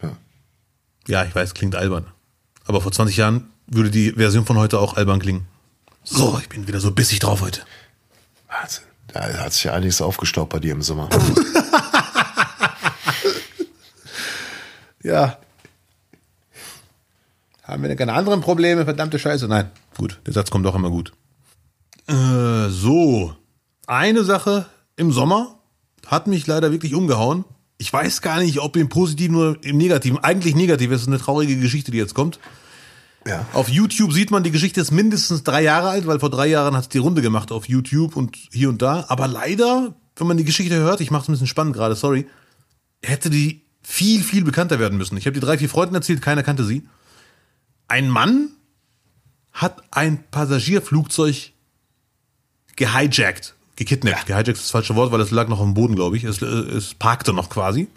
Ja. 0.00 0.16
Ja, 1.08 1.24
ich 1.24 1.34
weiß, 1.34 1.54
klingt 1.54 1.74
albern. 1.74 2.06
Aber 2.64 2.80
vor 2.80 2.92
20 2.92 3.16
Jahren 3.16 3.48
würde 3.66 3.90
die 3.90 4.12
Version 4.12 4.44
von 4.44 4.56
heute 4.58 4.78
auch 4.78 4.94
albern 4.94 5.18
klingen. 5.18 5.48
So, 6.04 6.38
ich 6.40 6.48
bin 6.48 6.66
wieder 6.66 6.80
so 6.80 6.90
bissig 6.90 7.20
drauf 7.20 7.40
heute. 7.42 7.62
Wahnsinn. 8.48 8.84
Da 9.08 9.20
hat 9.38 9.52
sich 9.52 9.64
ja 9.64 9.72
einiges 9.74 10.00
aufgestaubt 10.00 10.50
bei 10.50 10.58
dir 10.58 10.72
im 10.72 10.82
Sommer. 10.82 11.08
Ja. 15.02 15.38
Haben 17.64 17.82
wir 17.82 17.88
denn 17.88 17.98
keine 17.98 18.12
anderen 18.12 18.40
Probleme? 18.40 18.84
Verdammte 18.84 19.18
Scheiße. 19.18 19.48
Nein. 19.48 19.70
Gut, 19.96 20.20
der 20.26 20.32
Satz 20.32 20.50
kommt 20.50 20.66
doch 20.66 20.74
immer 20.74 20.90
gut. 20.90 21.12
Äh, 22.08 22.68
so. 22.68 23.34
Eine 23.86 24.24
Sache 24.24 24.66
im 24.96 25.12
Sommer 25.12 25.58
hat 26.06 26.26
mich 26.26 26.46
leider 26.46 26.70
wirklich 26.72 26.94
umgehauen. 26.94 27.44
Ich 27.78 27.92
weiß 27.92 28.22
gar 28.22 28.38
nicht, 28.40 28.60
ob 28.60 28.76
im 28.76 28.88
Positiven 28.88 29.36
oder 29.36 29.56
im 29.64 29.76
Negativen. 29.76 30.18
Eigentlich 30.18 30.54
negativ. 30.54 30.90
Es 30.90 31.02
ist 31.02 31.08
eine 31.08 31.18
traurige 31.18 31.56
Geschichte, 31.58 31.90
die 31.90 31.98
jetzt 31.98 32.14
kommt. 32.14 32.38
Ja. 33.26 33.46
Auf 33.52 33.68
YouTube 33.68 34.12
sieht 34.12 34.30
man, 34.30 34.42
die 34.42 34.50
Geschichte 34.50 34.80
ist 34.80 34.90
mindestens 34.90 35.44
drei 35.44 35.62
Jahre 35.62 35.90
alt, 35.90 36.06
weil 36.06 36.20
vor 36.20 36.30
drei 36.30 36.46
Jahren 36.46 36.74
hat 36.74 36.82
es 36.82 36.88
die 36.88 36.98
Runde 36.98 37.22
gemacht 37.22 37.52
auf 37.52 37.68
YouTube 37.68 38.16
und 38.16 38.36
hier 38.52 38.68
und 38.68 38.82
da. 38.82 39.04
Aber 39.08 39.28
leider, 39.28 39.94
wenn 40.16 40.26
man 40.26 40.36
die 40.36 40.44
Geschichte 40.44 40.76
hört, 40.76 41.00
ich 41.00 41.10
mache 41.10 41.22
es 41.22 41.28
ein 41.28 41.32
bisschen 41.32 41.46
spannend 41.46 41.74
gerade, 41.74 41.94
sorry, 41.94 42.26
hätte 43.02 43.30
die 43.30 43.62
viel, 43.82 44.22
viel 44.22 44.44
bekannter 44.44 44.78
werden 44.78 44.98
müssen. 44.98 45.16
Ich 45.16 45.26
habe 45.26 45.34
die 45.34 45.40
drei, 45.40 45.58
vier 45.58 45.68
Freunden 45.68 45.94
erzählt, 45.94 46.22
keiner 46.22 46.42
kannte 46.42 46.64
sie. 46.64 46.86
Ein 47.88 48.08
Mann 48.08 48.50
hat 49.52 49.82
ein 49.90 50.24
Passagierflugzeug 50.30 51.52
gehijackt, 52.76 53.54
gekidnappt. 53.76 54.26
Gehijackt 54.26 54.48
ist 54.48 54.64
das 54.64 54.70
falsche 54.70 54.94
Wort, 54.96 55.12
weil 55.12 55.20
es 55.20 55.30
lag 55.30 55.48
noch 55.48 55.60
am 55.60 55.74
Boden, 55.74 55.94
glaube 55.94 56.16
ich. 56.16 56.24
Es, 56.24 56.40
äh, 56.42 56.46
es 56.46 56.94
parkte 56.94 57.32
noch 57.32 57.50
quasi. 57.50 57.88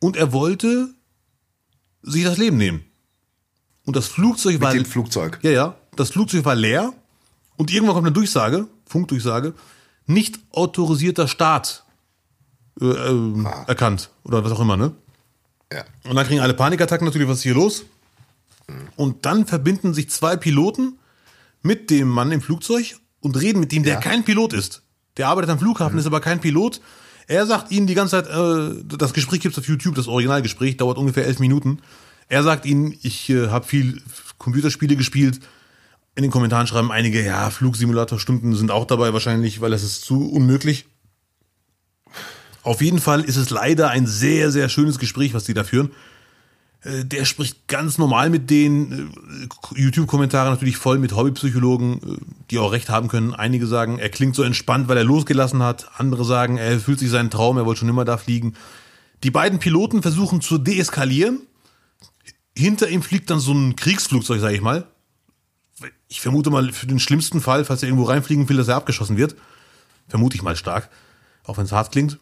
Und 0.00 0.16
er 0.16 0.32
wollte 0.32 0.88
sich 2.02 2.24
das 2.24 2.38
Leben 2.38 2.56
nehmen. 2.56 2.84
Und 3.84 3.96
das 3.96 4.06
Flugzeug 4.08 4.60
war 4.60 4.72
Mit 4.74 4.84
dem 4.86 4.90
Flugzeug. 4.90 5.38
ja, 5.42 5.50
ja. 5.50 5.74
Das 5.96 6.10
Flugzeug 6.10 6.44
war 6.44 6.54
leer 6.54 6.92
und 7.56 7.70
irgendwann 7.70 7.94
kommt 7.94 8.06
eine 8.06 8.14
Durchsage, 8.14 8.66
Funkdurchsage, 8.86 9.54
nicht 10.06 10.38
autorisierter 10.52 11.28
Start 11.28 11.84
äh, 12.80 12.86
ähm, 12.86 13.46
erkannt 13.66 14.10
oder 14.24 14.42
was 14.44 14.52
auch 14.52 14.60
immer, 14.60 14.76
ne? 14.76 14.92
Ja. 15.72 15.84
Und 16.08 16.16
dann 16.16 16.26
kriegen 16.26 16.40
alle 16.40 16.54
Panikattacken 16.54 17.04
natürlich, 17.06 17.28
was 17.28 17.38
ist 17.38 17.42
hier 17.42 17.54
los? 17.54 17.84
Und 18.96 19.26
dann 19.26 19.46
verbinden 19.46 19.92
sich 19.94 20.08
zwei 20.10 20.36
Piloten 20.36 20.98
mit 21.62 21.90
dem 21.90 22.08
Mann 22.08 22.32
im 22.32 22.40
Flugzeug 22.40 22.96
und 23.20 23.38
reden 23.40 23.60
mit 23.60 23.72
ihm, 23.72 23.82
der 23.82 23.94
Ja. 23.94 24.00
kein 24.00 24.24
Pilot 24.24 24.52
ist. 24.54 24.82
Der 25.18 25.28
arbeitet 25.28 25.50
am 25.50 25.58
Flughafen, 25.58 25.98
ist 25.98 26.06
aber 26.06 26.20
kein 26.20 26.40
Pilot. 26.40 26.80
Er 27.26 27.46
sagt 27.46 27.70
ihnen 27.70 27.86
die 27.86 27.94
ganze 27.94 28.22
Zeit, 28.22 28.28
äh, 28.28 28.82
das 28.96 29.12
Gespräch 29.12 29.40
gibt's 29.40 29.58
auf 29.58 29.66
YouTube, 29.68 29.94
das 29.94 30.08
Originalgespräch, 30.08 30.76
dauert 30.78 30.96
ungefähr 30.98 31.26
elf 31.26 31.38
Minuten. 31.38 31.80
Er 32.32 32.42
sagt 32.42 32.64
ihnen, 32.64 32.94
ich 33.02 33.28
äh, 33.28 33.48
habe 33.48 33.66
viel 33.66 34.00
Computerspiele 34.38 34.96
gespielt. 34.96 35.40
In 36.14 36.22
den 36.22 36.30
Kommentaren 36.30 36.66
schreiben 36.66 36.90
einige, 36.90 37.22
ja, 37.22 37.50
Flugsimulatorstunden 37.50 38.54
sind 38.54 38.70
auch 38.70 38.86
dabei 38.86 39.12
wahrscheinlich, 39.12 39.60
weil 39.60 39.70
das 39.70 39.82
ist 39.82 40.00
zu 40.00 40.30
unmöglich. 40.30 40.86
Auf 42.62 42.80
jeden 42.80 43.00
Fall 43.00 43.20
ist 43.20 43.36
es 43.36 43.50
leider 43.50 43.90
ein 43.90 44.06
sehr, 44.06 44.50
sehr 44.50 44.70
schönes 44.70 44.98
Gespräch, 44.98 45.34
was 45.34 45.44
die 45.44 45.52
da 45.52 45.62
führen. 45.62 45.90
Äh, 46.80 47.04
Der 47.04 47.26
spricht 47.26 47.68
ganz 47.68 47.98
normal 47.98 48.30
mit 48.30 48.48
denen. 48.48 49.12
Äh, 49.76 49.82
YouTube-Kommentare 49.82 50.48
natürlich 50.48 50.78
voll 50.78 50.98
mit 50.98 51.14
Hobbypsychologen, 51.14 51.96
äh, 51.96 52.16
die 52.50 52.58
auch 52.58 52.72
recht 52.72 52.88
haben 52.88 53.08
können. 53.08 53.34
Einige 53.34 53.66
sagen, 53.66 53.98
er 53.98 54.08
klingt 54.08 54.36
so 54.36 54.42
entspannt, 54.42 54.88
weil 54.88 54.96
er 54.96 55.04
losgelassen 55.04 55.62
hat. 55.62 55.90
Andere 55.98 56.24
sagen, 56.24 56.56
er 56.56 56.80
fühlt 56.80 56.98
sich 56.98 57.10
seinen 57.10 57.28
Traum, 57.28 57.58
er 57.58 57.66
wollte 57.66 57.80
schon 57.80 57.90
immer 57.90 58.06
da 58.06 58.16
fliegen. 58.16 58.54
Die 59.22 59.30
beiden 59.30 59.58
Piloten 59.58 60.00
versuchen 60.00 60.40
zu 60.40 60.56
deeskalieren. 60.56 61.42
Hinter 62.56 62.88
ihm 62.88 63.02
fliegt 63.02 63.30
dann 63.30 63.40
so 63.40 63.52
ein 63.52 63.76
Kriegsflugzeug, 63.76 64.40
sag 64.40 64.52
ich 64.52 64.60
mal. 64.60 64.86
Ich 66.08 66.20
vermute 66.20 66.50
mal 66.50 66.72
für 66.72 66.86
den 66.86 67.00
schlimmsten 67.00 67.40
Fall, 67.40 67.64
falls 67.64 67.82
er 67.82 67.88
irgendwo 67.88 68.04
reinfliegen 68.04 68.48
will, 68.48 68.56
dass 68.56 68.68
er 68.68 68.76
abgeschossen 68.76 69.16
wird. 69.16 69.34
Vermute 70.08 70.36
ich 70.36 70.42
mal 70.42 70.56
stark. 70.56 70.90
Auch 71.44 71.56
wenn 71.56 71.64
es 71.64 71.72
hart 71.72 71.92
klingt. 71.92 72.18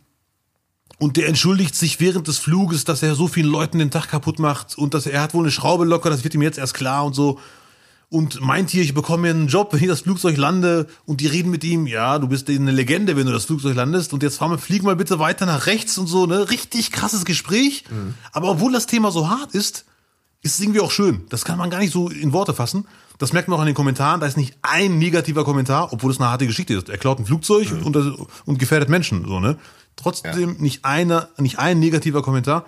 Und 0.99 1.16
der 1.16 1.28
entschuldigt 1.28 1.74
sich 1.74 1.99
während 2.01 2.28
des 2.28 2.39
Fluges, 2.39 2.85
dass 2.85 3.03
er 3.03 3.14
so 3.14 3.26
vielen 3.26 3.51
Leuten 3.51 3.78
den 3.78 3.91
Tag 3.91 4.09
kaputt 4.09 4.39
macht 4.39 4.76
und 4.76 4.95
dass 4.95 5.07
er, 5.07 5.12
er 5.14 5.22
hat 5.22 5.35
wohl 5.35 5.45
eine 5.45 5.51
Schraube 5.51 5.85
locker, 5.85 6.11
das 6.11 6.24
wird 6.24 6.35
ihm 6.35 6.43
jetzt 6.43 6.59
erst 6.59 6.74
klar 6.74 7.05
und 7.05 7.14
so. 7.14 7.39
Und 8.11 8.41
meint 8.41 8.70
hier, 8.70 8.83
ich 8.83 8.93
bekomme 8.93 9.22
mir 9.22 9.31
einen 9.31 9.47
Job, 9.47 9.72
wenn 9.72 9.81
ich 9.81 9.89
das 9.89 10.01
Flugzeug 10.01 10.37
lande 10.37 10.89
und 11.07 11.20
die 11.20 11.28
reden 11.28 11.51
mit 11.51 11.64
ihm, 11.64 11.87
ja, 11.87 12.18
du 12.18 12.26
bist 12.28 12.51
eine 12.51 12.72
Legende, 12.72 13.16
wenn 13.16 13.26
du 13.26 13.33
das 13.33 13.45
Flugzeug 13.45 13.76
landest 13.76 14.12
und 14.12 14.22
jetzt 14.22 14.39
fahren 14.39 14.51
wir, 14.51 14.59
fliegen 14.59 14.85
mal 14.85 14.97
bitte 14.97 15.18
weiter 15.20 15.47
nach 15.47 15.66
rechts 15.66 15.97
und 15.97 16.07
so, 16.07 16.26
ne? 16.26 16.51
Richtig 16.51 16.91
krasses 16.91 17.24
Gespräch. 17.24 17.85
Aber 18.33 18.51
obwohl 18.51 18.72
das 18.72 18.87
Thema 18.87 19.11
so 19.11 19.31
hart 19.31 19.55
ist, 19.55 19.87
ist 20.43 20.55
es 20.55 20.61
irgendwie 20.61 20.80
auch 20.80 20.91
schön. 20.91 21.26
Das 21.28 21.45
kann 21.45 21.59
man 21.59 21.70
gar 21.70 21.80
nicht 21.80 21.93
so 21.93 22.09
in 22.09 22.32
Worte 22.32 22.55
fassen. 22.55 22.86
Das 23.18 23.32
merkt 23.32 23.49
man 23.49 23.57
auch 23.57 23.61
an 23.61 23.66
den 23.66 23.74
Kommentaren. 23.74 24.20
Da 24.20 24.26
ist 24.26 24.38
nicht 24.38 24.57
ein 24.62 24.99
negativer 24.99 25.45
Kommentar, 25.45 25.93
obwohl 25.93 26.11
es 26.11 26.18
eine 26.18 26.30
harte 26.30 26.47
Geschichte 26.47 26.74
ist. 26.74 26.88
Er 26.88 26.97
klaut 26.97 27.18
ein 27.18 27.26
Flugzeug 27.26 27.70
und, 27.84 27.95
das, 27.95 28.07
und 28.47 28.59
gefährdet 28.59 28.88
Menschen, 28.88 29.26
so, 29.26 29.41
ne? 29.41 29.59
Trotzdem 29.97 30.57
nicht 30.59 30.84
einer, 30.86 31.28
nicht 31.36 31.59
ein 31.59 31.78
negativer 31.78 32.22
Kommentar. 32.22 32.64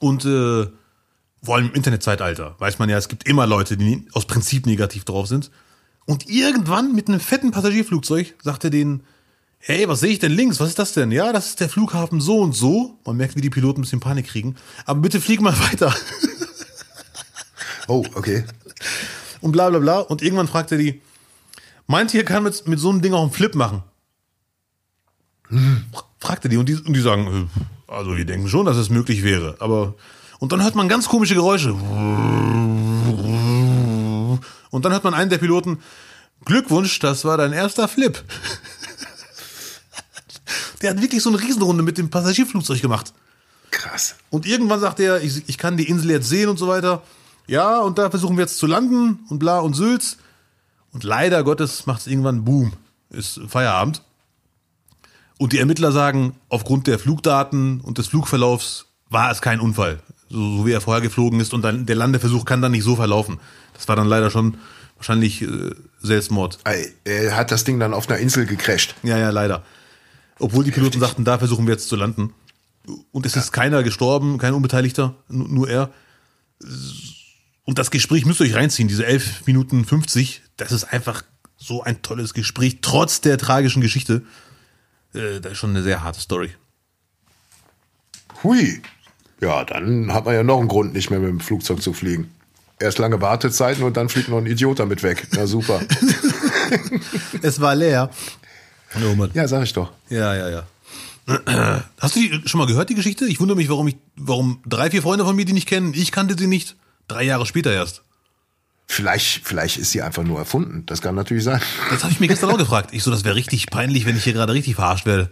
Und 0.00 0.24
äh, 0.26 0.66
vor 1.42 1.56
allem 1.56 1.68
im 1.68 1.74
Internetzeitalter 1.74 2.56
weiß 2.58 2.78
man 2.78 2.90
ja, 2.90 2.98
es 2.98 3.08
gibt 3.08 3.26
immer 3.26 3.46
Leute, 3.46 3.78
die 3.78 4.06
aus 4.12 4.26
Prinzip 4.26 4.66
negativ 4.66 5.04
drauf 5.04 5.28
sind. 5.28 5.50
Und 6.04 6.28
irgendwann 6.28 6.94
mit 6.94 7.08
einem 7.08 7.20
fetten 7.20 7.52
Passagierflugzeug 7.52 8.34
sagt 8.42 8.64
er 8.64 8.70
denen, 8.70 9.04
hey, 9.64 9.88
was 9.88 10.00
sehe 10.00 10.10
ich 10.10 10.18
denn 10.18 10.32
links? 10.32 10.58
Was 10.60 10.70
ist 10.70 10.78
das 10.78 10.92
denn? 10.92 11.12
Ja, 11.12 11.32
das 11.32 11.50
ist 11.50 11.60
der 11.60 11.68
Flughafen 11.68 12.20
so 12.20 12.40
und 12.40 12.52
so. 12.52 12.98
Man 13.06 13.16
merkt, 13.16 13.36
wie 13.36 13.40
die 13.40 13.50
Piloten 13.50 13.80
ein 13.80 13.82
bisschen 13.82 14.00
Panik 14.00 14.26
kriegen. 14.26 14.56
Aber 14.84 15.00
bitte 15.00 15.20
flieg 15.20 15.40
mal 15.40 15.56
weiter. 15.70 15.94
Oh, 17.86 18.04
okay. 18.14 18.44
Und 19.40 19.52
bla 19.52 19.70
bla 19.70 19.78
bla. 19.78 20.00
Und 20.00 20.20
irgendwann 20.20 20.48
fragt 20.48 20.72
er 20.72 20.78
die, 20.78 21.00
meint 21.86 22.12
ihr, 22.12 22.24
kann 22.24 22.42
mit, 22.42 22.66
mit 22.66 22.80
so 22.80 22.90
einem 22.90 23.02
Ding 23.02 23.14
auch 23.14 23.22
einen 23.22 23.30
Flip 23.30 23.54
machen? 23.54 23.84
Fragt 26.18 26.44
er 26.44 26.48
die 26.48 26.56
und 26.56 26.68
die, 26.68 26.74
und 26.74 26.92
die 26.92 27.00
sagen, 27.00 27.48
äh, 27.88 27.92
also 27.92 28.16
wir 28.16 28.24
denken 28.24 28.48
schon, 28.48 28.66
dass 28.66 28.76
es 28.76 28.90
möglich 28.90 29.22
wäre. 29.22 29.56
Aber 29.60 29.94
und 30.40 30.50
dann 30.50 30.62
hört 30.62 30.74
man 30.74 30.88
ganz 30.88 31.08
komische 31.08 31.34
Geräusche. 31.34 31.72
Und 34.70 34.84
dann 34.84 34.92
hört 34.92 35.04
man 35.04 35.14
einen 35.14 35.30
der 35.30 35.38
Piloten, 35.38 35.78
Glückwunsch, 36.44 36.98
das 36.98 37.24
war 37.24 37.36
dein 37.36 37.52
erster 37.52 37.86
Flip. 37.86 38.24
Der 40.82 40.90
hat 40.90 41.00
wirklich 41.00 41.22
so 41.22 41.30
eine 41.30 41.40
Riesenrunde 41.40 41.82
mit 41.82 41.98
dem 41.98 42.10
Passagierflugzeug 42.10 42.82
gemacht. 42.82 43.12
Krass. 43.70 44.16
Und 44.30 44.46
irgendwann 44.46 44.80
sagt 44.80 45.00
er, 45.00 45.22
ich, 45.22 45.48
ich 45.48 45.58
kann 45.58 45.76
die 45.76 45.88
Insel 45.88 46.10
jetzt 46.10 46.28
sehen 46.28 46.48
und 46.48 46.58
so 46.58 46.68
weiter. 46.68 47.02
Ja, 47.46 47.80
und 47.80 47.98
da 47.98 48.10
versuchen 48.10 48.36
wir 48.36 48.42
jetzt 48.42 48.58
zu 48.58 48.66
landen 48.66 49.20
und 49.28 49.38
bla 49.38 49.60
und 49.60 49.74
Sülz. 49.74 50.18
Und 50.92 51.04
leider 51.04 51.42
Gottes 51.42 51.86
macht 51.86 52.00
es 52.00 52.06
irgendwann 52.06 52.44
Boom. 52.44 52.72
Ist 53.10 53.40
Feierabend. 53.48 54.02
Und 55.38 55.52
die 55.52 55.58
Ermittler 55.58 55.90
sagen, 55.90 56.36
aufgrund 56.48 56.86
der 56.86 56.98
Flugdaten 56.98 57.80
und 57.80 57.98
des 57.98 58.08
Flugverlaufs 58.08 58.86
war 59.08 59.30
es 59.30 59.42
kein 59.42 59.60
Unfall. 59.60 60.00
So, 60.28 60.58
so 60.58 60.66
wie 60.66 60.72
er 60.72 60.80
vorher 60.80 61.02
geflogen 61.02 61.40
ist 61.40 61.52
und 61.52 61.62
dann 61.62 61.84
der 61.86 61.96
Landeversuch 61.96 62.44
kann 62.44 62.62
dann 62.62 62.72
nicht 62.72 62.84
so 62.84 62.96
verlaufen. 62.96 63.40
Das 63.74 63.88
war 63.88 63.96
dann 63.96 64.06
leider 64.06 64.30
schon 64.30 64.58
wahrscheinlich 64.96 65.42
äh, 65.42 65.70
Selbstmord. 66.00 66.58
Er 67.04 67.36
hat 67.36 67.50
das 67.50 67.64
Ding 67.64 67.80
dann 67.80 67.92
auf 67.92 68.08
einer 68.08 68.18
Insel 68.18 68.46
gecrasht. 68.46 68.94
Ja, 69.02 69.18
ja, 69.18 69.30
leider. 69.30 69.64
Obwohl 70.38 70.64
die 70.64 70.70
Piloten 70.70 71.00
sagten, 71.00 71.24
da 71.24 71.38
versuchen 71.38 71.66
wir 71.66 71.72
jetzt 71.74 71.88
zu 71.88 71.96
landen. 71.96 72.32
Und 73.12 73.26
es 73.26 73.36
ist 73.36 73.52
keiner 73.52 73.82
gestorben, 73.82 74.38
kein 74.38 74.54
Unbeteiligter, 74.54 75.14
nu- 75.28 75.46
nur 75.46 75.68
er. 75.70 75.90
Und 77.64 77.78
das 77.78 77.90
Gespräch 77.90 78.24
müsst 78.26 78.40
ihr 78.40 78.46
euch 78.46 78.54
reinziehen, 78.54 78.88
diese 78.88 79.06
11 79.06 79.46
Minuten 79.46 79.84
50. 79.84 80.42
Das 80.56 80.72
ist 80.72 80.84
einfach 80.84 81.22
so 81.56 81.82
ein 81.82 82.02
tolles 82.02 82.34
Gespräch, 82.34 82.78
trotz 82.82 83.20
der 83.20 83.38
tragischen 83.38 83.80
Geschichte. 83.82 84.22
Äh, 85.14 85.40
das 85.40 85.52
ist 85.52 85.58
schon 85.58 85.70
eine 85.70 85.82
sehr 85.84 86.02
harte 86.02 86.20
Story. 86.20 86.50
Hui. 88.42 88.82
Ja, 89.40 89.64
dann 89.64 90.12
hat 90.12 90.24
man 90.24 90.34
ja 90.34 90.42
noch 90.42 90.58
einen 90.58 90.68
Grund, 90.68 90.92
nicht 90.92 91.10
mehr 91.10 91.18
mit 91.20 91.28
dem 91.28 91.40
Flugzeug 91.40 91.82
zu 91.82 91.92
fliegen. 91.92 92.32
Erst 92.78 92.98
lange 92.98 93.20
Wartezeiten 93.20 93.84
und 93.84 93.96
dann 93.96 94.08
fliegt 94.08 94.28
noch 94.28 94.38
ein 94.38 94.46
Idiot 94.46 94.80
damit 94.80 95.02
weg. 95.02 95.28
Na 95.32 95.46
super. 95.46 95.80
Es 97.42 97.60
war 97.60 97.74
leer. 97.74 98.10
Mann. 99.16 99.30
ja, 99.34 99.48
sag 99.48 99.64
ich 99.64 99.72
doch. 99.72 99.92
Ja, 100.08 100.34
ja, 100.34 100.48
ja. 100.48 100.66
Hast 102.00 102.16
du 102.16 102.20
die 102.20 102.48
schon 102.48 102.58
mal 102.58 102.66
gehört, 102.66 102.90
die 102.90 102.94
Geschichte? 102.94 103.26
Ich 103.26 103.38
wundere 103.40 103.56
mich, 103.56 103.68
warum 103.68 103.86
ich, 103.88 103.96
warum 104.16 104.60
drei, 104.66 104.90
vier 104.90 105.02
Freunde 105.02 105.24
von 105.24 105.36
mir 105.36 105.44
die 105.44 105.52
nicht 105.52 105.68
kennen. 105.68 105.94
Ich 105.94 106.10
kannte 106.10 106.36
sie 106.36 106.46
nicht. 106.46 106.76
Drei 107.08 107.22
Jahre 107.22 107.46
später 107.46 107.72
erst. 107.72 108.02
Vielleicht, 108.86 109.46
vielleicht 109.46 109.78
ist 109.78 109.92
sie 109.92 110.02
einfach 110.02 110.24
nur 110.24 110.38
erfunden. 110.38 110.84
Das 110.86 111.00
kann 111.00 111.14
natürlich 111.14 111.44
sein. 111.44 111.60
Das 111.90 112.02
habe 112.02 112.12
ich 112.12 112.20
mir 112.20 112.28
gestern 112.28 112.50
auch 112.50 112.58
gefragt. 112.58 112.90
Ich 112.92 113.02
so, 113.02 113.10
das 113.10 113.24
wäre 113.24 113.36
richtig 113.36 113.70
peinlich, 113.70 114.04
wenn 114.04 114.16
ich 114.16 114.24
hier 114.24 114.32
gerade 114.32 114.52
richtig 114.52 114.74
verarscht 114.74 115.06
werde. 115.06 115.30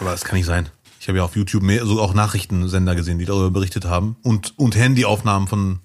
Aber 0.00 0.10
das 0.10 0.24
kann 0.24 0.36
nicht 0.36 0.46
sein. 0.46 0.68
Ich 0.98 1.08
habe 1.08 1.18
ja 1.18 1.24
auf 1.24 1.36
YouTube 1.36 1.62
mehr, 1.62 1.86
so 1.86 2.00
auch 2.00 2.14
Nachrichtensender 2.14 2.94
gesehen, 2.94 3.18
die 3.18 3.24
darüber 3.24 3.50
berichtet 3.50 3.84
haben. 3.84 4.16
Und, 4.22 4.58
und 4.58 4.74
Handyaufnahmen 4.74 5.48
von 5.48 5.80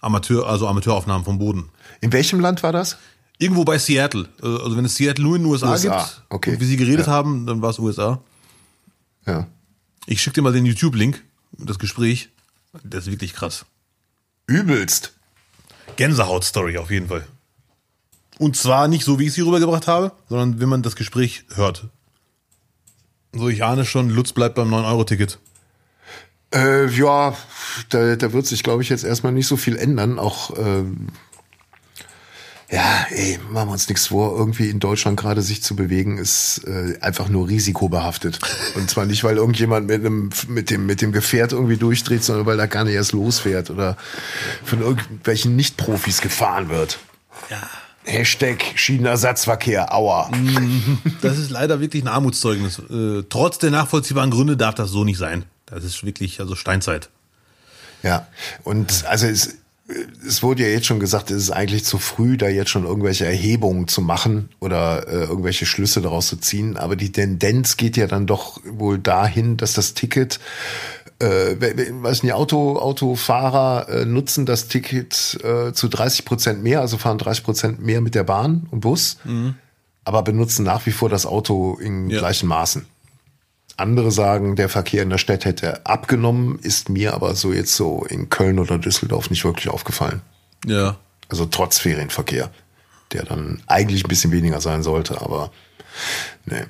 Amateur, 0.00 0.48
also 0.48 0.66
Amateuraufnahmen 0.66 1.24
vom 1.24 1.38
Boden. 1.38 1.68
In 2.00 2.12
welchem 2.12 2.40
Land 2.40 2.62
war 2.62 2.72
das? 2.72 2.96
Irgendwo 3.40 3.64
bei 3.64 3.78
Seattle. 3.78 4.28
Äh, 4.42 4.46
Also 4.46 4.76
wenn 4.76 4.84
es 4.84 4.94
Seattle 4.94 5.24
nur 5.24 5.34
in 5.36 5.42
den 5.42 5.50
USA, 5.50 5.70
USA, 5.70 5.98
gibt, 6.04 6.22
okay. 6.28 6.50
und 6.52 6.60
wie 6.60 6.64
sie 6.66 6.76
geredet 6.76 7.06
Ja. 7.06 7.12
haben, 7.12 7.46
dann 7.46 7.62
war 7.62 7.70
es 7.70 7.78
USA. 7.78 8.20
Ja. 9.26 9.48
Ich 10.06 10.20
schicke 10.22 10.34
dir 10.34 10.42
mal 10.42 10.52
den 10.52 10.66
YouTube-Link, 10.66 11.22
das 11.58 11.78
Gespräch. 11.78 12.28
Das 12.84 13.06
ist 13.06 13.10
wirklich 13.10 13.32
krass. 13.32 13.64
Übelst. 14.46 15.14
Gänsehaut-Story 15.96 16.76
auf 16.78 16.90
jeden 16.90 17.08
Fall. 17.08 17.26
Und 18.38 18.56
zwar 18.56 18.88
nicht 18.88 19.04
so, 19.04 19.18
wie 19.18 19.26
ich 19.26 19.32
sie 19.32 19.40
rübergebracht 19.42 19.86
habe, 19.86 20.12
sondern 20.28 20.60
wenn 20.60 20.68
man 20.68 20.82
das 20.82 20.94
Gespräch 20.96 21.44
hört. 21.54 21.86
So, 23.32 23.48
ich 23.48 23.64
ahne 23.64 23.84
schon, 23.84 24.10
Lutz 24.10 24.32
bleibt 24.32 24.54
beim 24.54 24.72
9-Euro-Ticket. 24.72 25.38
Äh, 26.52 26.88
ja, 26.90 27.36
da, 27.90 28.16
da 28.16 28.32
wird 28.32 28.46
sich, 28.46 28.62
glaube 28.62 28.82
ich, 28.82 28.88
jetzt 28.88 29.04
erstmal 29.04 29.32
nicht 29.32 29.46
so 29.46 29.56
viel 29.56 29.76
ändern. 29.76 30.18
Auch, 30.18 30.50
ähm, 30.58 31.08
ja, 32.70 33.06
ey, 33.10 33.38
machen 33.50 33.68
wir 33.68 33.72
uns 33.72 33.88
nichts 33.88 34.06
vor. 34.06 34.36
Irgendwie 34.36 34.70
in 34.70 34.78
Deutschland 34.78 35.18
gerade 35.18 35.42
sich 35.42 35.62
zu 35.62 35.74
bewegen, 35.74 36.18
ist 36.18 36.62
äh, 36.66 36.98
einfach 37.00 37.28
nur 37.28 37.48
risikobehaftet. 37.48 38.38
Und 38.76 38.88
zwar 38.88 39.06
nicht, 39.06 39.24
weil 39.24 39.36
irgendjemand 39.36 39.88
mit, 39.88 40.00
einem, 40.00 40.30
mit, 40.46 40.70
dem, 40.70 40.86
mit 40.86 41.02
dem 41.02 41.10
Gefährt 41.10 41.52
irgendwie 41.52 41.76
durchdreht, 41.76 42.22
sondern 42.22 42.46
weil 42.46 42.56
da 42.56 42.66
gar 42.66 42.84
nicht 42.84 42.94
erst 42.94 43.12
losfährt 43.12 43.70
oder 43.70 43.96
von 44.64 44.80
irgendwelchen 44.80 45.56
Nicht-Profis 45.56 46.20
gefahren 46.20 46.68
wird. 46.68 47.00
Ja. 47.50 47.68
Hashtag 48.04 48.64
Schienenersatzverkehr, 48.76 49.92
aua. 49.92 50.30
Das 51.22 51.38
ist 51.38 51.50
leider 51.50 51.80
wirklich 51.80 52.04
ein 52.04 52.08
Armutszeugnis. 52.08 52.78
Äh, 52.78 53.24
trotz 53.28 53.58
der 53.58 53.70
nachvollziehbaren 53.70 54.30
Gründe 54.30 54.56
darf 54.56 54.76
das 54.76 54.90
so 54.90 55.04
nicht 55.04 55.18
sein. 55.18 55.44
Das 55.66 55.84
ist 55.84 56.04
wirklich, 56.04 56.40
also 56.40 56.54
Steinzeit. 56.54 57.10
Ja, 58.02 58.28
und 58.64 59.04
also 59.06 59.26
es, 59.26 59.58
es 60.26 60.42
wurde 60.42 60.62
ja 60.62 60.68
jetzt 60.68 60.86
schon 60.86 61.00
gesagt, 61.00 61.30
es 61.30 61.42
ist 61.44 61.50
eigentlich 61.50 61.84
zu 61.84 61.98
früh, 61.98 62.36
da 62.36 62.48
jetzt 62.48 62.70
schon 62.70 62.84
irgendwelche 62.84 63.26
Erhebungen 63.26 63.88
zu 63.88 64.00
machen 64.00 64.48
oder 64.60 65.08
äh, 65.08 65.24
irgendwelche 65.24 65.66
Schlüsse 65.66 66.00
daraus 66.00 66.28
zu 66.28 66.36
ziehen. 66.36 66.76
Aber 66.76 66.96
die 66.96 67.12
Tendenz 67.12 67.76
geht 67.76 67.96
ja 67.96 68.06
dann 68.06 68.26
doch 68.26 68.60
wohl 68.64 68.98
dahin, 68.98 69.56
dass 69.56 69.72
das 69.74 69.94
Ticket, 69.94 70.38
äh, 71.18 71.26
we- 71.58 71.72
we- 71.76 72.02
weiß 72.02 72.22
nicht, 72.22 72.32
Auto, 72.32 72.78
Autofahrer 72.78 73.88
äh, 73.88 74.04
nutzen 74.04 74.46
das 74.46 74.68
Ticket 74.68 75.38
äh, 75.42 75.72
zu 75.72 75.88
30 75.88 76.24
Prozent 76.24 76.62
mehr, 76.62 76.80
also 76.80 76.96
fahren 76.98 77.18
30 77.18 77.44
Prozent 77.44 77.80
mehr 77.84 78.00
mit 78.00 78.14
der 78.14 78.24
Bahn 78.24 78.66
und 78.70 78.80
Bus, 78.80 79.16
aber 80.04 80.22
benutzen 80.22 80.64
nach 80.64 80.86
wie 80.86 80.92
vor 80.92 81.08
das 81.08 81.26
Auto 81.26 81.78
in 81.80 82.10
Ja. 82.10 82.18
gleichen 82.18 82.48
Maßen. 82.48 82.86
Andere 83.80 84.12
sagen, 84.12 84.56
der 84.56 84.68
Verkehr 84.68 85.02
in 85.02 85.10
der 85.10 85.18
Stadt 85.18 85.44
hätte 85.44 85.84
abgenommen, 85.86 86.58
ist 86.62 86.88
mir 86.88 87.14
aber 87.14 87.34
so 87.34 87.52
jetzt 87.52 87.74
so 87.74 88.04
in 88.04 88.28
Köln 88.28 88.58
oder 88.58 88.78
Düsseldorf 88.78 89.30
nicht 89.30 89.44
wirklich 89.44 89.68
aufgefallen. 89.68 90.22
Ja. 90.66 90.96
Also 91.28 91.46
trotz 91.46 91.78
Ferienverkehr, 91.78 92.50
der 93.12 93.24
dann 93.24 93.62
eigentlich 93.66 94.04
ein 94.04 94.08
bisschen 94.08 94.32
weniger 94.32 94.60
sein 94.60 94.82
sollte, 94.82 95.20
aber 95.20 95.50
nee. 96.44 96.64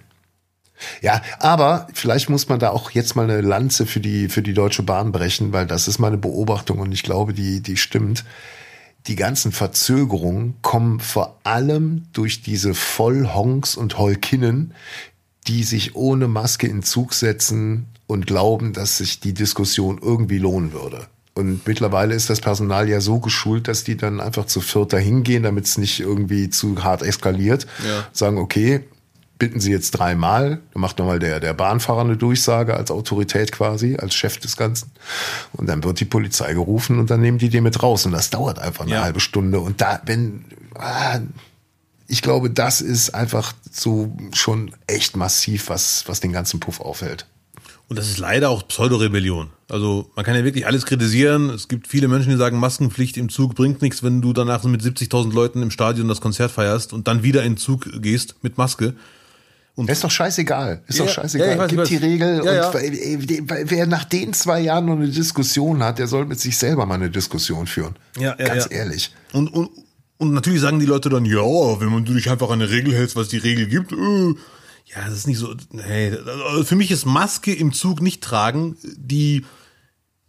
Ja, 1.02 1.20
aber 1.38 1.88
vielleicht 1.92 2.30
muss 2.30 2.48
man 2.48 2.58
da 2.58 2.70
auch 2.70 2.90
jetzt 2.90 3.14
mal 3.16 3.24
eine 3.24 3.40
Lanze 3.40 3.86
für 3.86 4.00
die, 4.00 4.28
für 4.28 4.42
die 4.42 4.54
Deutsche 4.54 4.82
Bahn 4.82 5.12
brechen, 5.12 5.52
weil 5.52 5.66
das 5.66 5.88
ist 5.88 5.98
meine 5.98 6.16
Beobachtung 6.16 6.78
und 6.78 6.92
ich 6.92 7.02
glaube, 7.02 7.34
die, 7.34 7.60
die 7.60 7.76
stimmt. 7.76 8.24
Die 9.06 9.16
ganzen 9.16 9.50
Verzögerungen 9.50 10.56
kommen 10.60 11.00
vor 11.00 11.38
allem 11.42 12.06
durch 12.12 12.42
diese 12.42 12.74
Vollhonks 12.74 13.74
und 13.74 13.96
Holkinnen, 13.96 14.74
die 15.50 15.64
sich 15.64 15.96
ohne 15.96 16.28
Maske 16.28 16.68
in 16.68 16.84
Zug 16.84 17.12
setzen 17.12 17.86
und 18.06 18.26
glauben, 18.26 18.72
dass 18.72 18.98
sich 18.98 19.18
die 19.18 19.34
Diskussion 19.34 19.98
irgendwie 20.00 20.38
lohnen 20.38 20.72
würde. 20.72 21.06
Und 21.34 21.66
mittlerweile 21.66 22.14
ist 22.14 22.30
das 22.30 22.40
Personal 22.40 22.88
ja 22.88 23.00
so 23.00 23.18
geschult, 23.18 23.66
dass 23.66 23.82
die 23.82 23.96
dann 23.96 24.20
einfach 24.20 24.46
zu 24.46 24.60
viert 24.60 24.92
dahin 24.92 25.22
gehen, 25.24 25.42
damit 25.42 25.64
es 25.66 25.76
nicht 25.76 25.98
irgendwie 25.98 26.50
zu 26.50 26.82
hart 26.84 27.02
eskaliert. 27.02 27.66
Ja. 27.84 28.06
Sagen, 28.12 28.38
okay, 28.38 28.84
bitten 29.38 29.58
Sie 29.58 29.72
jetzt 29.72 29.92
dreimal, 29.92 30.60
dann 30.72 30.80
macht 30.82 30.98
nochmal 30.98 31.18
der, 31.18 31.40
der 31.40 31.54
Bahnfahrer 31.54 32.02
eine 32.02 32.16
Durchsage 32.16 32.76
als 32.76 32.90
Autorität 32.92 33.50
quasi, 33.52 33.96
als 33.96 34.14
Chef 34.14 34.38
des 34.38 34.56
Ganzen. 34.56 34.92
Und 35.52 35.68
dann 35.68 35.82
wird 35.82 35.98
die 35.98 36.04
Polizei 36.04 36.52
gerufen 36.52 36.98
und 36.98 37.10
dann 37.10 37.20
nehmen 37.22 37.38
die 37.38 37.48
den 37.48 37.64
mit 37.64 37.82
raus. 37.82 38.06
Und 38.06 38.12
das 38.12 38.30
dauert 38.30 38.58
einfach 38.60 38.84
eine 38.84 38.94
Ja. 38.94 39.02
halbe 39.02 39.20
Stunde. 39.20 39.58
Und 39.60 39.80
da, 39.80 40.00
wenn, 40.04 40.44
ah, 40.74 41.20
ich 42.10 42.22
glaube, 42.22 42.50
das 42.50 42.80
ist 42.80 43.14
einfach 43.14 43.52
so 43.70 44.16
schon 44.32 44.72
echt 44.86 45.16
massiv, 45.16 45.68
was, 45.68 46.04
was 46.06 46.20
den 46.20 46.32
ganzen 46.32 46.58
Puff 46.60 46.80
aufhält. 46.80 47.26
Und 47.88 47.98
das 47.98 48.08
ist 48.08 48.18
leider 48.18 48.50
auch 48.50 48.66
Pseudorebellion. 48.68 49.50
Also 49.68 50.10
man 50.14 50.24
kann 50.24 50.34
ja 50.36 50.44
wirklich 50.44 50.66
alles 50.66 50.86
kritisieren. 50.86 51.50
Es 51.50 51.66
gibt 51.68 51.88
viele 51.88 52.06
Menschen, 52.08 52.30
die 52.30 52.36
sagen, 52.36 52.58
Maskenpflicht 52.58 53.16
im 53.16 53.28
Zug 53.28 53.54
bringt 53.54 53.82
nichts, 53.82 54.02
wenn 54.02 54.20
du 54.22 54.32
danach 54.32 54.62
mit 54.64 54.80
70.000 54.82 55.32
Leuten 55.32 55.62
im 55.62 55.70
Stadion 55.70 56.06
das 56.08 56.20
Konzert 56.20 56.50
feierst 56.52 56.92
und 56.92 57.08
dann 57.08 57.22
wieder 57.22 57.42
in 57.42 57.52
den 57.54 57.58
Zug 57.58 57.88
gehst 58.02 58.36
mit 58.42 58.58
Maske. 58.58 58.94
Ist 59.86 60.04
doch 60.04 60.10
scheißegal. 60.10 60.82
Ist 60.88 60.98
Ja, 60.98 61.04
doch 61.06 61.10
ja, 61.16 61.22
scheißegal. 61.22 61.52
ich 61.52 61.58
weiß, 61.58 61.70
Gibt 61.70 61.88
die. 61.90 61.96
Regel. 61.96 62.42
Ja, 62.44 62.54
ja. 62.54 62.68
und 62.68 63.70
wer- 63.70 63.86
nach 63.86 64.04
den 64.04 64.34
zwei 64.34 64.60
Jahren 64.60 64.84
noch 64.86 64.96
eine 64.96 65.08
Diskussion 65.08 65.82
hat, 65.82 65.98
der 65.98 66.06
soll 66.06 66.26
mit 66.26 66.38
sich 66.38 66.58
selber 66.58 66.84
mal 66.86 66.96
eine 66.96 67.08
Diskussion 67.10 67.66
führen. 67.66 67.96
Ja, 68.18 68.36
ja, 68.38 68.44
Ganz 68.46 68.64
ja. 68.66 68.70
ehrlich. 68.72 69.10
Und, 69.32 69.48
und, 69.48 69.70
und 70.20 70.34
natürlich 70.34 70.60
sagen 70.60 70.80
die 70.80 70.86
Leute 70.86 71.08
dann, 71.08 71.24
ja, 71.24 71.40
wenn 71.40 72.04
du 72.04 72.12
dich 72.12 72.28
einfach 72.28 72.50
an 72.50 72.60
eine 72.60 72.70
Regel 72.70 72.94
hältst, 72.94 73.16
was 73.16 73.28
die 73.28 73.38
Regel 73.38 73.66
gibt, 73.66 73.92
äh, 73.92 74.34
ja, 74.84 75.06
das 75.06 75.14
ist 75.14 75.26
nicht 75.26 75.38
so. 75.38 75.54
Hey, 75.78 76.14
also 76.46 76.64
für 76.64 76.76
mich 76.76 76.90
ist 76.90 77.06
Maske 77.06 77.54
im 77.54 77.72
Zug 77.72 78.02
nicht 78.02 78.22
tragen 78.22 78.76
die 78.82 79.46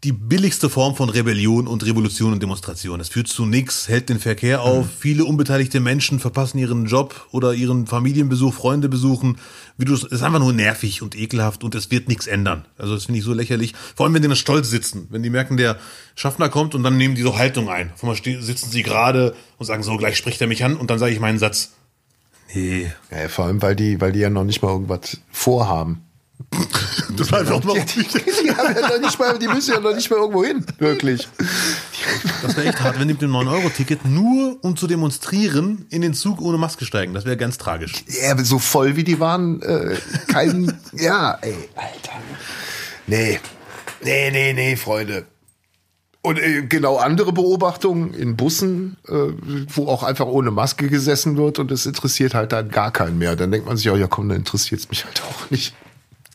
die 0.04 0.12
billigste 0.14 0.68
Form 0.68 0.96
von 0.96 1.10
Rebellion 1.10 1.68
und 1.68 1.86
Revolution 1.86 2.34
und 2.34 2.42
Demonstration. 2.42 2.98
Das 2.98 3.10
führt 3.10 3.28
zu 3.28 3.46
nichts, 3.46 3.88
hält 3.88 4.10
den 4.10 4.20
Verkehr 4.20 4.64
auf. 4.64 4.88
Viele 5.00 5.26
unbeteiligte 5.26 5.80
Menschen 5.80 6.20
verpassen 6.20 6.58
ihren 6.58 6.88
Job 6.88 7.28
oder 7.32 7.54
ihren 7.54 7.86
Familienbesuch, 7.86 8.52
Freunde 8.52 8.90
besuchen. 8.90 9.38
Wie 9.78 9.86
du, 9.86 9.94
es 9.94 10.04
ist 10.04 10.24
einfach 10.24 10.40
nur 10.40 10.54
nervig 10.54 11.04
und 11.04 11.16
ekelhaft 11.16 11.64
und 11.64 11.76
es 11.76 11.92
wird 11.92 12.08
nichts 12.08 12.26
ändern. 12.26 12.66
Also 12.80 12.96
das 12.96 13.06
finde 13.06 13.20
ich 13.20 13.26
so 13.26 13.34
lächerlich. 13.34 13.76
Vor 13.96 14.06
allem, 14.06 14.16
wenn 14.16 14.24
die 14.24 14.28
dann 14.28 14.36
stolz 14.36 14.72
sitzen. 14.72 15.06
Wenn 15.12 15.22
die 15.22 15.30
merken, 15.30 15.56
der 15.56 15.78
Schaffner 16.16 16.50
kommt 16.50 16.74
und 16.74 16.82
dann 16.82 16.98
nehmen 16.98 17.14
die 17.14 17.22
so 17.22 17.38
Haltung 17.38 17.70
ein. 17.70 17.92
Einmal 18.02 18.16
stehen, 18.16 18.42
sitzen 18.42 18.72
sie 18.72 18.82
gerade 18.82 19.36
und 19.60 19.68
sagen 19.68 19.84
so, 19.84 19.96
gleich 19.98 20.18
spricht 20.18 20.42
er 20.42 20.48
mich 20.48 20.64
an 20.64 20.78
und 20.78 20.90
dann 20.90 20.98
sage 20.98 21.14
ich 21.14 21.20
meinen 21.20 21.38
Satz. 21.38 21.74
Nee. 22.56 22.92
Ja, 23.12 23.28
vor 23.30 23.46
allem, 23.46 23.62
weil 23.62 23.76
die, 23.76 24.02
weil 24.02 24.14
die 24.14 24.20
ja 24.20 24.32
noch 24.32 24.46
nicht 24.46 24.64
mal 24.64 24.72
irgendwas 24.72 25.20
vorhaben. 25.32 26.02
Das 27.18 27.32
war 27.32 27.40
einfach 27.40 27.64
noch 27.64 27.76
Die, 27.76 28.04
die, 28.44 28.52
haben 28.52 28.76
ja 28.76 28.88
noch 28.88 29.00
nicht 29.00 29.20
mal, 29.20 29.38
die 29.38 29.48
müssen 29.48 29.74
ja 29.74 29.80
noch 29.80 29.94
nicht 29.94 30.10
mal 30.10 30.18
irgendwo 30.18 30.44
hin. 30.46 30.66
Wirklich. 30.80 31.28
Das 32.42 32.56
wäre 32.56 32.70
echt 32.70 32.82
hart, 32.82 33.00
wenn 33.00 33.08
die 33.08 33.14
mit 33.14 33.22
dem 33.22 33.32
9-Euro-Ticket 33.32 34.06
nur 34.06 34.58
um 34.62 34.78
zu 34.78 34.88
demonstrieren 34.88 35.86
in 35.90 36.02
den 36.02 36.14
Zug 36.14 36.42
ohne 36.42 36.58
Maske 36.58 36.86
steigen. 36.86 37.14
Das 37.14 37.26
wäre 37.26 37.38
ganz 37.38 37.58
tragisch. 37.58 38.06
Ja, 38.08 38.38
so 38.44 38.60
voll 38.60 38.96
wie 38.96 39.04
die 39.04 39.20
waren, 39.20 39.62
äh, 39.62 39.98
kein, 40.28 40.80
ja, 40.94 41.38
ey, 41.42 41.70
Alter. 41.76 42.18
Nee, 43.08 43.40
nee, 44.04 44.32
nee, 44.32 44.54
nee, 44.54 44.76
Freunde. 44.76 45.26
Und 46.24 46.40
äh, 46.40 46.62
genau 46.64 46.98
andere 46.98 47.34
Beobachtungen 47.34 48.14
in 48.14 48.36
Bussen, 48.36 48.98
äh, 49.08 49.14
wo 49.74 49.88
auch 49.88 50.04
einfach 50.04 50.28
ohne 50.28 50.52
Maske 50.52 50.88
gesessen 50.88 51.36
wird 51.36 51.58
und 51.58 51.72
es 51.72 51.88
interessiert 51.88 52.36
halt 52.36 52.52
dann 52.52 52.70
gar 52.70 52.92
keinen 52.92 53.18
mehr. 53.18 53.36
Dann 53.36 53.52
denkt 53.52 53.66
man 53.68 53.76
sich 53.76 53.90
auch, 53.90 53.98
ja 53.98 54.08
komm, 54.08 54.30
dann 54.30 54.38
interessiert 54.38 54.82
es 54.82 54.90
mich 54.90 55.04
halt 55.04 55.22
auch 55.24 55.50
nicht. 55.50 55.74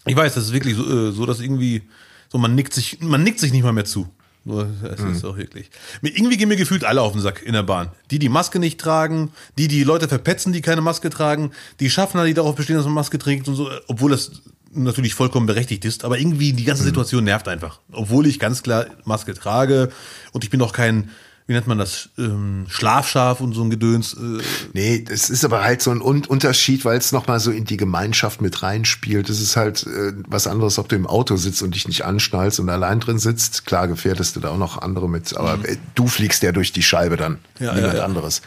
Ich 0.07 0.17
weiß, 0.17 0.35
das 0.35 0.45
ist 0.45 0.53
wirklich 0.53 0.77
so, 0.77 1.09
äh, 1.09 1.13
so 1.13 1.27
dass 1.27 1.41
irgendwie 1.41 1.83
so 2.29 2.39
man 2.39 2.55
nickt 2.55 2.73
sich, 2.73 3.01
man 3.01 3.23
nickt 3.23 3.41
sich 3.41 3.53
nicht 3.53 3.63
mal 3.63 3.73
mehr 3.73 3.85
zu. 3.85 4.09
Das 4.45 5.01
ist 5.01 5.25
auch 5.25 5.37
wirklich. 5.37 5.71
Irgendwie 6.03 6.37
gehen 6.37 6.49
mir 6.49 6.57
gefühlt 6.57 6.85
alle 6.85 7.03
auf 7.03 7.13
den 7.13 7.21
Sack 7.21 7.43
in 7.43 7.53
der 7.53 7.65
Bahn. 7.65 7.91
Die, 8.13 8.21
die 8.21 8.29
Maske 8.29 8.61
nicht 8.61 8.79
tragen, 8.79 9.33
die, 9.59 9.67
die 9.67 9.83
Leute 9.83 10.07
verpetzen, 10.07 10.53
die 10.53 10.61
keine 10.61 10.83
Maske 10.83 11.11
tragen, 11.11 11.51
die 11.81 11.91
Schaffner, 11.91 12.25
die 12.25 12.35
darauf 12.35 12.55
bestehen, 12.55 12.77
dass 12.77 12.85
man 12.85 12.95
Maske 12.95 13.19
trägt 13.19 13.49
und 13.49 13.57
so, 13.57 13.69
obwohl 13.89 14.13
das 14.13 14.43
natürlich 14.71 15.15
vollkommen 15.15 15.47
berechtigt 15.47 15.85
ist, 15.85 16.05
aber 16.05 16.19
irgendwie 16.19 16.53
die 16.53 16.65
ganze 16.65 16.85
Situation 16.85 17.25
nervt 17.25 17.49
einfach. 17.49 17.81
Obwohl 17.91 18.27
ich 18.27 18.39
ganz 18.39 18.63
klar 18.63 18.87
Maske 19.05 19.35
trage 19.35 19.91
und 20.33 20.45
ich 20.45 20.51
bin 20.51 20.63
auch 20.63 20.73
kein, 20.73 21.11
wie 21.49 21.53
nennt 21.53 21.69
man 21.69 21.79
das, 21.79 22.09
ähm, 22.19 22.67
Schlafschaf 22.69 23.41
und 23.41 23.53
so 23.53 23.63
ein 23.63 23.71
Gedöns. 23.71 24.15
Äh, 24.15 24.43
Nee, 24.73 25.05
es 25.09 25.31
ist 25.31 25.45
aber 25.45 25.63
halt 25.63 25.81
so 25.81 25.93
ein 25.93 26.03
Un 26.03 26.25
Unterschied, 26.25 26.85
weil 26.85 26.99
es 26.99 27.13
nochmal 27.13 27.39
so 27.39 27.53
in 27.53 27.65
die 27.65 27.77
Gemeinschaft 27.77 28.41
mit 28.43 28.63
reinspielt. 28.65 29.31
Es 29.31 29.41
ist 29.41 29.55
halt 29.57 29.87
äh, 29.87 30.13
was 30.27 30.49
anderes, 30.49 30.79
ob 30.79 30.89
du 30.89 30.97
im 30.97 31.07
Auto 31.07 31.37
sitzt 31.37 31.63
und 31.63 31.75
dich 31.77 31.87
nicht 31.87 32.05
anschnallst 32.05 32.59
und 32.59 32.69
allein 32.69 32.99
drin 32.99 33.21
sitzt. 33.21 33.65
Klar 33.65 33.87
gefährdest 33.87 34.35
du 34.35 34.41
da 34.41 34.51
auch 34.51 34.59
noch 34.59 34.79
andere 34.83 35.09
mit, 35.09 35.37
aber 35.37 35.65
äh, 35.69 35.77
du 35.95 36.09
fliegst 36.09 36.43
ja 36.43 36.51
durch 36.51 36.73
die 36.73 36.83
Scheibe 36.83 37.17
dann, 37.17 37.39
Ja, 37.61 37.75
niemand 37.75 37.93
ja, 37.95 37.99
ja. 38.01 38.05
anderes. 38.05 38.43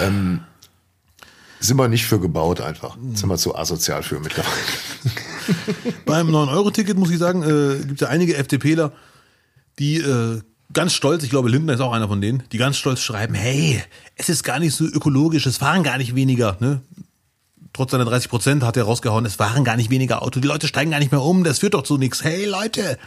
Ähm, 0.00 0.40
sind 1.58 1.76
wir 1.76 1.88
nicht 1.88 2.06
für 2.06 2.20
gebaut 2.20 2.60
einfach. 2.60 2.96
Sind 3.14 3.28
wir 3.28 3.36
zu 3.38 3.54
asozial 3.56 4.02
für 4.02 4.20
mittlerweile. 4.20 4.54
Beim 6.06 6.28
9-Euro-Ticket 6.30 6.96
muss 6.96 7.10
ich 7.10 7.18
sagen, 7.18 7.42
äh, 7.42 7.78
gibt 7.80 8.00
es 8.00 8.06
ja 8.06 8.08
einige 8.08 8.36
FDPler, 8.36 8.92
die 9.78 9.96
äh, 9.96 10.40
ganz 10.72 10.92
stolz, 10.92 11.22
ich 11.22 11.30
glaube 11.30 11.48
Lindner 11.48 11.74
ist 11.74 11.80
auch 11.80 11.92
einer 11.92 12.08
von 12.08 12.20
denen, 12.20 12.42
die 12.52 12.58
ganz 12.58 12.76
stolz 12.76 13.00
schreiben, 13.00 13.34
hey, 13.34 13.82
es 14.16 14.28
ist 14.28 14.42
gar 14.42 14.58
nicht 14.58 14.74
so 14.74 14.84
ökologisch, 14.84 15.46
es 15.46 15.56
fahren 15.56 15.82
gar 15.82 15.98
nicht 15.98 16.14
weniger. 16.14 16.56
Ne? 16.60 16.80
Trotz 17.72 17.92
seiner 17.92 18.04
30 18.04 18.28
Prozent 18.28 18.62
hat 18.62 18.76
er 18.76 18.84
rausgehauen, 18.84 19.24
es 19.24 19.36
fahren 19.36 19.64
gar 19.64 19.76
nicht 19.76 19.90
weniger 19.90 20.22
Auto, 20.22 20.40
die 20.40 20.48
Leute 20.48 20.66
steigen 20.66 20.90
gar 20.90 20.98
nicht 20.98 21.12
mehr 21.12 21.22
um, 21.22 21.44
das 21.44 21.60
führt 21.60 21.74
doch 21.74 21.82
zu 21.82 21.98
nichts. 21.98 22.24
Hey 22.24 22.44
Leute! 22.46 22.98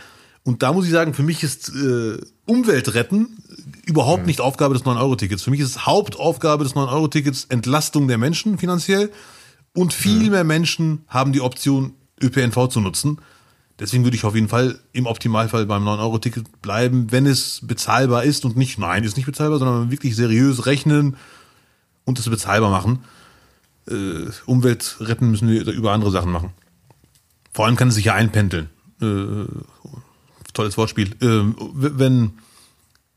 Und 0.45 0.61
da 0.61 0.73
muss 0.73 0.85
ich 0.85 0.91
sagen, 0.91 1.13
für 1.13 1.23
mich 1.23 1.41
ist 1.41 1.69
äh, 1.69 2.17
Umwelt 2.45 2.93
retten 2.93 3.37
überhaupt 3.85 4.25
nicht 4.25 4.41
Aufgabe 4.41 4.73
des 4.73 4.83
9-Euro-Tickets. 4.83 5.43
Für 5.43 5.51
mich 5.51 5.61
ist 5.61 5.85
Hauptaufgabe 5.85 6.65
des 6.65 6.75
9-Euro-Tickets 6.75 7.45
Entlastung 7.45 8.09
der 8.09 8.17
Menschen 8.17 8.57
finanziell 8.57 9.09
und 9.73 9.93
viel 9.93 10.29
mehr 10.29 10.43
Menschen 10.43 11.05
haben 11.07 11.31
die 11.31 11.39
Option, 11.39 11.93
ÖPNV 12.21 12.67
zu 12.67 12.81
nutzen. 12.81 13.19
Deswegen 13.79 14.03
würde 14.03 14.15
ich 14.15 14.23
auf 14.23 14.35
jeden 14.35 14.49
Fall 14.49 14.79
im 14.91 15.07
Optimalfall 15.07 15.65
beim 15.65 15.83
9-Euro-Ticket 15.87 16.61
bleiben, 16.61 17.11
wenn 17.11 17.25
es 17.25 17.59
bezahlbar 17.63 18.23
ist 18.23 18.45
und 18.45 18.55
nicht, 18.55 18.77
nein, 18.77 19.03
ist 19.03 19.17
nicht 19.17 19.25
bezahlbar, 19.25 19.59
sondern 19.59 19.89
wirklich 19.91 20.15
seriös 20.15 20.65
rechnen 20.67 21.17
und 22.05 22.19
es 22.19 22.29
bezahlbar 22.29 22.69
machen. 22.69 22.99
Äh, 23.87 24.29
Umwelt 24.45 24.97
retten 24.99 25.31
müssen 25.31 25.49
wir 25.49 25.65
über 25.67 25.91
andere 25.91 26.11
Sachen 26.11 26.31
machen. 26.31 26.51
Vor 27.51 27.65
allem 27.65 27.75
kann 27.75 27.87
es 27.89 27.95
sich 27.95 28.05
ja 28.05 28.13
einpendeln. 28.13 28.69
Äh, 29.01 29.45
tolles 30.53 30.77
Wortspiel. 30.77 31.11
W- 31.19 31.91
wenn, 31.95 32.33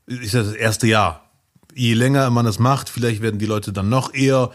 ist 0.07 0.33
das 0.33 0.47
das 0.47 0.55
erste 0.55 0.87
Jahr. 0.87 1.29
Je 1.75 1.93
länger 1.93 2.29
man 2.31 2.45
das 2.45 2.57
macht, 2.57 2.89
vielleicht 2.89 3.21
werden 3.21 3.39
die 3.39 3.45
Leute 3.45 3.71
dann 3.71 3.89
noch 3.89 4.13
eher 4.13 4.51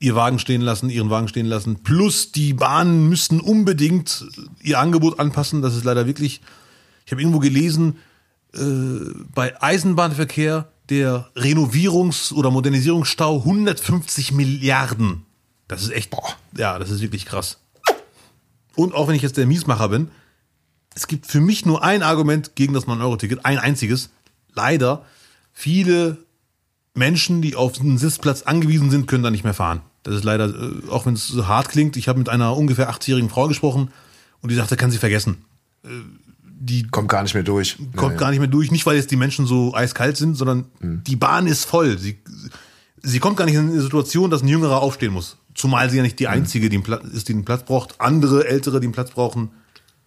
ihr 0.00 0.14
Wagen 0.14 0.38
stehen 0.38 0.62
lassen, 0.62 0.90
ihren 0.90 1.10
Wagen 1.10 1.28
stehen 1.28 1.46
lassen. 1.46 1.82
Plus 1.82 2.32
die 2.32 2.54
Bahnen 2.54 3.08
müssen 3.08 3.38
unbedingt 3.38 4.24
ihr 4.62 4.80
Angebot 4.80 5.20
anpassen. 5.20 5.62
Das 5.62 5.76
ist 5.76 5.84
leider 5.84 6.06
wirklich, 6.06 6.40
ich 7.04 7.12
habe 7.12 7.20
irgendwo 7.20 7.38
gelesen, 7.38 7.98
äh, 8.54 8.60
bei 9.34 9.62
Eisenbahnverkehr 9.62 10.72
der 10.88 11.28
Renovierungs- 11.36 12.32
oder 12.32 12.50
Modernisierungsstau 12.50 13.40
150 13.44 14.32
Milliarden. 14.32 15.26
Das 15.68 15.82
ist 15.82 15.92
echt, 15.92 16.10
ja, 16.56 16.78
das 16.78 16.90
ist 16.90 17.02
wirklich 17.02 17.26
krass. 17.26 17.58
Und 18.74 18.94
auch 18.94 19.06
wenn 19.06 19.14
ich 19.14 19.22
jetzt 19.22 19.36
der 19.36 19.46
Miesmacher 19.46 19.90
bin, 19.90 20.10
es 20.94 21.06
gibt 21.06 21.26
für 21.26 21.40
mich 21.40 21.66
nur 21.66 21.84
ein 21.84 22.02
Argument 22.02 22.56
gegen 22.56 22.72
das 22.72 22.86
9-Euro-Ticket, 22.86 23.44
ein 23.44 23.58
einziges. 23.58 24.10
Leider, 24.54 25.04
viele 25.52 26.18
Menschen, 26.94 27.42
die 27.42 27.54
auf 27.54 27.78
einen 27.78 27.98
Sitzplatz 27.98 28.42
angewiesen 28.42 28.90
sind, 28.90 29.06
können 29.06 29.22
da 29.22 29.30
nicht 29.30 29.44
mehr 29.44 29.54
fahren. 29.54 29.82
Das 30.02 30.14
ist 30.14 30.24
leider, 30.24 30.46
äh, 30.48 30.88
auch 30.90 31.06
wenn 31.06 31.14
es 31.14 31.26
so 31.28 31.46
hart 31.46 31.68
klingt, 31.68 31.96
ich 31.96 32.08
habe 32.08 32.18
mit 32.18 32.28
einer 32.28 32.56
ungefähr 32.56 32.90
80-jährigen 32.90 33.28
Frau 33.30 33.48
gesprochen 33.48 33.90
und 34.40 34.50
die 34.50 34.56
sagte, 34.56 34.76
kann 34.76 34.90
sie 34.90 34.98
vergessen. 34.98 35.44
Äh, 35.84 35.88
Die 36.62 36.86
Kommt 36.88 37.08
gar 37.08 37.22
nicht 37.22 37.34
mehr 37.34 37.42
durch. 37.42 37.78
kommt 37.96 38.18
gar 38.18 38.30
nicht 38.30 38.38
mehr 38.38 38.48
durch, 38.48 38.70
nicht 38.70 38.84
weil 38.86 38.96
jetzt 38.96 39.10
die 39.10 39.16
Menschen 39.16 39.46
so 39.46 39.74
eiskalt 39.74 40.16
sind, 40.16 40.34
sondern 40.36 40.66
die 40.80 41.16
Bahn 41.16 41.46
ist 41.46 41.64
voll. 41.64 41.98
Sie, 41.98 42.18
sie 43.02 43.18
kommt 43.18 43.36
gar 43.38 43.44
nicht 43.46 43.54
in 43.54 43.70
eine 43.70 43.80
Situation, 43.80 44.30
dass 44.30 44.42
ein 44.42 44.48
Jüngerer 44.48 44.80
aufstehen 44.82 45.12
muss. 45.12 45.38
Zumal 45.54 45.90
sie 45.90 45.96
ja 45.96 46.02
nicht 46.02 46.18
die 46.18 46.28
einzige 46.28 46.68
die 46.68 46.82
ist, 47.12 47.28
die 47.28 47.32
einen 47.32 47.44
Platz 47.44 47.64
braucht. 47.64 48.00
Andere 48.00 48.46
Ältere, 48.46 48.78
die 48.80 48.86
einen 48.86 48.92
Platz 48.94 49.10
brauchen, 49.10 49.50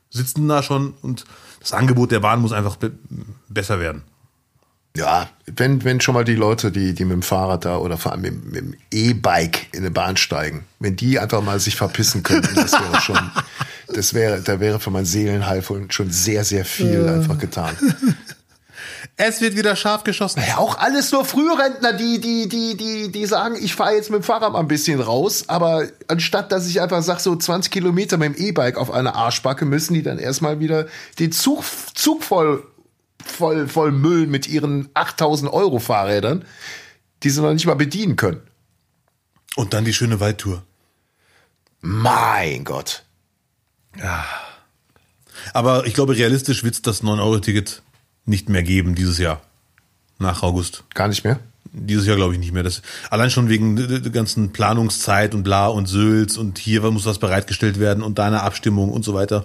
sitzen 0.09 0.47
da 0.47 0.61
schon 0.63 0.93
und 1.01 1.25
das 1.59 1.73
Angebot 1.73 2.11
der 2.11 2.19
Bahn 2.19 2.39
muss 2.39 2.51
einfach 2.51 2.75
be 2.77 2.91
besser 3.49 3.79
werden. 3.79 4.03
Ja, 4.95 5.27
wenn, 5.47 5.83
wenn 5.83 6.01
schon 6.01 6.13
mal 6.13 6.23
die 6.23 6.35
Leute, 6.35 6.71
die, 6.71 6.93
die 6.93 7.03
mit 7.03 7.13
dem 7.13 7.23
Fahrrad 7.23 7.65
da 7.65 7.77
oder 7.77 7.97
vor 7.97 8.11
allem 8.11 8.21
mit, 8.21 8.45
mit 8.45 8.55
dem 8.55 8.75
E-Bike 8.91 9.67
in 9.71 9.79
eine 9.79 9.89
Bahn 9.89 10.17
steigen, 10.17 10.65
wenn 10.79 10.95
die 10.95 11.17
einfach 11.17 11.41
mal 11.41 11.59
sich 11.59 11.75
verpissen 11.75 12.21
könnten, 12.21 12.53
das 12.53 12.73
wäre 12.73 13.01
schon, 13.01 13.31
das 13.87 14.13
wäre, 14.13 14.41
da 14.41 14.59
wäre 14.59 14.79
für 14.79 14.91
mein 14.91 15.05
Seelenheil 15.05 15.63
schon 15.63 16.11
sehr, 16.11 16.43
sehr 16.43 16.63
viel 16.63 17.09
einfach 17.09 17.39
getan. 17.39 17.75
Es 19.15 19.41
wird 19.41 19.55
wieder 19.55 19.75
scharf 19.75 20.03
geschossen. 20.03 20.41
Ja, 20.47 20.57
auch 20.57 20.77
alles 20.79 21.11
nur 21.11 21.23
Frührentner, 21.23 21.93
die, 21.93 22.19
die, 22.19 22.49
die, 22.49 22.75
die, 22.75 23.11
die 23.11 23.25
sagen, 23.25 23.55
ich 23.59 23.75
fahre 23.75 23.95
jetzt 23.95 24.09
mit 24.09 24.21
dem 24.21 24.23
Fahrrad 24.23 24.53
mal 24.53 24.59
ein 24.59 24.67
bisschen 24.67 24.99
raus, 24.99 25.45
aber 25.47 25.87
anstatt 26.07 26.51
dass 26.51 26.67
ich 26.67 26.81
einfach 26.81 27.03
sage, 27.03 27.19
so 27.19 27.35
20 27.35 27.71
Kilometer 27.71 28.17
mit 28.17 28.35
dem 28.35 28.43
E-Bike 28.43 28.77
auf 28.77 28.91
eine 28.91 29.13
Arschbacke, 29.13 29.65
müssen 29.65 29.93
die 29.93 30.03
dann 30.03 30.19
erstmal 30.19 30.59
wieder 30.59 30.87
den 31.19 31.31
Zug, 31.31 31.63
Zug 31.93 32.23
voll, 32.23 32.63
voll, 33.25 33.67
voll 33.67 33.91
Müll 33.91 34.27
mit 34.27 34.47
ihren 34.47 34.89
8000 34.93 35.51
Euro 35.51 35.79
Fahrrädern, 35.79 36.45
die 37.23 37.29
sie 37.29 37.41
noch 37.41 37.53
nicht 37.53 37.65
mal 37.65 37.75
bedienen 37.75 38.15
können. 38.15 38.41
Und 39.55 39.73
dann 39.73 39.85
die 39.85 39.93
schöne 39.93 40.19
Waldtour. 40.19 40.63
Mein 41.81 42.63
Gott. 42.63 43.03
Aber 45.53 45.85
ich 45.85 45.93
glaube, 45.93 46.15
realistisch 46.15 46.63
wird 46.63 46.75
es 46.75 46.81
das 46.81 47.03
9-Euro-Ticket 47.03 47.81
nicht 48.25 48.49
mehr 48.49 48.63
geben 48.63 48.95
dieses 48.95 49.17
Jahr. 49.17 49.41
Nach 50.17 50.43
August. 50.43 50.83
Gar 50.93 51.09
nicht 51.09 51.23
mehr? 51.23 51.39
Dieses 51.71 52.05
Jahr 52.05 52.15
glaube 52.15 52.33
ich 52.33 52.39
nicht 52.39 52.53
mehr. 52.53 52.63
Das, 52.63 52.81
allein 53.09 53.31
schon 53.31 53.49
wegen 53.49 53.75
der 53.75 53.99
der 53.99 54.11
ganzen 54.11 54.53
Planungszeit 54.53 55.33
und 55.33 55.43
bla 55.43 55.67
und 55.67 55.87
Sülz 55.87 56.37
und 56.37 56.59
hier 56.59 56.81
muss 56.91 57.05
was 57.05 57.19
bereitgestellt 57.19 57.79
werden 57.79 58.03
und 58.03 58.19
deine 58.19 58.43
Abstimmung 58.43 58.91
und 58.91 59.03
so 59.03 59.13
weiter. 59.13 59.43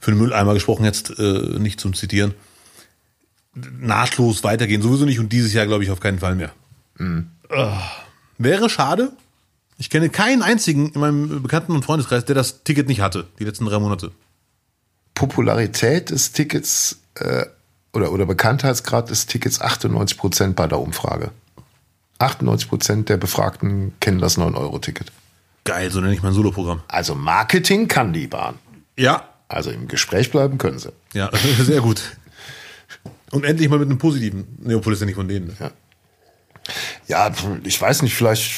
Für 0.00 0.10
den 0.10 0.18
Mülleimer 0.18 0.54
gesprochen 0.54 0.84
jetzt 0.84 1.18
äh, 1.18 1.58
nicht 1.58 1.80
zum 1.80 1.94
Zitieren. 1.94 2.34
Nahtlos 3.54 4.42
weitergehen 4.44 4.80
sowieso 4.82 5.04
nicht 5.04 5.18
und 5.20 5.30
dieses 5.32 5.52
Jahr 5.52 5.66
glaube 5.66 5.84
ich 5.84 5.90
auf 5.90 6.00
keinen 6.00 6.18
Fall 6.18 6.34
mehr. 6.34 6.52
Ah, 7.50 7.80
wäre 8.38 8.70
schade. 8.70 9.12
Ich 9.78 9.90
kenne 9.90 10.08
keinen 10.10 10.42
einzigen 10.42 10.90
in 10.92 11.00
meinem 11.00 11.42
Bekannten- 11.42 11.72
und 11.72 11.84
Freundeskreis, 11.84 12.24
der 12.24 12.34
das 12.34 12.62
Ticket 12.64 12.86
nicht 12.88 13.00
hatte, 13.00 13.26
die 13.38 13.44
letzten 13.44 13.64
drei 13.66 13.78
Monate. 13.78 14.12
Popularität 15.14 16.10
des 16.10 16.32
Tickets 16.32 17.00
äh, 17.16 17.44
oder, 17.92 18.12
oder 18.12 18.26
Bekanntheitsgrad 18.26 19.10
des 19.10 19.26
Tickets 19.26 19.60
98 19.60 20.16
Prozent 20.16 20.56
bei 20.56 20.66
der 20.66 20.78
Umfrage. 20.78 21.30
98 22.18 22.68
Prozent 22.68 23.08
der 23.08 23.16
Befragten 23.16 23.92
kennen 24.00 24.20
das 24.20 24.38
9-Euro-Ticket. 24.38 25.10
Geil, 25.64 25.90
so 25.90 26.00
nenne 26.00 26.14
ich 26.14 26.22
mein 26.22 26.32
Soloprogramm. 26.32 26.82
Also 26.88 27.14
Marketing 27.14 27.88
kann 27.88 28.12
die 28.12 28.26
Bahn. 28.28 28.54
Ja, 28.96 29.28
Also 29.48 29.70
im 29.70 29.88
Gespräch 29.88 30.30
bleiben 30.30 30.58
können 30.58 30.78
sie. 30.78 30.92
ja, 31.12 31.30
sehr 31.60 31.80
gut. 31.80 32.16
Und 33.30 33.44
endlich 33.44 33.68
mal 33.68 33.78
mit 33.78 33.88
einem 33.88 33.98
positiven 33.98 34.46
Neopolis, 34.60 35.00
ja 35.00 35.06
nicht 35.06 35.14
von 35.14 35.28
denen. 35.28 35.56
Ja. 35.58 35.70
Ja, 37.08 37.32
ich 37.64 37.80
weiß 37.80 38.02
nicht, 38.02 38.14
vielleicht, 38.14 38.52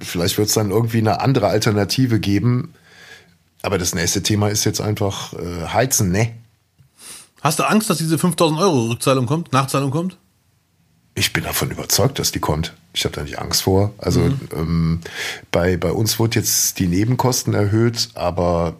vielleicht 0.00 0.38
wird 0.38 0.48
es 0.48 0.54
dann 0.54 0.70
irgendwie 0.70 0.98
eine 0.98 1.20
andere 1.20 1.48
Alternative 1.48 2.18
geben. 2.18 2.72
Aber 3.62 3.78
das 3.78 3.94
nächste 3.94 4.22
Thema 4.22 4.48
ist 4.48 4.64
jetzt 4.64 4.80
einfach 4.80 5.34
äh, 5.34 5.66
Heizen, 5.68 6.10
ne? 6.10 6.32
Hast 7.42 7.58
du 7.58 7.64
Angst, 7.64 7.90
dass 7.90 7.98
diese 7.98 8.18
5000 8.18 8.58
Euro 8.60 8.86
Rückzahlung 8.86 9.26
kommt, 9.26 9.52
Nachzahlung 9.52 9.90
kommt? 9.90 10.16
Ich 11.14 11.32
bin 11.32 11.44
davon 11.44 11.70
überzeugt, 11.70 12.18
dass 12.18 12.32
die 12.32 12.40
kommt. 12.40 12.74
Ich 12.92 13.04
habe 13.04 13.14
da 13.14 13.22
nicht 13.22 13.38
Angst 13.38 13.62
vor. 13.62 13.92
Also 13.98 14.32
ähm, 14.52 15.00
bei, 15.52 15.76
bei 15.76 15.92
uns 15.92 16.18
wird 16.18 16.34
jetzt 16.34 16.78
die 16.78 16.88
Nebenkosten 16.88 17.54
erhöht, 17.54 18.08
aber 18.14 18.76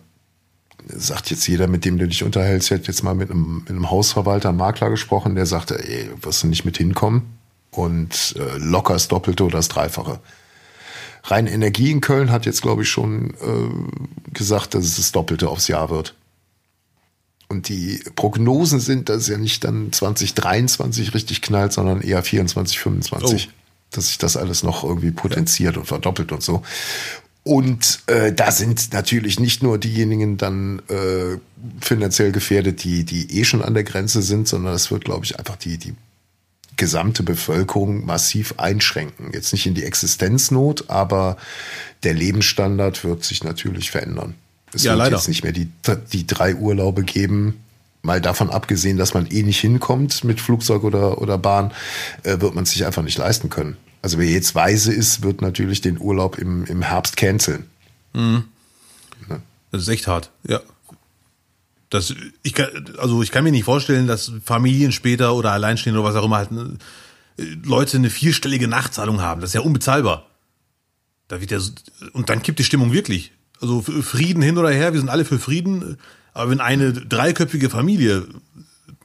sagt 0.89 1.30
jetzt 1.30 1.47
jeder, 1.47 1.66
mit 1.66 1.85
dem 1.85 1.99
du 1.99 2.07
dich 2.07 2.22
unterhältst, 2.22 2.70
ich 2.70 2.78
hätte 2.78 2.89
jetzt 2.89 3.03
mal 3.03 3.14
mit 3.14 3.30
einem, 3.30 3.61
mit 3.61 3.70
einem 3.70 3.91
Hausverwalter, 3.91 4.53
Makler 4.53 4.91
gesprochen, 4.91 5.35
der 5.35 5.47
sagte, 5.47 5.78
ey, 5.78 6.11
wirst 6.20 6.43
du 6.43 6.47
nicht 6.47 6.64
mit 6.64 6.76
hinkommen. 6.76 7.39
Und 7.70 8.37
äh, 8.39 8.59
locker 8.59 8.93
das 8.93 9.09
Doppelte 9.09 9.45
oder 9.45 9.59
das 9.59 9.68
Dreifache. 9.68 10.20
Rein 11.24 11.47
Energie 11.47 11.91
in 11.91 12.01
Köln 12.01 12.30
hat 12.30 12.47
jetzt, 12.47 12.62
glaube 12.62 12.82
ich, 12.82 12.89
schon 12.89 13.30
äh, 13.30 14.32
gesagt, 14.32 14.74
dass 14.74 14.85
es 14.85 14.97
das 14.97 15.12
Doppelte 15.12 15.49
aufs 15.49 15.68
Jahr 15.68 15.91
wird. 15.91 16.14
Und 17.49 17.68
die 17.68 18.03
Prognosen 18.14 18.80
sind, 18.80 19.09
dass 19.09 19.22
es 19.22 19.28
ja 19.28 19.39
nicht 19.39 19.64
dann 19.64 19.93
2023 19.93 21.14
richtig 21.14 21.43
knallt, 21.43 21.72
sondern 21.72 22.01
eher 22.01 22.22
24, 22.22 22.78
25. 22.78 23.49
Oh. 23.49 23.53
Dass 23.91 24.09
sich 24.09 24.18
das 24.18 24.37
alles 24.37 24.62
noch 24.62 24.85
irgendwie 24.85 25.12
potenziert 25.12 25.76
und 25.76 25.87
verdoppelt 25.87 26.32
und 26.32 26.43
so. 26.43 26.62
Und 27.45 28.01
äh, 28.07 28.32
da 28.32 28.51
sind 28.51 28.95
natürlich 28.95 29.38
nicht 29.38 29.62
nur 29.62 29.76
diejenigen 29.78 30.38
dann 30.38 30.80
äh, 30.88 31.38
finanziell 31.80 32.32
gefährdet, 32.32 32.82
die, 32.84 33.05
die 33.05 33.38
eh 33.38 33.45
schon 33.45 33.62
an 33.62 33.74
der 33.74 33.84
Grenze 33.84 34.22
sind, 34.22 34.49
sondern 34.49 34.72
das 34.72 34.90
wird, 34.90 35.05
glaube 35.05 35.26
ich, 35.26 35.38
einfach 35.38 35.57
die, 35.57 35.76
die 35.76 35.95
gesamte 36.76 37.22
Bevölkerung 37.22 38.07
massiv 38.07 38.55
einschränken. 38.57 39.30
Jetzt 39.32 39.53
nicht 39.53 39.66
in 39.66 39.74
die 39.74 39.84
Existenznot, 39.84 40.88
aber 40.88 41.36
der 42.03 42.14
Lebensstandard 42.14 43.05
wird 43.05 43.24
sich 43.24 43.45
natürlich 43.45 43.90
verändern. 43.90 44.34
Es 44.72 44.82
Ja, 44.82 44.92
wird 44.92 44.99
leider. 45.01 45.16
jetzt 45.16 45.28
nicht 45.28 45.45
mehr 45.45 45.53
die, 45.53 45.68
die 46.12 46.26
drei 46.26 46.55
Urlaube 46.57 47.03
geben. 47.05 47.61
Mal 48.03 48.20
davon 48.22 48.51
abgesehen, 48.51 48.97
dass 48.97 49.14
man 49.14 49.26
eh 49.26 49.42
nicht 49.42 49.61
hinkommt 49.61 50.24
mit 50.24 50.40
Flugzeug 50.40 50.82
oder, 50.82 51.20
oder 51.20 51.38
Bahn, 51.38 51.72
äh, 52.22 52.40
wird 52.40 52.55
man 52.55 52.64
sich 52.64 52.84
einfach 52.86 53.03
nicht 53.03 53.18
leisten 53.18 53.51
können. 53.51 53.76
Also 54.05 54.18
wer 54.18 54.26
jetzt 54.26 54.55
weise 54.55 54.92
ist, 54.92 55.22
wird 55.22 55.40
natürlich 55.40 55.80
den 55.80 55.98
Urlaub 55.98 56.36
im, 56.36 56.66
im 56.66 56.82
Herbst 56.82 57.16
canceln. 57.16 57.64
Das 59.70 59.80
ist 59.80 59.88
echt 59.88 60.07
hart, 60.07 60.30
ja. 60.46 60.61
Das, 61.88 62.14
ich 62.42 62.52
kann, 62.52 62.68
also 62.98 63.22
ich 63.22 63.30
kann 63.30 63.44
mir 63.44 63.50
nicht 63.50 63.64
vorstellen, 63.64 64.07
dass 64.07 64.30
Familien 64.44 64.92
später 64.92 65.34
oder 65.34 65.52
Alleinstehende 65.52 65.98
oder 65.98 66.11
was 66.11 66.16
auch 66.16 66.26
immer 66.26 66.36
halt 66.36 66.52
ne, 66.52 66.76
Leute 67.64 67.96
eine 67.96 68.11
vierstellige 68.11 68.68
Nachzahlung 68.68 69.22
haben. 69.22 69.40
Das 69.40 69.50
ist 69.50 69.55
ja 69.55 69.62
unbezahlbar. 69.62 70.26
Da 71.28 71.40
wird 71.40 71.50
ja, 71.50 71.59
so- 71.59 71.72
und 72.12 72.28
dann 72.28 72.42
kippt 72.42 72.59
die 72.59 72.64
Stimmung 72.64 72.92
wirklich. 72.92 73.32
Also 73.62 73.80
Frieden 73.80 74.42
hin 74.42 74.59
oder 74.59 74.68
her, 74.70 74.92
wir 74.92 75.00
sind 75.00 75.09
alle 75.09 75.24
für 75.24 75.38
Frieden. 75.38 75.96
Aber 76.34 76.50
wenn 76.50 76.61
eine 76.61 76.92
dreiköpfige 76.92 77.70
Familie 77.70 78.26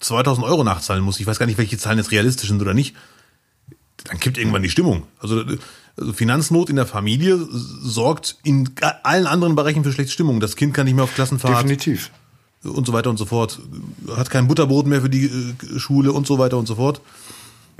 2000 0.01 0.45
Euro 0.45 0.65
nachzahlen 0.65 1.05
muss, 1.05 1.21
ich 1.21 1.25
weiß 1.25 1.39
gar 1.39 1.45
nicht, 1.45 1.57
welche 1.57 1.77
Zahlen 1.77 1.99
jetzt 1.99 2.11
realistisch 2.11 2.49
sind 2.49 2.61
oder 2.61 2.73
nicht, 2.73 2.97
dann 4.05 4.19
kippt 4.19 4.37
irgendwann 4.37 4.63
die 4.63 4.69
Stimmung. 4.69 5.03
Also, 5.19 5.43
also 5.97 6.13
Finanznot 6.13 6.69
in 6.69 6.75
der 6.75 6.85
Familie 6.85 7.37
sorgt 7.81 8.37
in 8.43 8.69
allen 9.03 9.27
anderen 9.27 9.55
Bereichen 9.55 9.83
für 9.83 9.91
schlechte 9.91 10.13
Stimmung. 10.13 10.39
Das 10.39 10.55
Kind 10.55 10.73
kann 10.73 10.85
nicht 10.85 10.95
mehr 10.95 11.03
auf 11.03 11.13
Klassenfahrt 11.13 11.63
Definitiv. 11.63 12.11
und 12.63 12.85
so 12.87 12.93
weiter 12.93 13.09
und 13.09 13.17
so 13.17 13.25
fort. 13.25 13.59
Hat 14.15 14.29
kein 14.29 14.47
Butterbrot 14.47 14.87
mehr 14.87 15.01
für 15.01 15.09
die 15.09 15.25
äh, 15.25 15.79
Schule 15.79 16.13
und 16.13 16.27
so 16.27 16.39
weiter 16.39 16.57
und 16.57 16.67
so 16.67 16.75
fort. 16.75 17.01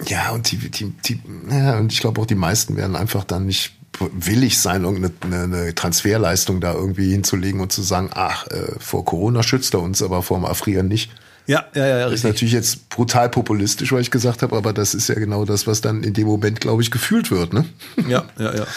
Ja, 0.05 0.31
und 0.31 0.51
die, 0.51 0.57
die, 0.57 0.91
die 1.05 1.21
ja, 1.49 1.77
und 1.77 1.91
ich 1.91 1.99
glaube 1.99 2.21
auch 2.21 2.25
die 2.25 2.35
meisten 2.35 2.77
werden 2.77 2.95
einfach 2.95 3.23
dann 3.23 3.45
nicht 3.45 3.73
willig 3.99 4.59
sein, 4.59 4.83
irgendeine 4.83 5.43
eine 5.43 5.75
Transferleistung 5.75 6.61
da 6.61 6.73
irgendwie 6.73 7.11
hinzulegen 7.11 7.59
und 7.59 7.71
zu 7.71 7.81
sagen, 7.81 8.09
ach, 8.13 8.47
äh, 8.47 8.79
vor 8.79 9.03
Corona 9.03 9.43
schützt 9.43 9.73
er 9.73 9.81
uns, 9.81 10.01
aber 10.01 10.23
vor 10.23 10.37
dem 10.37 10.45
Erfrieren 10.45 10.87
nicht. 10.87 11.11
Ja, 11.49 11.65
ja, 11.73 11.87
ja, 11.87 12.05
Das 12.05 12.13
ist 12.13 12.25
natürlich 12.25 12.53
jetzt 12.53 12.89
brutal 12.89 13.27
populistisch, 13.27 13.91
was 13.91 14.01
ich 14.01 14.11
gesagt 14.11 14.43
habe, 14.43 14.55
aber 14.55 14.71
das 14.71 14.93
ist 14.93 15.09
ja 15.09 15.15
genau 15.15 15.45
das, 15.45 15.65
was 15.65 15.81
dann 15.81 16.03
in 16.03 16.13
dem 16.13 16.27
Moment, 16.27 16.61
glaube 16.61 16.83
ich, 16.83 16.91
gefühlt 16.91 17.31
wird. 17.31 17.53
Ne? 17.53 17.65
Ja, 18.07 18.25
ja, 18.37 18.55
ja. 18.55 18.67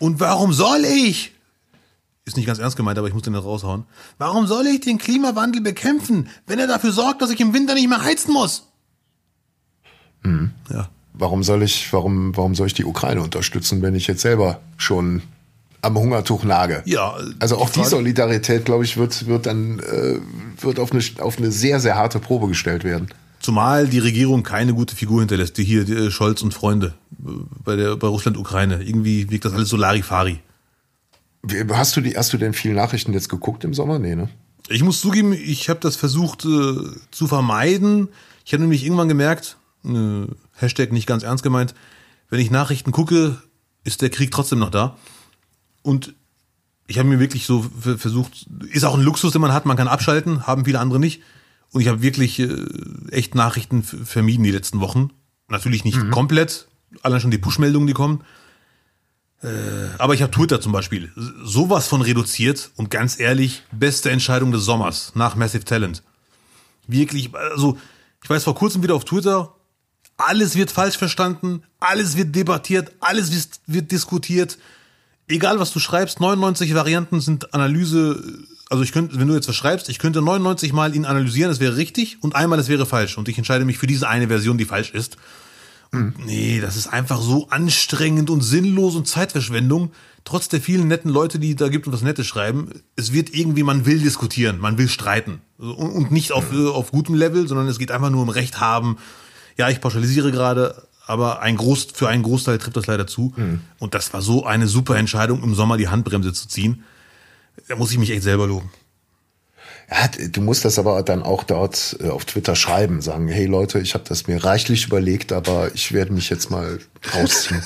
Und 0.00 0.18
warum 0.18 0.52
soll 0.52 0.84
ich? 0.86 1.30
Ist 2.24 2.36
nicht 2.36 2.46
ganz 2.46 2.58
ernst 2.58 2.76
gemeint, 2.76 2.98
aber 2.98 3.06
ich 3.06 3.14
muss 3.14 3.22
den 3.22 3.32
jetzt 3.32 3.44
raushauen. 3.44 3.84
Warum 4.18 4.48
soll 4.48 4.66
ich 4.66 4.80
den 4.80 4.98
Klimawandel 4.98 5.62
bekämpfen, 5.62 6.28
wenn 6.48 6.58
er 6.58 6.66
dafür 6.66 6.90
sorgt, 6.90 7.22
dass 7.22 7.30
ich 7.30 7.38
im 7.38 7.54
Winter 7.54 7.74
nicht 7.74 7.88
mehr 7.88 8.02
heizen 8.02 8.32
muss? 8.32 8.66
Ja. 10.68 10.88
Warum 11.12 11.44
soll 11.44 11.62
ich, 11.62 11.92
warum, 11.92 12.36
warum 12.36 12.56
soll 12.56 12.66
ich 12.66 12.74
die 12.74 12.84
Ukraine 12.84 13.22
unterstützen, 13.22 13.82
wenn 13.82 13.94
ich 13.94 14.08
jetzt 14.08 14.22
selber 14.22 14.62
schon 14.78 15.22
am 15.84 15.98
Hungertuch 15.98 16.44
nage? 16.44 16.82
Ja, 16.86 17.16
Also 17.38 17.58
auch 17.58 17.70
die 17.70 17.84
Solidarität, 17.84 18.64
glaube 18.64 18.84
ich, 18.84 18.96
wird, 18.96 19.26
wird 19.26 19.46
dann 19.46 19.78
äh, 19.80 20.18
wird 20.60 20.78
auf 20.78 20.92
eine, 20.92 21.02
auf 21.18 21.38
eine 21.38 21.50
sehr, 21.50 21.80
sehr 21.80 21.96
harte 21.96 22.18
Probe 22.18 22.48
gestellt 22.48 22.84
werden. 22.84 23.08
Zumal 23.40 23.88
die 23.88 23.98
Regierung 23.98 24.42
keine 24.42 24.72
gute 24.72 24.96
Figur 24.96 25.20
hinterlässt, 25.20 25.58
die 25.58 25.64
hier 25.64 25.84
die, 25.84 25.92
äh, 25.92 26.10
Scholz 26.10 26.42
und 26.42 26.54
Freunde 26.54 26.94
äh, 27.12 27.30
bei 27.64 27.76
der 27.76 27.96
bei 27.96 28.06
Russland-Ukraine. 28.06 28.82
Irgendwie 28.82 29.30
wirkt 29.30 29.44
das 29.44 29.52
alles 29.52 29.68
so 29.68 29.76
Larifari. 29.76 30.40
Hast 31.70 31.96
du 31.96 32.00
die, 32.00 32.16
hast 32.16 32.32
du 32.32 32.38
denn 32.38 32.54
viele 32.54 32.74
Nachrichten 32.74 33.12
jetzt 33.12 33.28
geguckt 33.28 33.64
im 33.64 33.74
Sommer? 33.74 33.98
Nee, 33.98 34.14
ne? 34.14 34.30
Ich 34.70 34.82
muss 34.82 35.00
zugeben, 35.00 35.34
ich 35.34 35.68
habe 35.68 35.80
das 35.80 35.96
versucht 35.96 36.46
äh, 36.46 36.74
zu 37.10 37.26
vermeiden. 37.26 38.08
Ich 38.46 38.54
habe 38.54 38.62
nämlich 38.62 38.82
irgendwann 38.84 39.08
gemerkt, 39.08 39.58
äh, 39.84 40.26
Hashtag 40.54 40.92
nicht 40.92 41.06
ganz 41.06 41.22
ernst 41.22 41.44
gemeint, 41.44 41.74
wenn 42.30 42.40
ich 42.40 42.50
Nachrichten 42.50 42.92
gucke, 42.92 43.36
ist 43.84 44.00
der 44.00 44.10
Krieg 44.10 44.30
trotzdem 44.30 44.58
noch 44.58 44.70
da. 44.70 44.96
Und 45.84 46.14
ich 46.86 46.98
habe 46.98 47.08
mir 47.08 47.20
wirklich 47.20 47.44
so 47.46 47.64
versucht, 47.98 48.46
ist 48.70 48.84
auch 48.84 48.94
ein 48.94 49.02
Luxus, 49.02 49.32
den 49.32 49.42
man 49.42 49.52
hat, 49.52 49.66
man 49.66 49.76
kann 49.76 49.86
abschalten, 49.86 50.46
haben 50.46 50.64
viele 50.64 50.80
andere 50.80 50.98
nicht. 50.98 51.22
Und 51.70 51.82
ich 51.82 51.88
habe 51.88 52.02
wirklich 52.02 52.38
äh, 52.40 52.56
echt 53.10 53.34
Nachrichten 53.34 53.82
vermieden 53.82 54.44
die 54.44 54.50
letzten 54.50 54.80
Wochen. 54.80 55.10
Natürlich 55.48 55.84
nicht 55.84 56.10
komplett, 56.10 56.68
allein 57.02 57.20
schon 57.20 57.30
die 57.30 57.38
Push-Meldungen, 57.38 57.86
die 57.86 57.92
kommen. 57.92 58.24
Äh, 59.42 59.48
aber 59.98 60.14
ich 60.14 60.22
habe 60.22 60.32
Twitter 60.32 60.60
zum 60.60 60.72
Beispiel 60.72 61.12
sowas 61.42 61.86
von 61.86 62.00
reduziert 62.00 62.70
und 62.76 62.90
ganz 62.90 63.20
ehrlich, 63.20 63.62
beste 63.72 64.10
Entscheidung 64.10 64.52
des 64.52 64.64
Sommers 64.64 65.12
nach 65.14 65.36
Massive 65.36 65.64
Talent. 65.64 66.02
Wirklich, 66.86 67.34
also 67.34 67.76
ich 68.22 68.30
weiß 68.30 68.44
vor 68.44 68.54
kurzem 68.54 68.82
wieder 68.82 68.94
auf 68.94 69.04
Twitter, 69.04 69.54
alles 70.16 70.56
wird 70.56 70.70
falsch 70.70 70.96
verstanden, 70.96 71.62
alles 71.78 72.16
wird 72.16 72.34
debattiert, 72.34 72.92
alles 73.00 73.50
wird 73.66 73.92
diskutiert. 73.92 74.58
Egal 75.26 75.58
was 75.58 75.72
du 75.72 75.80
schreibst, 75.80 76.20
99 76.20 76.74
Varianten 76.74 77.20
sind 77.20 77.54
Analyse 77.54 78.44
also 78.70 78.82
ich 78.82 78.92
könnte, 78.92 79.18
wenn 79.20 79.28
du 79.28 79.34
jetzt 79.34 79.48
was 79.48 79.56
schreibst, 79.56 79.88
ich 79.88 79.98
könnte 79.98 80.22
99 80.22 80.72
Mal 80.72 80.94
ihn 80.94 81.04
analysieren, 81.04 81.50
es 81.50 81.60
wäre 81.60 81.76
richtig 81.76 82.18
und 82.22 82.34
einmal 82.34 82.58
es 82.58 82.68
wäre 82.68 82.86
falsch 82.86 83.18
und 83.18 83.28
ich 83.28 83.38
entscheide 83.38 83.64
mich 83.64 83.78
für 83.78 83.86
diese 83.86 84.08
eine 84.08 84.28
Version, 84.28 84.58
die 84.58 84.64
falsch 84.64 84.90
ist. 84.90 85.16
Und 85.92 86.26
nee, 86.26 86.60
das 86.60 86.76
ist 86.76 86.88
einfach 86.88 87.20
so 87.20 87.48
anstrengend 87.50 88.30
und 88.30 88.40
sinnlos 88.40 88.96
und 88.96 89.06
Zeitverschwendung. 89.06 89.92
Trotz 90.24 90.48
der 90.48 90.60
vielen 90.60 90.88
netten 90.88 91.10
Leute, 91.10 91.38
die 91.38 91.54
da 91.54 91.68
gibt 91.68 91.86
und 91.86 91.92
das 91.92 92.02
Nette 92.02 92.24
schreiben, 92.24 92.70
es 92.96 93.12
wird 93.12 93.32
irgendwie, 93.32 93.62
man 93.62 93.86
will 93.86 94.00
diskutieren, 94.00 94.58
man 94.58 94.78
will 94.78 94.88
streiten. 94.88 95.42
Und 95.58 96.10
nicht 96.10 96.32
auf, 96.32 96.52
äh, 96.52 96.66
auf 96.66 96.90
gutem 96.90 97.14
Level, 97.14 97.46
sondern 97.46 97.68
es 97.68 97.78
geht 97.78 97.92
einfach 97.92 98.10
nur 98.10 98.22
um 98.22 98.28
Recht 98.28 98.58
haben. 98.58 98.96
Ja, 99.56 99.68
ich 99.68 99.80
pauschalisiere 99.80 100.32
gerade, 100.32 100.82
aber 101.06 101.40
ein 101.40 101.56
Groß, 101.56 101.88
für 101.94 102.08
einen 102.08 102.22
Großteil 102.22 102.58
trifft 102.58 102.76
das 102.76 102.86
leider 102.86 103.06
zu. 103.06 103.34
Und 103.78 103.94
das 103.94 104.12
war 104.12 104.22
so 104.22 104.44
eine 104.44 104.66
super 104.68 104.96
Entscheidung, 104.96 105.42
im 105.42 105.54
Sommer 105.54 105.76
die 105.76 105.88
Handbremse 105.88 106.32
zu 106.32 106.48
ziehen. 106.48 106.84
Da 107.68 107.76
muss 107.76 107.92
ich 107.92 107.98
mich 107.98 108.10
echt 108.10 108.22
selber 108.22 108.46
loben. 108.46 108.70
Ja, 109.90 110.08
du 110.28 110.40
musst 110.40 110.64
das 110.64 110.78
aber 110.78 111.02
dann 111.02 111.22
auch 111.22 111.44
dort 111.44 111.96
äh, 112.00 112.08
auf 112.08 112.24
Twitter 112.24 112.56
schreiben, 112.56 113.02
sagen, 113.02 113.28
hey 113.28 113.46
Leute, 113.46 113.80
ich 113.80 113.94
habe 113.94 114.04
das 114.08 114.26
mir 114.26 114.42
reichlich 114.42 114.86
überlegt, 114.86 115.32
aber 115.32 115.74
ich 115.74 115.92
werde 115.92 116.12
mich 116.12 116.30
jetzt 116.30 116.50
mal 116.50 116.78
rausziehen. 117.14 117.62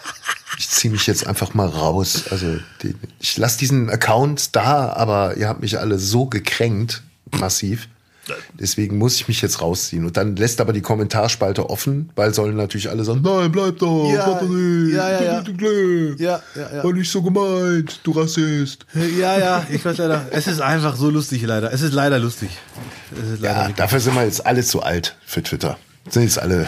ich 0.58 0.70
ziehe 0.70 0.90
mich 0.90 1.06
jetzt 1.06 1.26
einfach 1.26 1.54
mal 1.54 1.68
raus. 1.68 2.24
Also 2.30 2.58
die, 2.82 2.94
ich 3.20 3.36
lasse 3.36 3.58
diesen 3.58 3.90
Account 3.90 4.56
da, 4.56 4.92
aber 4.92 5.36
ihr 5.36 5.48
habt 5.48 5.60
mich 5.60 5.78
alle 5.78 5.98
so 5.98 6.26
gekränkt, 6.26 7.02
massiv. 7.38 7.88
Deswegen 8.58 8.98
muss 8.98 9.16
ich 9.16 9.28
mich 9.28 9.40
jetzt 9.42 9.60
rausziehen. 9.60 10.04
Und 10.04 10.16
dann 10.16 10.36
lässt 10.36 10.60
aber 10.60 10.72
die 10.72 10.80
Kommentarspalte 10.80 11.68
offen, 11.70 12.10
weil 12.16 12.34
sollen 12.34 12.56
natürlich 12.56 12.90
alle 12.90 13.04
sagen, 13.04 13.22
nein, 13.22 13.50
bleib 13.52 13.78
doch, 13.78 14.10
Ja, 14.12 14.26
mach 14.26 14.40
doch 14.40 14.48
nicht, 14.48 14.94
ja, 14.94 15.10
ja, 15.10 15.22
ja. 15.22 15.42
ja. 15.42 16.14
Ja, 16.18 16.42
ja. 16.54 16.84
War 16.84 16.92
nicht 16.92 17.10
so 17.10 17.22
gemeint, 17.22 18.00
du 18.02 18.12
Rassist. 18.12 18.86
Ja, 18.94 19.38
ja, 19.38 19.66
ich 19.70 19.84
weiß 19.84 19.98
leider. 19.98 20.26
Es 20.30 20.46
ist 20.46 20.60
einfach 20.60 20.96
so 20.96 21.10
lustig, 21.10 21.42
leider. 21.42 21.72
Es 21.72 21.82
ist 21.82 21.92
leider 21.92 22.18
lustig. 22.18 22.50
Ist 23.12 23.40
leider 23.40 23.68
Ja, 23.68 23.72
dafür 23.72 24.00
sind 24.00 24.14
wir 24.14 24.24
jetzt 24.24 24.44
alle 24.46 24.62
zu 24.62 24.82
alt 24.82 25.16
für 25.24 25.42
Twitter. 25.42 25.78
Sind 26.08 26.22
jetzt 26.24 26.38
alle, 26.38 26.66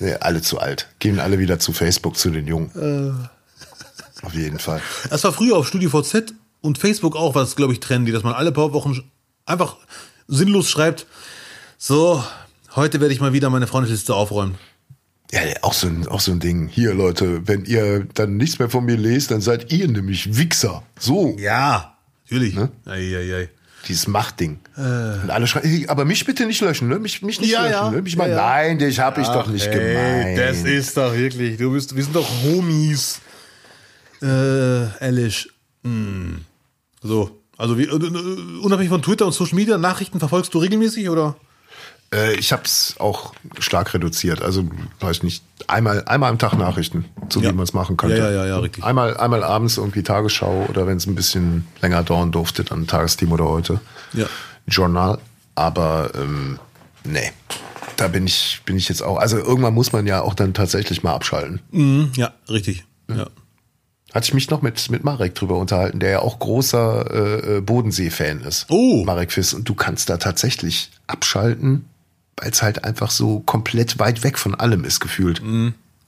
nee, 0.00 0.14
alle 0.20 0.42
zu 0.42 0.58
alt. 0.58 0.88
Gehen 0.98 1.20
alle 1.20 1.38
wieder 1.38 1.58
zu 1.58 1.72
Facebook, 1.72 2.16
zu 2.16 2.30
den 2.30 2.46
Jungen. 2.46 3.28
Auf 4.22 4.34
jeden 4.34 4.58
Fall. 4.58 4.80
Das 5.10 5.22
war 5.24 5.32
früher 5.32 5.56
auf 5.56 5.68
StudiVZ 5.68 6.34
und 6.60 6.78
Facebook 6.78 7.16
auch, 7.16 7.34
was 7.34 7.54
glaube 7.56 7.72
ich 7.72 7.80
trendy, 7.80 8.12
dass 8.12 8.22
man 8.22 8.34
alle 8.34 8.52
paar 8.52 8.72
Wochen 8.72 9.02
einfach 9.44 9.76
sinnlos 10.28 10.68
schreibt, 10.70 11.06
so, 11.78 12.22
heute 12.74 13.00
werde 13.00 13.12
ich 13.14 13.20
mal 13.20 13.32
wieder 13.32 13.50
meine 13.50 13.66
Freundesliste 13.66 14.14
aufräumen. 14.14 14.56
Ja, 15.32 15.40
auch 15.62 15.72
so, 15.72 15.88
ein, 15.88 16.06
auch 16.06 16.20
so 16.20 16.30
ein 16.32 16.38
Ding. 16.40 16.68
Hier, 16.68 16.94
Leute, 16.94 17.46
wenn 17.48 17.64
ihr 17.64 18.06
dann 18.14 18.36
nichts 18.36 18.58
mehr 18.60 18.70
von 18.70 18.84
mir 18.84 18.96
lest, 18.96 19.30
dann 19.32 19.40
seid 19.40 19.72
ihr 19.72 19.88
nämlich 19.88 20.36
Wichser. 20.36 20.84
So, 20.98 21.36
Ja, 21.38 21.96
natürlich. 22.24 22.54
Ne? 22.54 22.70
Ei, 22.84 23.16
ei, 23.16 23.34
ei. 23.34 23.48
dieses 23.88 24.06
Machtding. 24.06 24.60
Und 24.76 25.30
alle 25.30 25.46
schreiben, 25.48 25.68
hey, 25.68 25.86
aber 25.88 26.04
mich 26.04 26.24
bitte 26.24 26.46
nicht 26.46 26.60
löschen, 26.60 26.86
ne? 26.88 26.98
Mich, 27.00 27.22
mich 27.22 27.40
nicht 27.40 27.50
Ja, 27.50 27.62
löschen, 27.62 27.72
ja. 27.72 27.90
ne? 27.90 28.02
Mich 28.02 28.12
Ja, 28.12 28.18
mal, 28.18 28.30
ja. 28.30 28.36
nein, 28.36 28.78
dich 28.78 29.00
hab 29.00 29.18
ich 29.18 29.26
doch 29.26 29.48
nicht 29.48 29.70
gemeint. 29.70 30.38
das 30.38 30.58
ist 30.62 30.96
doch 30.96 31.12
wirklich, 31.14 31.56
du 31.58 31.72
bist, 31.72 31.94
wir 31.96 32.04
sind 32.04 32.14
doch 32.14 32.28
Homies. 32.44 33.20
Äh, 34.22 35.04
ehrlich. 35.04 35.48
Hm. 35.82 36.44
So, 37.02 37.42
also 37.58 37.78
wie, 37.78 37.84
äh, 37.84 37.86
äh, 37.94 38.58
unabhängig 38.60 38.90
von 38.90 39.02
Twitter 39.02 39.26
und 39.26 39.32
Social 39.32 39.54
Media, 39.56 39.78
Nachrichten 39.78 40.18
verfolgst 40.18 40.52
du 40.54 40.58
regelmäßig 40.58 41.08
oder? 41.08 41.36
Äh, 42.14 42.34
ich 42.36 42.52
habe 42.52 42.62
es 42.64 42.94
auch 42.98 43.34
stark 43.58 43.92
reduziert. 43.94 44.40
Also, 44.42 44.64
weiß 45.00 45.22
nicht, 45.24 45.42
einmal, 45.66 46.04
einmal 46.06 46.30
am 46.30 46.38
Tag 46.38 46.54
Nachrichten, 46.56 47.04
so 47.28 47.40
Ja. 47.40 47.50
wie 47.50 47.54
man 47.54 47.64
es 47.64 47.72
machen 47.72 47.96
könnte. 47.96 48.16
Ja, 48.18 48.30
ja, 48.30 48.44
ja, 48.44 48.46
ja, 48.46 48.58
richtig. 48.58 48.84
Einmal, 48.84 49.16
einmal 49.16 49.42
abends 49.42 49.76
irgendwie 49.76 50.02
Tagesschau 50.02 50.66
oder 50.68 50.86
wenn 50.86 50.98
es 50.98 51.06
ein 51.06 51.14
bisschen 51.16 51.66
länger 51.82 52.02
dauern 52.04 52.30
durfte, 52.30 52.62
dann 52.64 52.86
Tagesteam 52.86 53.32
oder 53.32 53.44
heute. 53.46 53.80
Ja. 54.12 54.26
Journal. 54.68 55.18
Aber 55.56 56.10
ähm, 56.14 56.58
nee, 57.04 57.32
da 57.96 58.08
bin 58.08 58.26
ich, 58.26 58.60
bin 58.66 58.76
ich 58.76 58.88
jetzt 58.88 59.02
auch. 59.02 59.16
Also 59.16 59.38
irgendwann 59.38 59.74
muss 59.74 59.92
man 59.92 60.06
ja 60.06 60.20
auch 60.20 60.34
dann 60.34 60.54
tatsächlich 60.54 61.02
mal 61.02 61.14
abschalten. 61.14 61.60
Mhm, 61.72 62.12
ja, 62.14 62.32
richtig. 62.48 62.84
Ja. 63.08 63.26
Hatte 64.16 64.28
ich 64.28 64.34
mich 64.34 64.48
noch 64.48 64.62
mit, 64.62 64.90
mit 64.90 65.04
Marek 65.04 65.34
drüber 65.34 65.58
unterhalten, 65.58 66.00
der 66.00 66.10
ja 66.10 66.18
auch 66.20 66.38
großer 66.38 67.10
äh, 67.10 67.56
äh, 67.56 67.60
Bodensee-Fan 67.60 68.40
ist. 68.40 68.64
Oh. 68.70 69.04
Marek 69.04 69.30
Fiss. 69.30 69.52
Und 69.52 69.68
du 69.68 69.74
kannst 69.74 70.08
da 70.08 70.16
tatsächlich 70.16 70.90
abschalten, 71.06 71.84
weil 72.38 72.50
es 72.50 72.62
halt 72.62 72.82
einfach 72.82 73.10
so 73.10 73.40
komplett 73.40 73.98
weit 73.98 74.24
weg 74.24 74.38
von 74.38 74.54
allem 74.54 74.84
ist, 74.84 75.00
gefühlt. 75.00 75.42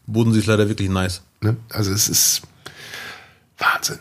Bodensee 0.06 0.38
ist 0.38 0.46
leider 0.46 0.70
wirklich 0.70 0.88
nice. 0.88 1.20
Ne? 1.42 1.58
Also 1.68 1.92
es 1.92 2.08
ist 2.08 2.40
Wahnsinn. 3.58 3.98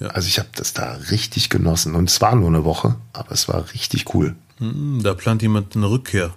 Ja. 0.00 0.08
Also 0.08 0.26
ich 0.26 0.40
habe 0.40 0.48
das 0.56 0.72
da 0.72 0.94
richtig 1.12 1.48
genossen. 1.48 1.94
Und 1.94 2.10
es 2.10 2.20
war 2.20 2.34
nur 2.34 2.48
eine 2.48 2.64
Woche, 2.64 2.96
aber 3.12 3.30
es 3.30 3.46
war 3.46 3.72
richtig 3.72 4.12
cool. 4.16 4.34
Hm, 4.56 5.00
Da 5.04 5.14
plant 5.14 5.42
jemand 5.42 5.76
eine 5.76 5.88
Rückkehr. 5.88 6.34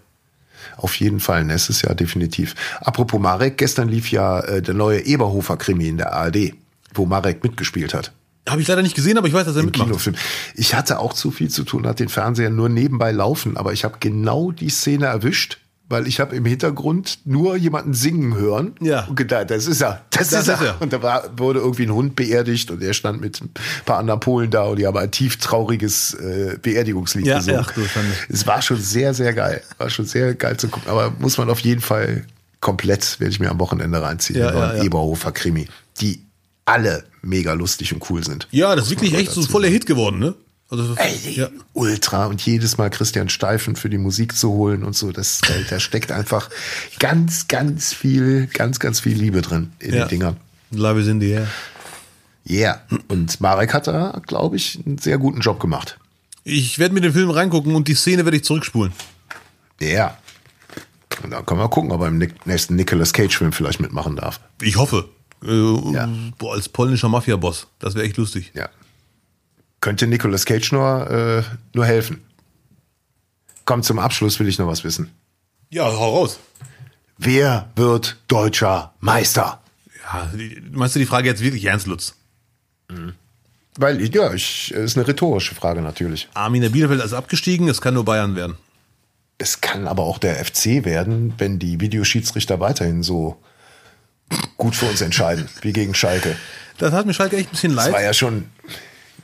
Auf 0.78 0.94
jeden 0.98 1.20
Fall, 1.20 1.46
nächstes 1.46 1.82
Jahr 1.82 1.96
definitiv. 1.96 2.54
Apropos 2.80 3.20
Marek, 3.20 3.58
gestern 3.58 3.90
lief 3.90 4.12
ja 4.12 4.40
äh, 4.42 4.62
der 4.62 4.76
neue 4.76 5.00
Eberhofer-Krimi 5.00 5.88
in 5.88 5.98
der 5.98 6.14
ARD, 6.14 6.54
wo 6.94 7.06
Marek 7.06 7.44
mitgespielt 7.44 7.94
hat. 7.94 8.12
Habe 8.50 8.62
ich 8.62 8.68
leider 8.68 8.82
nicht 8.82 8.96
gesehen, 8.96 9.18
aber 9.18 9.28
ich 9.28 9.34
weiß, 9.34 9.46
dass 9.46 9.56
er 9.56 9.60
Im 9.60 9.68
mitmacht. 9.68 9.88
Kinofilm. 9.90 10.16
Ich 10.56 10.74
hatte 10.74 10.98
auch 11.00 11.14
zu 11.14 11.30
viel 11.32 11.50
zu 11.50 11.64
tun, 11.64 11.86
hat 11.86 12.00
den 12.00 12.10
Fernseher 12.10 12.50
nur 12.50 12.70
nebenbei 12.70 13.12
laufen, 13.12 13.56
aber 13.56 13.72
ich 13.72 13.84
habe 13.84 13.98
genau 14.00 14.52
die 14.52 14.70
Szene 14.70 15.06
erwischt, 15.06 15.60
weil 15.90 16.08
ich 16.08 16.20
habe 16.20 16.36
im 16.36 16.46
Hintergrund 16.46 17.20
nur 17.26 17.56
jemanden 17.56 17.94
singen 17.94 18.34
hören. 18.36 18.74
Ja. 18.82 19.06
Und 19.06 19.16
gedacht, 19.16 19.52
das 19.52 19.68
ist 19.68 19.82
er, 19.82 20.02
das, 20.10 20.30
Das 20.30 20.42
ist, 20.42 20.48
ist 20.48 20.60
er. 20.62 20.68
er. 20.70 20.82
Und 20.82 20.92
da 20.92 21.04
war, 21.04 21.38
wurde 21.38 21.60
irgendwie 21.60 21.84
ein 21.84 21.94
Hund 21.94 22.16
beerdigt 22.16 22.72
und 22.72 22.82
er 22.82 22.94
stand 22.94 23.22
mit 23.22 23.42
ein 23.42 23.52
paar 23.86 24.00
anderen 24.00 24.20
Polen 24.22 24.50
da 24.50 24.64
und 24.64 24.80
die 24.80 24.88
haben 24.88 24.98
ein 24.98 25.12
tief 25.12 25.38
trauriges 25.38 26.16
äh, 26.16 26.58
Beerdigungslied 26.62 27.28
Ja, 27.28 27.38
gesungen. 27.38 27.64
Schande. 27.94 28.10
es 28.30 28.48
war 28.48 28.62
schon 28.64 28.78
sehr, 28.78 29.14
sehr 29.14 29.34
geil. 29.34 29.62
War 29.78 29.90
schon 29.92 30.06
sehr 30.06 30.34
geil 30.34 30.58
zu 30.58 30.68
gucken, 30.70 30.90
aber 30.90 31.14
muss 31.20 31.38
man 31.38 31.48
auf 31.52 31.60
jeden 31.60 31.82
Fall 31.82 32.26
komplett, 32.60 33.20
werde 33.20 33.32
ich 33.34 33.40
mir 33.40 33.52
am 33.52 33.60
Wochenende 33.60 34.02
reinziehen, 34.02 34.40
Ja, 34.40 34.52
ja, 34.52 34.76
ja. 34.78 34.84
Eberhofer 34.84 35.32
Krimi, 35.32 35.68
die 36.00 36.24
alle 36.66 37.06
mega 37.22 37.54
lustig 37.54 37.94
und 37.94 38.10
cool 38.10 38.24
sind. 38.24 38.48
Ja, 38.52 38.76
das 38.76 38.86
ist 38.86 38.92
wirklich 38.92 39.14
echt 39.14 39.32
so 39.32 39.42
voller 39.44 39.68
Hit 39.68 39.86
geworden, 39.86 40.20
ne? 40.20 40.36
Also, 40.70 40.96
Ey, 40.96 41.34
ja. 41.34 41.50
ultra 41.74 42.28
und 42.28 42.42
jedes 42.46 42.78
Mal 42.78 42.90
Christian 42.90 43.28
Steifen 43.28 43.76
für 43.76 43.90
die 43.90 43.98
Musik 43.98 44.38
zu 44.38 44.52
holen 44.52 44.86
und 44.86 44.96
so, 44.96 45.12
das, 45.12 45.42
da, 45.70 45.82
steckt 45.82 46.14
einfach 46.14 46.50
ganz, 46.98 47.50
ganz 47.50 47.94
viel, 47.94 48.48
ganz, 48.48 48.80
ganz 48.80 49.02
viel 49.02 49.18
Liebe 49.18 49.42
drin 49.42 49.74
in 49.80 49.94
ja. 49.94 50.06
den 50.06 50.10
Dingern. 50.10 50.38
Love 50.72 51.02
is 51.02 51.08
in 51.08 51.20
the 51.20 51.32
air. 51.32 51.48
Yeah. 52.50 52.82
Und 53.10 53.42
Marek 53.42 53.74
hat 53.74 53.88
da, 53.88 54.22
glaube 54.26 54.56
ich, 54.56 54.80
einen 54.86 54.98
sehr 54.98 55.18
guten 55.18 55.42
Job 55.42 55.60
gemacht. 55.60 56.00
Ich 56.46 56.80
werde 56.80 56.94
mir 56.94 57.02
den 57.02 57.14
Film 57.14 57.30
reingucken 57.30 57.76
und 57.76 57.90
die 57.90 57.94
Szene 57.94 58.24
werde 58.24 58.38
ich 58.38 58.46
zurückspulen. 58.46 58.94
Ja. 59.82 60.18
Und 61.22 61.32
dann 61.32 61.46
können 61.46 61.60
wir 61.60 61.70
gucken, 61.70 61.92
ob 61.92 62.02
er 62.02 62.08
im 62.08 62.26
nächsten 62.46 62.76
Nicolas 62.76 63.12
Cage-Film 63.12 63.52
vielleicht 63.52 63.82
mitmachen 63.82 64.16
darf. 64.16 64.40
Ich 64.62 64.78
hoffe. 64.78 65.10
Äh, 65.44 66.32
boah, 66.38 66.54
als 66.54 66.70
polnischer 66.70 67.10
Mafia-Boss. 67.10 67.68
Das 67.80 67.96
wäre 67.96 68.06
echt 68.06 68.18
lustig. 68.18 68.52
Ja. 68.54 68.70
Könnte 69.80 70.06
Nicolas 70.08 70.46
Cage 70.46 70.72
nur, 70.74 71.10
äh, 71.10 71.44
nur 71.74 71.86
helfen. 71.86 72.22
Komm, 73.66 73.84
zum 73.84 74.00
Abschluss 74.00 74.40
will 74.40 74.48
ich 74.48 74.60
noch 74.60 74.68
was 74.68 74.84
wissen. 74.84 75.12
Ja, 75.70 75.86
hau 75.86 76.18
raus. 76.20 76.40
Wer 77.18 77.70
wird 77.76 78.18
deutscher 78.28 78.94
Meister? 79.00 79.62
Ja, 80.04 80.30
die- 80.36 80.62
meinst 80.72 80.96
du 80.96 81.00
die 81.00 81.06
Frage 81.06 81.28
jetzt 81.30 81.42
wirklich 81.42 81.66
ernst, 81.66 81.88
Lutz? 81.88 82.16
Weil, 83.78 84.02
ja, 84.14 84.34
ich, 84.34 84.72
ist 84.74 84.98
eine 84.98 85.08
rhetorische 85.08 85.56
Frage 85.56 85.82
natürlich. 85.82 86.28
Arminia 86.34 86.70
Bielefeld 86.70 87.02
ist 87.04 87.14
abgestiegen, 87.14 87.70
es 87.70 87.80
kann 87.80 87.94
nur 87.94 88.04
Bayern 88.06 88.36
werden. 88.36 88.58
Es 89.38 89.62
kann 89.62 89.88
aber 89.88 90.04
auch 90.04 90.18
der 90.18 90.44
FC 90.44 90.84
werden, 90.86 91.34
wenn 91.38 91.58
die 91.58 91.80
Videoschiedsrichter 91.80 92.60
weiterhin 92.60 93.02
so 93.02 93.42
gut 94.58 94.76
für 94.76 94.86
uns 94.86 95.02
entscheiden, 95.02 95.50
wie 95.62 95.74
gegen 95.74 95.94
Schalke. 95.94 96.36
Das 96.78 96.94
hat 96.94 97.06
mir 97.06 97.14
Schalke 97.14 97.38
echt 97.38 97.50
ein 97.50 97.52
bisschen 97.52 97.76
Das 97.76 97.86
leid. 97.86 97.94
war 97.94 98.02
ja 98.02 98.14
schon, 98.14 98.46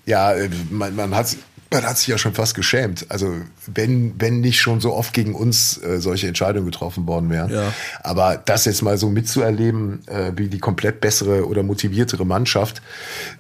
ja, 0.05 0.33
äh, 0.33 0.49
man, 0.69 0.95
man, 0.95 1.15
hat, 1.15 1.35
man 1.71 1.83
hat 1.83 1.97
sich 1.97 2.07
ja 2.07 2.17
schon 2.17 2.33
fast 2.33 2.55
geschämt. 2.55 3.05
Also 3.09 3.35
wenn, 3.65 4.13
wenn 4.19 4.41
nicht 4.41 4.61
schon 4.61 4.79
so 4.79 4.93
oft 4.93 5.13
gegen 5.13 5.33
uns 5.35 5.77
äh, 5.81 5.99
solche 5.99 6.27
Entscheidungen 6.27 6.65
getroffen 6.65 7.07
worden 7.07 7.29
wären. 7.29 7.51
Ja. 7.51 7.73
Aber 8.03 8.37
das 8.37 8.65
jetzt 8.65 8.81
mal 8.83 8.97
so 8.97 9.09
mitzuerleben, 9.09 10.07
äh, 10.07 10.31
wie 10.35 10.47
die 10.49 10.59
komplett 10.59 11.01
bessere 11.01 11.47
oder 11.47 11.63
motiviertere 11.63 12.25
Mannschaft 12.25 12.81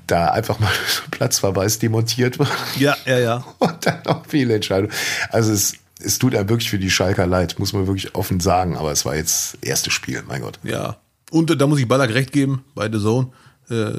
da 0.07 0.31
einfach 0.31 0.59
mal 0.59 0.71
Platzverweis 1.11 1.79
demontiert 1.79 2.39
wird. 2.39 2.49
Ja, 2.77 2.95
ja, 3.05 3.19
ja. 3.19 3.45
Und 3.59 3.85
dann 3.85 4.01
noch 4.05 4.25
viele 4.27 4.55
Entscheidungen. 4.55 4.91
Also 5.29 5.51
es, 5.51 5.73
es 6.03 6.19
tut 6.19 6.35
einem 6.35 6.49
wirklich 6.49 6.69
für 6.69 6.79
die 6.79 6.89
Schalker 6.91 7.27
leid, 7.27 7.59
muss 7.59 7.73
man 7.73 7.87
wirklich 7.87 8.15
offen 8.15 8.39
sagen. 8.39 8.77
Aber 8.77 8.91
es 8.91 9.05
war 9.05 9.15
jetzt 9.15 9.53
das 9.61 9.69
erste 9.69 9.91
Spiel, 9.91 10.23
mein 10.27 10.41
Gott. 10.41 10.59
Ja. 10.63 10.97
Und 11.31 11.59
da 11.59 11.67
muss 11.67 11.79
ich 11.79 11.87
Ballack 11.87 12.13
recht 12.13 12.31
geben, 12.31 12.63
bei 12.75 12.89
The 12.91 12.99
Zone. 12.99 13.29
Äh, 13.69 13.91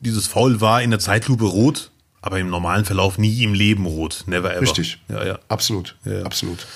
dieses 0.00 0.26
Foul 0.26 0.60
war 0.60 0.82
in 0.82 0.90
der 0.90 0.98
Zeitlupe 0.98 1.44
rot, 1.44 1.90
aber 2.20 2.38
im 2.38 2.50
normalen 2.50 2.84
Verlauf 2.84 3.18
nie 3.18 3.42
im 3.42 3.54
Leben 3.54 3.86
rot. 3.86 4.24
Never 4.26 4.50
ever. 4.52 4.60
Richtig. 4.62 4.98
Ja, 5.08 5.24
ja. 5.24 5.38
Absolut. 5.48 5.96
Ja. 6.04 6.22
Absolut. 6.22 6.66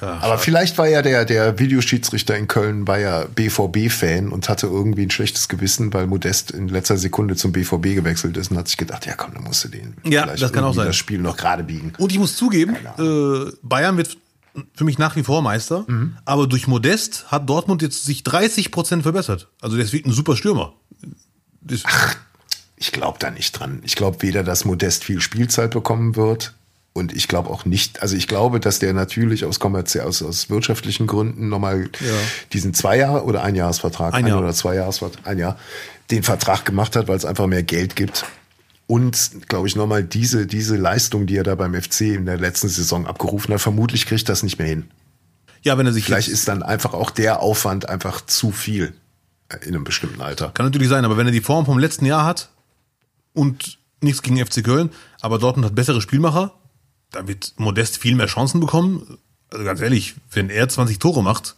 Aber 0.00 0.38
vielleicht 0.38 0.76
war 0.76 0.88
ja 0.88 1.02
der, 1.02 1.24
der 1.24 1.58
Videoschiedsrichter 1.58 2.36
in 2.36 2.48
Köln 2.48 2.86
war 2.86 2.98
ja 2.98 3.24
BVB-Fan 3.34 4.28
und 4.30 4.48
hatte 4.48 4.66
irgendwie 4.66 5.02
ein 5.04 5.10
schlechtes 5.10 5.48
Gewissen, 5.48 5.94
weil 5.94 6.06
Modest 6.06 6.50
in 6.50 6.68
letzter 6.68 6.98
Sekunde 6.98 7.36
zum 7.36 7.52
BVB 7.52 7.94
gewechselt 7.94 8.36
ist 8.36 8.50
und 8.50 8.58
hat 8.58 8.68
sich 8.68 8.76
gedacht, 8.76 9.06
ja 9.06 9.14
komm, 9.14 9.34
dann 9.34 9.44
musst 9.44 9.64
du 9.64 9.68
den 9.68 9.94
Ja, 10.04 10.24
vielleicht 10.24 10.42
das 10.42 10.52
kann 10.52 10.64
auch 10.64 10.74
sein. 10.74 10.86
das 10.86 10.96
Spiel 10.96 11.20
noch 11.20 11.36
gerade 11.36 11.62
biegen. 11.64 11.92
Und 11.98 12.12
ich 12.12 12.18
muss 12.18 12.36
zugeben, 12.36 12.76
äh, 12.98 13.50
Bayern 13.62 13.96
wird 13.96 14.16
für 14.74 14.84
mich 14.84 14.98
nach 14.98 15.16
wie 15.16 15.22
vor 15.24 15.42
Meister, 15.42 15.84
aber 16.24 16.46
durch 16.46 16.66
Modest 16.66 17.26
hat 17.32 17.48
Dortmund 17.48 17.82
jetzt 17.82 18.04
sich 18.04 18.22
30 18.22 18.70
Prozent 18.70 19.02
verbessert. 19.02 19.48
Also 19.60 19.76
der 19.76 19.84
ist 19.84 19.92
wirklich 19.92 20.12
ein 20.12 20.16
super 20.16 20.36
Stürmer. 20.36 20.72
Das, 21.60 21.82
Ich 22.76 22.92
glaube 22.92 23.18
da 23.18 23.30
nicht 23.30 23.52
dran. 23.58 23.80
Ich 23.84 23.96
glaube 23.96 24.22
weder, 24.22 24.42
dass 24.44 24.64
Modest 24.64 25.04
viel 25.04 25.20
Spielzeit 25.20 25.70
bekommen 25.72 26.16
wird 26.16 26.54
und 26.92 27.12
ich 27.12 27.26
glaube 27.28 27.50
auch 27.50 27.64
nicht, 27.64 28.02
also 28.02 28.14
ich 28.16 28.28
glaube, 28.28 28.60
dass 28.60 28.78
der 28.78 28.92
natürlich 28.92 29.44
aus 29.44 29.58
kommerziell, 29.58 30.04
aus, 30.06 30.22
aus 30.22 30.50
wirtschaftlichen 30.50 31.06
Gründen 31.06 31.48
nochmal 31.48 31.88
diesen 32.52 32.74
zwei 32.74 32.98
Jahre 32.98 33.24
oder 33.24 33.42
ein 33.42 33.54
Jahresvertrag, 33.56 34.14
Ein 34.14 34.24
ein 34.24 34.28
Jahr. 34.28 34.38
oder 34.40 34.52
zwei 34.52 34.76
Jahresvertrag, 34.76 35.26
ein 35.26 35.38
Jahr, 35.38 35.58
den 36.10 36.22
Vertrag 36.22 36.64
gemacht 36.64 36.94
hat, 36.96 37.08
weil 37.08 37.16
es 37.16 37.24
einfach 37.24 37.46
mehr 37.46 37.62
Geld 37.62 37.96
gibt. 37.96 38.24
Und, 38.86 39.48
glaube 39.48 39.66
ich, 39.66 39.76
nochmal 39.76 40.04
diese, 40.04 40.46
diese 40.46 40.76
Leistung, 40.76 41.26
die 41.26 41.36
er 41.36 41.42
da 41.42 41.54
beim 41.54 41.74
FC 41.74 42.02
in 42.02 42.26
der 42.26 42.36
letzten 42.36 42.68
Saison 42.68 43.06
abgerufen 43.06 43.54
hat, 43.54 43.60
vermutlich 43.60 44.06
kriegt 44.06 44.28
das 44.28 44.42
nicht 44.42 44.58
mehr 44.58 44.68
hin. 44.68 44.90
ja, 45.62 45.78
wenn 45.78 45.86
er 45.86 45.92
sich 45.92 46.04
Vielleicht 46.04 46.28
ist 46.28 46.48
dann 46.48 46.62
einfach 46.62 46.92
auch 46.92 47.10
der 47.10 47.40
Aufwand 47.40 47.88
einfach 47.88 48.20
zu 48.26 48.52
viel 48.52 48.92
in 49.62 49.68
einem 49.68 49.84
bestimmten 49.84 50.20
Alter. 50.20 50.50
kann 50.52 50.66
natürlich 50.66 50.88
sein, 50.88 51.04
aber 51.04 51.16
wenn 51.16 51.26
er 51.26 51.32
die 51.32 51.40
Form 51.40 51.64
vom 51.64 51.78
letzten 51.78 52.06
Jahr 52.06 52.24
hat 52.24 52.50
und 53.32 53.78
nichts 54.00 54.22
gegen 54.22 54.44
FC 54.44 54.64
Köln, 54.64 54.90
aber 55.20 55.38
Dortmund 55.38 55.66
hat 55.66 55.74
bessere 55.74 56.00
Spielmacher, 56.00 56.52
da 57.10 57.26
wird 57.28 57.54
Modest 57.56 57.98
viel 57.98 58.16
mehr 58.16 58.26
Chancen 58.26 58.60
bekommen. 58.60 59.18
Also 59.50 59.64
ganz 59.64 59.80
ehrlich, 59.80 60.14
wenn 60.32 60.50
er 60.50 60.68
20 60.68 60.98
Tore 60.98 61.22
macht, 61.22 61.54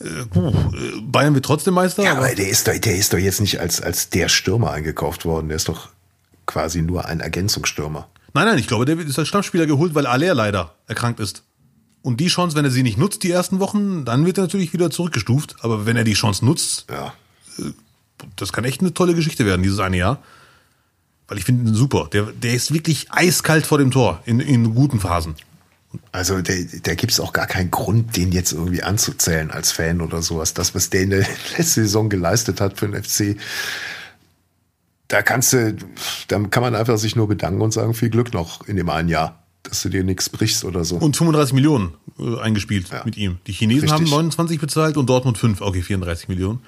äh, 0.00 0.04
äh, 0.04 1.00
Bayern 1.00 1.34
wird 1.34 1.44
trotzdem 1.44 1.74
Meister. 1.74 2.02
Ja, 2.02 2.12
aber 2.12 2.26
aber 2.26 2.34
der 2.34 2.48
ist 2.48 2.68
doch, 2.68 2.76
der 2.76 2.96
ist 2.96 3.12
doch 3.12 3.18
jetzt 3.18 3.40
nicht 3.40 3.60
als, 3.60 3.80
als 3.80 4.10
der 4.10 4.28
Stürmer 4.28 4.72
eingekauft 4.72 5.24
worden. 5.24 5.48
Der 5.48 5.56
ist 5.56 5.68
doch 5.68 5.88
quasi 6.52 6.82
nur 6.82 7.06
ein 7.06 7.20
Ergänzungsstürmer. 7.20 8.08
Nein, 8.34 8.46
nein, 8.46 8.58
ich 8.58 8.66
glaube, 8.66 8.84
der 8.84 8.98
ist 8.98 9.18
als 9.18 9.28
Stammspieler 9.28 9.66
geholt, 9.66 9.94
weil 9.94 10.06
Aller 10.06 10.34
leider 10.34 10.74
erkrankt 10.86 11.20
ist. 11.20 11.42
Und 12.02 12.18
die 12.20 12.26
Chance, 12.28 12.56
wenn 12.56 12.64
er 12.64 12.70
sie 12.70 12.82
nicht 12.82 12.98
nutzt, 12.98 13.22
die 13.22 13.30
ersten 13.30 13.60
Wochen, 13.60 14.04
dann 14.04 14.26
wird 14.26 14.38
er 14.38 14.44
natürlich 14.44 14.72
wieder 14.72 14.90
zurückgestuft. 14.90 15.56
Aber 15.60 15.86
wenn 15.86 15.96
er 15.96 16.04
die 16.04 16.14
Chance 16.14 16.44
nutzt, 16.44 16.86
Ja. 16.90 17.12
das 18.36 18.52
kann 18.52 18.64
echt 18.64 18.80
eine 18.80 18.92
tolle 18.94 19.14
Geschichte 19.14 19.46
werden, 19.46 19.62
dieses 19.62 19.78
eine 19.78 19.96
Jahr. 19.98 20.18
Weil 21.28 21.38
ich 21.38 21.44
finde 21.44 21.70
ihn 21.70 21.74
super. 21.74 22.08
Der, 22.12 22.24
der 22.24 22.54
ist 22.54 22.72
wirklich 22.74 23.06
eiskalt 23.12 23.66
vor 23.66 23.78
dem 23.78 23.90
Tor 23.90 24.20
in, 24.26 24.40
in 24.40 24.74
guten 24.74 24.98
Phasen. 25.00 25.34
Also 26.10 26.40
der, 26.40 26.56
da 26.82 26.94
gibt's 26.94 27.20
auch 27.20 27.32
gar 27.32 27.46
keinen 27.46 27.70
Grund, 27.70 28.16
den 28.16 28.32
jetzt 28.32 28.52
irgendwie 28.52 28.82
anzuzählen 28.82 29.50
als 29.50 29.72
Fan 29.72 30.00
oder 30.00 30.22
sowas. 30.22 30.54
Das, 30.54 30.74
was 30.74 30.90
der 30.90 31.02
in 31.02 31.10
der 31.10 31.20
letzten 31.58 31.82
Saison 31.82 32.08
geleistet 32.08 32.60
hat 32.60 32.78
für 32.78 32.88
den 32.88 33.02
FC, 33.02 33.36
da 35.12 35.20
kannst 35.22 35.52
du, 35.52 35.76
da 36.28 36.38
kann 36.40 36.62
man 36.62 36.74
einfach 36.74 36.96
sich 36.96 37.16
nur 37.16 37.28
bedanken 37.28 37.60
und 37.60 37.72
sagen, 37.72 37.92
viel 37.92 38.08
Glück 38.08 38.32
noch 38.32 38.66
in 38.66 38.76
dem 38.76 38.88
einen 38.88 39.08
Jahr, 39.10 39.42
dass 39.62 39.82
du 39.82 39.90
dir 39.90 40.04
nichts 40.04 40.28
brichst 40.30 40.64
oder 40.64 40.84
so. 40.84 40.96
Und 40.96 41.16
35 41.16 41.52
Millionen 41.52 41.92
äh, 42.18 42.40
eingespielt 42.40 42.88
Ja. 42.90 43.02
mit 43.04 43.16
ihm. 43.18 43.36
Die 43.46 43.52
Chinesen 43.52 43.82
Richtig. 43.90 44.00
haben 44.06 44.10
29 44.10 44.58
bezahlt 44.58 44.96
und 44.96 45.06
Dortmund 45.08 45.36
5. 45.36 45.60
Okay, 45.60 45.82
34 45.82 46.28
Millionen. 46.28 46.60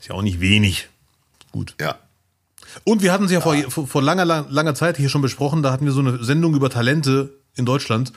Ist 0.00 0.08
ja 0.08 0.14
auch 0.16 0.22
nicht 0.22 0.40
wenig. 0.40 0.88
Gut. 1.52 1.74
ja. 1.80 1.96
Und 2.84 3.00
wir 3.02 3.12
hatten 3.12 3.24
es 3.24 3.30
ja 3.30 3.40
vor, 3.40 3.54
vor, 3.70 3.86
vor 3.86 4.02
langer, 4.02 4.24
lang- 4.24 4.46
langer 4.50 4.74
Zeit 4.74 4.96
hier 4.98 5.08
schon 5.08 5.22
besprochen, 5.22 5.62
da 5.62 5.70
hatten 5.72 5.84
wir 5.86 5.92
so 5.92 6.00
eine 6.00 6.22
Sendung 6.24 6.54
über 6.54 6.68
Talente 6.68 7.32
in 7.54 7.64
Deutschland. 7.64 8.12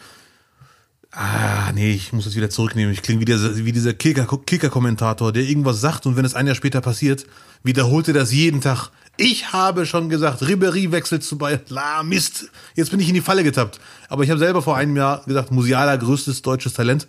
Ah, 1.11 1.71
nee, 1.73 1.91
ich 1.91 2.13
muss 2.13 2.25
das 2.25 2.35
wieder 2.35 2.49
zurücknehmen. 2.49 2.93
Ich 2.93 3.01
klinge 3.01 3.21
wie 3.21 3.25
dieser, 3.25 3.55
wie 3.57 3.71
dieser 3.71 3.93
Kicker- 3.93 4.27
Kicker-Kommentator, 4.45 5.31
der 5.31 5.43
irgendwas 5.43 5.81
sagt 5.81 6.05
und 6.05 6.15
wenn 6.15 6.25
es 6.25 6.35
ein 6.35 6.45
Jahr 6.45 6.55
später 6.55 6.81
passiert, 6.81 7.25
wiederholt 7.63 8.07
er 8.07 8.13
das 8.13 8.31
jeden 8.31 8.61
Tag. 8.61 8.91
Ich 9.17 9.51
habe 9.51 9.85
schon 9.85 10.09
gesagt, 10.09 10.43
Ribery 10.47 10.91
wechselt 10.91 11.23
zu 11.23 11.37
Bayern. 11.37 11.61
La, 11.69 12.03
Mist. 12.03 12.51
Jetzt 12.75 12.91
bin 12.91 12.99
ich 12.99 13.09
in 13.09 13.15
die 13.15 13.21
Falle 13.21 13.43
getappt. 13.43 13.79
Aber 14.07 14.23
ich 14.23 14.29
habe 14.29 14.39
selber 14.39 14.61
vor 14.61 14.77
einem 14.77 14.95
Jahr 14.95 15.23
gesagt, 15.25 15.51
Musiala, 15.51 15.95
größtes 15.95 16.41
deutsches 16.41 16.73
Talent. 16.73 17.07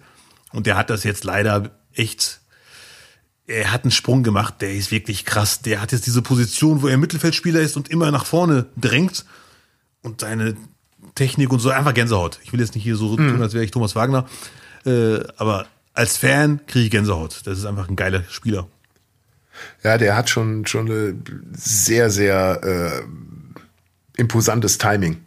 Und 0.53 0.67
der 0.67 0.77
hat 0.77 0.91
das 0.91 1.05
jetzt 1.05 1.25
leider 1.25 1.71
echt 1.93 2.41
er 3.51 3.73
hat 3.73 3.83
einen 3.83 3.91
Sprung 3.91 4.23
gemacht, 4.23 4.61
der 4.61 4.75
ist 4.75 4.93
wirklich 4.93 5.25
krass. 5.25 5.61
Der 5.61 5.81
hat 5.81 5.91
jetzt 5.93 6.07
diese 6.07 6.23
Position, 6.23 6.83
wo 6.83 6.89
er 6.89 6.97
Mittelfeldspieler 6.97 7.61
ist 7.61 7.77
und 7.77 7.89
immer 7.89 8.11
nach 8.13 8.25
vorne 8.25 8.67
drängt. 8.77 9.25
Und 10.03 10.21
seine 10.21 10.57
Technik 11.21 11.53
und 11.53 11.59
so, 11.59 11.69
einfach 11.69 11.93
Gänsehaut. 11.93 12.41
Ich 12.43 12.51
will 12.51 12.61
jetzt 12.61 12.75
nicht 12.75 12.83
hier 12.83 12.97
so 12.97 13.15
tun, 13.15 13.43
als 13.43 13.53
wäre 13.53 13.63
ich 13.63 13.71
Thomas 13.71 13.95
Wagner. 13.95 14.25
Äh, 14.87 15.19
aber 15.37 15.67
als 15.93 16.17
Fan 16.17 16.61
kriege 16.67 16.87
ich 16.87 16.91
Gänsehaut. 16.91 17.43
Das 17.45 17.59
ist 17.59 17.67
einfach 17.67 17.91
ein 17.91 17.97
geiler 17.97 18.25
Spieler. 18.31 18.69
Ja, 19.85 19.99
der 19.99 20.17
hat 20.17 20.31
schon, 20.31 20.65
schon 20.65 20.91
eine 20.91 21.15
sehr, 21.53 22.09
sehr 22.09 22.63
äh, 22.65 24.19
imposantes 24.19 24.79
Timing. 24.79 25.19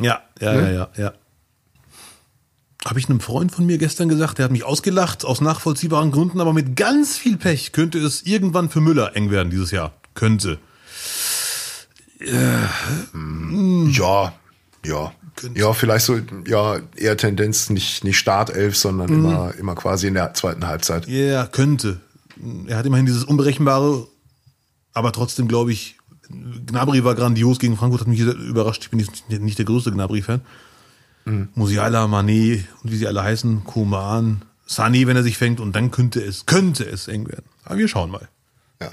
Ja, 0.00 0.22
ja, 0.40 0.54
ja, 0.54 0.70
ja, 0.70 0.88
ja. 0.96 1.12
Habe 2.86 2.98
ich 2.98 3.10
einem 3.10 3.20
Freund 3.20 3.52
von 3.52 3.66
mir 3.66 3.76
gestern 3.76 4.08
gesagt, 4.08 4.38
der 4.38 4.46
hat 4.46 4.52
mich 4.52 4.64
ausgelacht, 4.64 5.26
aus 5.26 5.42
nachvollziehbaren 5.42 6.12
Gründen, 6.12 6.40
aber 6.40 6.54
mit 6.54 6.76
ganz 6.76 7.18
viel 7.18 7.36
Pech 7.36 7.72
könnte 7.72 7.98
es 7.98 8.22
irgendwann 8.22 8.70
für 8.70 8.80
Müller 8.80 9.14
eng 9.14 9.30
werden 9.30 9.50
dieses 9.50 9.70
Jahr. 9.70 9.92
Könnte. 10.14 10.58
Ja, 12.20 14.32
ja. 14.84 15.12
Könnte. 15.36 15.58
Ja, 15.58 15.72
vielleicht 15.72 16.04
so, 16.06 16.20
ja, 16.46 16.78
eher 16.94 17.16
Tendenz 17.16 17.68
nicht, 17.68 18.04
nicht 18.04 18.18
Startelf, 18.18 18.76
sondern 18.76 19.10
Mhm. 19.10 19.18
immer, 19.24 19.54
immer 19.56 19.74
quasi 19.74 20.06
in 20.06 20.14
der 20.14 20.32
zweiten 20.34 20.64
Halbzeit. 20.66 21.08
Ja, 21.08 21.46
könnte. 21.46 22.00
Er 22.68 22.76
hat 22.76 22.86
immerhin 22.86 23.06
dieses 23.06 23.24
Unberechenbare, 23.24 24.06
aber 24.92 25.10
trotzdem 25.10 25.48
glaube 25.48 25.72
ich, 25.72 25.96
Gnabry 26.66 27.02
war 27.04 27.16
grandios 27.16 27.58
gegen 27.58 27.76
Frankfurt, 27.76 28.02
hat 28.02 28.08
mich 28.08 28.20
überrascht. 28.20 28.82
Ich 28.84 28.90
bin 28.90 29.00
jetzt 29.00 29.28
nicht 29.28 29.58
der 29.58 29.64
größte 29.64 29.90
Gnabry-Fan. 29.90 30.40
Musiala, 31.54 32.04
Mané 32.04 32.64
und 32.82 32.92
wie 32.92 32.96
sie 32.96 33.06
alle 33.06 33.22
heißen, 33.22 33.64
Koman, 33.64 34.42
Sani, 34.66 35.06
wenn 35.06 35.16
er 35.16 35.22
sich 35.22 35.36
fängt, 35.38 35.58
und 35.58 35.74
dann 35.74 35.90
könnte 35.90 36.22
es, 36.22 36.46
könnte 36.46 36.84
es 36.84 37.08
eng 37.08 37.26
werden. 37.28 37.46
Aber 37.64 37.78
wir 37.78 37.88
schauen 37.88 38.10
mal. 38.10 38.28
Ja. 38.80 38.90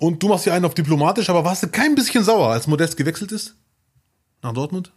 Und 0.00 0.22
du 0.22 0.28
machst 0.28 0.44
hier 0.44 0.54
einen 0.54 0.64
auf 0.64 0.74
diplomatisch, 0.74 1.28
aber 1.28 1.44
warst 1.44 1.62
du 1.64 1.68
kein 1.68 1.94
bisschen 1.94 2.24
sauer, 2.24 2.50
als 2.50 2.66
Modest 2.66 2.96
gewechselt 2.96 3.32
ist? 3.32 3.56
Nach 4.42 4.52
Dortmund? 4.52 4.92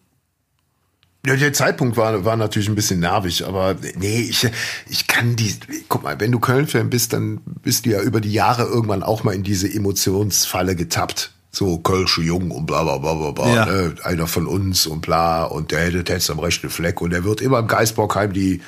Ja, 1.29 1.35
der 1.35 1.53
Zeitpunkt 1.53 1.95
war, 1.95 2.25
war 2.25 2.35
natürlich 2.37 2.67
ein 2.69 2.75
bisschen 2.75 2.99
nervig, 3.01 3.45
aber 3.45 3.75
nee, 3.97 4.21
ich, 4.21 4.47
ich 4.89 5.05
kann 5.07 5.35
die, 5.35 5.55
guck 5.87 6.01
mal, 6.03 6.19
wenn 6.19 6.31
du 6.31 6.39
Köln-Fan 6.39 6.89
bist, 6.89 7.13
dann 7.13 7.39
bist 7.61 7.85
du 7.85 7.91
ja 7.91 8.01
über 8.01 8.19
die 8.19 8.33
Jahre 8.33 8.63
irgendwann 8.63 9.03
auch 9.03 9.23
mal 9.23 9.35
in 9.35 9.43
diese 9.43 9.71
Emotionsfalle 9.71 10.75
getappt. 10.75 11.31
So 11.51 11.77
Kölsche 11.79 12.21
Jung 12.21 12.51
und 12.51 12.65
bla 12.65 12.83
bla 12.83 12.97
bla 12.97 13.13
bla 13.13 13.31
bla, 13.31 13.53
Ja. 13.53 13.65
ne? 13.65 13.95
einer 14.03 14.27
von 14.27 14.47
uns 14.47 14.85
und 14.87 15.01
bla 15.01 15.43
und 15.43 15.71
der 15.71 15.79
hätte 15.81 16.13
jetzt 16.13 16.29
am 16.29 16.39
rechten 16.39 16.69
Fleck 16.69 17.01
und 17.01 17.09
der 17.11 17.23
wird 17.23 17.41
immer 17.41 17.59
im 17.59 17.67
Geisbockheim 17.67 18.33
die, 18.33 18.61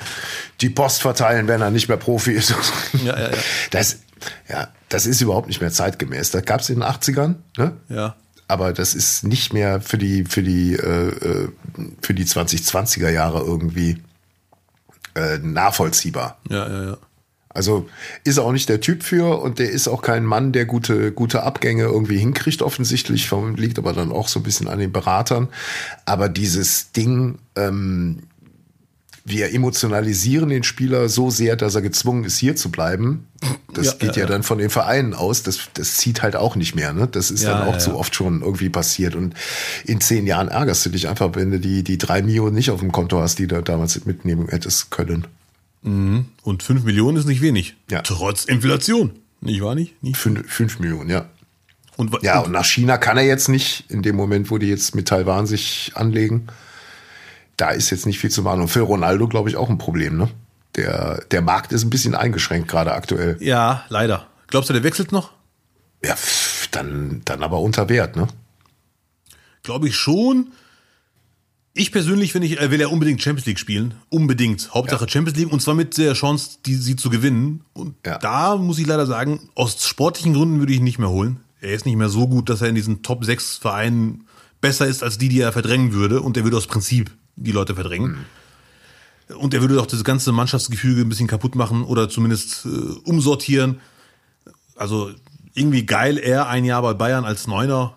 die 0.60 0.68
Post 0.70 1.00
verteilen, 1.02 1.46
wenn 1.48 1.60
er 1.60 1.70
nicht 1.70 1.88
mehr 1.88 1.96
Profi 1.96 2.32
ist. 2.32 2.54
Ja, 3.04 3.18
ja, 3.18 3.30
ja. 3.30 3.36
Das, 3.70 3.98
ja, 4.48 4.68
das 4.88 5.06
ist 5.06 5.20
überhaupt 5.20 5.46
nicht 5.48 5.60
mehr 5.60 5.70
zeitgemäß. 5.72 6.30
Das 6.32 6.44
gab's 6.44 6.68
in 6.70 6.80
den 6.80 6.84
80ern, 6.84 7.34
ne? 7.56 7.72
Ja. 7.88 8.16
Aber 8.48 8.72
das 8.72 8.94
ist 8.94 9.24
nicht 9.24 9.52
mehr 9.52 9.80
für 9.80 9.98
die 9.98 10.24
für 10.24 10.42
die 10.42 10.74
äh, 10.74 11.08
äh, 11.08 11.48
für 12.00 12.14
die 12.14 12.24
2020er 12.24 13.10
Jahre 13.10 13.40
irgendwie 13.40 14.02
äh, 15.14 15.38
nachvollziehbar. 15.38 16.38
Ja, 16.48 16.68
ja, 16.68 16.84
ja. 16.90 16.98
Also 17.54 17.88
ist 18.24 18.38
er 18.38 18.44
auch 18.44 18.52
nicht 18.52 18.68
der 18.68 18.80
Typ 18.80 19.02
für 19.02 19.40
und 19.40 19.58
der 19.58 19.70
ist 19.70 19.86
auch 19.86 20.00
kein 20.00 20.24
Mann, 20.24 20.52
der 20.52 20.64
gute 20.64 21.12
gute 21.12 21.42
Abgänge 21.42 21.84
irgendwie 21.84 22.18
hinkriegt 22.18 22.62
offensichtlich. 22.62 23.30
Liegt 23.56 23.78
aber 23.78 23.92
dann 23.92 24.10
auch 24.10 24.28
so 24.28 24.40
ein 24.40 24.42
bisschen 24.42 24.68
an 24.68 24.78
den 24.78 24.92
Beratern. 24.92 25.48
Aber 26.06 26.28
dieses 26.28 26.92
Ding, 26.92 27.38
ähm, 27.56 28.20
wir 29.24 29.54
emotionalisieren 29.54 30.48
den 30.48 30.64
Spieler 30.64 31.08
so 31.08 31.30
sehr, 31.30 31.56
dass 31.56 31.74
er 31.74 31.82
gezwungen 31.82 32.24
ist, 32.24 32.38
hier 32.38 32.56
zu 32.56 32.70
bleiben. 32.70 33.28
Das 33.72 33.86
Ja, 33.86 33.92
geht 33.92 34.16
ja, 34.16 34.22
ja, 34.22 34.28
dann 34.28 34.42
von 34.42 34.58
den 34.58 34.70
Vereinen 34.70 35.14
aus. 35.14 35.42
Das, 35.42 35.60
das 35.74 35.96
zieht 35.96 36.22
halt 36.22 36.34
auch 36.34 36.56
nicht 36.56 36.74
mehr. 36.74 36.92
Ne? 36.92 37.06
Das 37.06 37.30
ist 37.30 37.44
Ja, 37.44 37.58
dann 37.58 37.68
auch 37.68 37.78
zu 37.78 37.96
oft 37.96 38.14
schon 38.14 38.42
irgendwie 38.42 38.68
passiert. 38.68 39.14
Und 39.14 39.34
in 39.84 40.00
zehn 40.00 40.26
Jahren 40.26 40.48
ärgerst 40.48 40.84
du 40.86 40.90
dich 40.90 41.08
einfach, 41.08 41.30
wenn 41.34 41.52
du 41.52 41.60
die, 41.60 41.84
die 41.84 41.98
drei 41.98 42.22
Mio 42.22 42.50
nicht 42.50 42.70
auf 42.70 42.80
dem 42.80 42.90
Konto 42.90 43.20
hast, 43.20 43.38
die 43.38 43.46
du 43.46 43.62
damals 43.62 44.04
mitnehmen 44.04 44.48
hättest 44.48 44.90
können. 44.90 45.26
Und 45.84 46.62
5 46.62 46.84
Millionen 46.84 47.16
ist 47.16 47.26
nicht 47.26 47.42
wenig. 47.42 47.76
Trotz 48.02 48.44
Inflation. 48.44 49.12
Nicht 49.40 49.60
wahr 49.62 49.74
nicht? 49.74 50.00
nicht? 50.02 50.16
Fünf, 50.16 50.48
fünf 50.48 50.78
Millionen, 50.78 51.10
ja. 51.10 51.26
Und, 51.96 52.16
Ja, 52.22 52.38
und 52.38 52.46
und 52.46 52.52
nach 52.52 52.64
China 52.64 52.96
kann 52.98 53.16
er 53.16 53.24
jetzt 53.24 53.48
nicht, 53.48 53.84
in 53.88 54.02
dem 54.02 54.14
Moment, 54.16 54.50
wo 54.50 54.58
die 54.58 54.68
jetzt 54.68 54.94
mit 54.94 55.08
Taiwan 55.08 55.46
sich 55.46 55.92
anlegen. 55.94 56.46
Da 57.56 57.70
ist 57.70 57.90
jetzt 57.90 58.06
nicht 58.06 58.18
viel 58.18 58.30
zu 58.30 58.42
machen. 58.42 58.60
Und 58.62 58.68
für 58.68 58.80
Ronaldo, 58.80 59.28
glaube 59.28 59.48
ich, 59.48 59.56
auch 59.56 59.68
ein 59.68 59.78
Problem, 59.78 60.16
ne? 60.16 60.28
Der, 60.76 61.22
der 61.30 61.42
Markt 61.42 61.72
ist 61.72 61.84
ein 61.84 61.90
bisschen 61.90 62.14
eingeschränkt, 62.14 62.68
gerade 62.68 62.92
aktuell. 62.94 63.36
Ja, 63.40 63.84
leider. 63.88 64.26
Glaubst 64.46 64.70
du, 64.70 64.74
der 64.74 64.82
wechselt 64.82 65.12
noch? 65.12 65.32
Ja, 66.04 66.16
pff, 66.16 66.68
dann, 66.70 67.20
dann 67.24 67.42
aber 67.42 67.60
unter 67.60 67.88
Wert, 67.88 68.16
ne? 68.16 68.26
Glaube 69.62 69.88
ich 69.88 69.96
schon. 69.96 70.52
Ich 71.74 71.90
persönlich 71.92 72.32
finde 72.32 72.48
ich, 72.48 72.58
er 72.58 72.70
will 72.70 72.80
ja 72.80 72.88
unbedingt 72.88 73.22
Champions 73.22 73.46
League 73.46 73.58
spielen. 73.58 73.94
Unbedingt. 74.10 74.74
Hauptsache 74.74 75.08
Champions 75.08 75.38
League 75.38 75.52
und 75.52 75.62
zwar 75.62 75.74
mit 75.74 75.96
der 75.96 76.12
Chance, 76.14 76.58
die 76.66 76.74
sie 76.74 76.96
zu 76.96 77.08
gewinnen. 77.08 77.64
Und 77.72 77.94
Ja. 78.04 78.18
da 78.18 78.56
muss 78.56 78.78
ich 78.78 78.86
leider 78.86 79.06
sagen, 79.06 79.48
aus 79.54 79.82
sportlichen 79.86 80.34
Gründen 80.34 80.58
würde 80.58 80.72
ich 80.72 80.78
ihn 80.80 80.84
nicht 80.84 80.98
mehr 80.98 81.08
holen. 81.08 81.40
Er 81.60 81.72
ist 81.72 81.86
nicht 81.86 81.96
mehr 81.96 82.08
so 82.10 82.28
gut, 82.28 82.48
dass 82.50 82.60
er 82.60 82.68
in 82.68 82.74
diesen 82.74 83.02
Top 83.02 83.24
6 83.24 83.56
Vereinen 83.56 84.26
besser 84.60 84.86
ist 84.86 85.02
als 85.02 85.16
die, 85.16 85.28
die 85.28 85.40
er 85.40 85.52
verdrängen 85.52 85.92
würde. 85.92 86.20
Und 86.20 86.36
er 86.36 86.44
würde 86.44 86.56
aus 86.58 86.66
Prinzip 86.66 87.10
die 87.36 87.52
Leute 87.52 87.74
verdrängen. 87.74 88.24
Und 89.36 89.54
er 89.54 89.60
würde 89.60 89.80
auch 89.80 89.86
das 89.86 90.04
ganze 90.04 90.32
Mannschaftsgefüge 90.32 91.02
ein 91.02 91.08
bisschen 91.08 91.28
kaputt 91.28 91.54
machen 91.54 91.84
oder 91.84 92.08
zumindest 92.08 92.66
äh, 92.66 92.68
umsortieren. 93.04 93.80
Also 94.76 95.10
irgendwie 95.54 95.86
geil, 95.86 96.18
er 96.18 96.48
ein 96.48 96.64
Jahr 96.64 96.82
bei 96.82 96.94
Bayern 96.94 97.24
als 97.24 97.46
Neuner. 97.46 97.94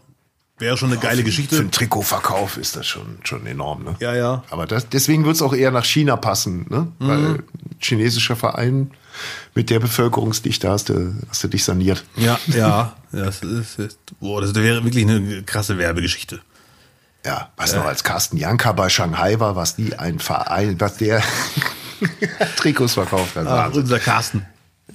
Wäre 0.57 0.77
schon 0.77 0.89
eine 0.89 0.99
geile 0.99 1.17
Für 1.17 1.23
Geschichte. 1.25 1.57
einen 1.57 1.71
Trikotverkauf 1.71 2.55
ist 2.55 2.77
das 2.77 2.87
schon, 2.87 3.17
schon 3.23 3.45
enorm, 3.45 3.83
ne? 3.83 3.95
Ja, 3.99 4.15
ja. 4.15 4.43
Aber 4.49 4.65
das, 4.65 4.87
deswegen 4.87 5.25
wird 5.25 5.35
es 5.35 5.41
auch 5.41 5.53
eher 5.53 5.71
nach 5.71 5.83
China 5.83 6.15
passen, 6.15 6.65
ne? 6.69 6.87
Mhm. 6.99 7.07
Weil 7.07 7.17
ein 7.17 7.43
chinesischer 7.79 8.37
Verein 8.37 8.91
mit 9.53 9.69
der 9.69 9.79
Bevölkerungsdichte 9.81 10.69
hast 10.69 10.89
du, 10.89 11.13
hast 11.27 11.43
du 11.43 11.49
dich 11.49 11.65
saniert. 11.65 12.05
Ja, 12.15 12.39
ja. 12.47 12.95
Das, 13.11 13.41
ist, 13.41 13.79
ist, 13.79 13.99
boah, 14.21 14.41
das 14.41 14.55
wäre 14.55 14.83
wirklich 14.85 15.03
eine 15.05 15.43
krasse 15.43 15.77
Werbegeschichte. 15.77 16.39
Ja, 17.25 17.49
weißt 17.57 17.73
du 17.73 17.77
noch, 17.79 17.85
als 17.85 18.03
Carsten 18.03 18.37
Janka 18.37 18.71
bei 18.73 18.87
Shanghai 18.89 19.39
war, 19.39 19.55
was 19.55 19.75
die 19.75 19.97
ein 19.97 20.19
Verein, 20.19 20.79
was 20.79 20.97
der 20.97 21.23
Trikots 22.57 22.93
verkauft 22.93 23.35
hat. 23.35 23.47
Ah, 23.47 23.71
unser 23.73 23.99
Carsten. 23.99 24.45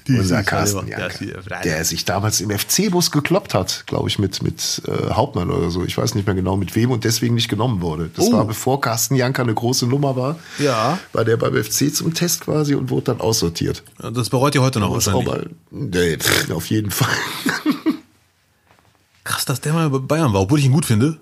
Unser 0.09 0.39
Die- 0.39 0.45
Carsten 0.45 0.87
die- 0.87 0.93
Janka, 0.93 1.61
der 1.63 1.85
sich 1.85 2.05
damals 2.05 2.41
im 2.41 2.51
FC-Bus 2.51 3.11
gekloppt 3.11 3.55
hat, 3.55 3.85
glaube 3.87 4.09
ich, 4.09 4.19
mit, 4.19 4.43
mit 4.43 4.83
äh, 4.87 5.11
Hauptmann 5.13 5.51
oder 5.51 5.71
so. 5.71 5.85
Ich 5.85 5.97
weiß 5.99 6.15
nicht 6.15 6.27
mehr 6.27 6.35
genau 6.35 6.57
mit 6.57 6.75
wem 6.75 6.91
und 6.91 7.05
deswegen 7.05 7.35
nicht 7.35 7.49
genommen 7.49 7.81
wurde. 7.81 8.11
Das 8.17 8.27
Oh. 8.27 8.33
war 8.33 8.45
bevor 8.45 8.81
Carsten 8.81 9.15
Janka 9.15 9.43
eine 9.43 9.55
große 9.55 9.87
Nummer 9.87 10.17
war. 10.17 10.39
Ja. 10.59 10.99
War 11.13 11.25
der 11.25 11.37
beim 11.37 11.55
FC 11.55 11.95
zum 11.95 12.15
Test 12.15 12.41
quasi 12.43 12.75
und 12.75 12.91
wurde 12.91 13.07
dann 13.07 13.21
aussortiert. 13.21 13.83
Das 14.13 14.31
bereut 14.31 14.55
ihr 14.55 14.63
heute 14.63 14.81
noch 14.81 14.93
wahrscheinlich. 14.93 15.27
mal, 15.27 15.51
nee, 15.71 16.17
pff, 16.17 16.51
auf 16.51 16.67
jeden 16.67 16.91
Fall. 16.91 17.09
Krass, 19.25 19.45
dass 19.45 19.61
der 19.61 19.73
mal 19.75 19.91
bei 19.91 19.99
Bayern 19.99 20.33
war, 20.33 20.41
obwohl 20.43 20.59
ich 20.59 20.65
ihn 20.65 20.73
gut 20.73 20.87
finde. 20.87 21.19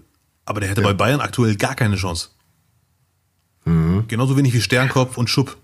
Aber 0.48 0.60
der 0.60 0.70
hätte 0.70 0.80
bei 0.80 0.94
Bayern 0.94 1.20
aktuell 1.20 1.56
gar 1.56 1.74
keine 1.74 1.96
Chance. 1.96 2.30
Mhm. 3.66 4.04
Genauso 4.08 4.34
wenig 4.34 4.54
wie 4.54 4.62
Sternkopf 4.62 5.18
und 5.18 5.28
Schupp. 5.28 5.58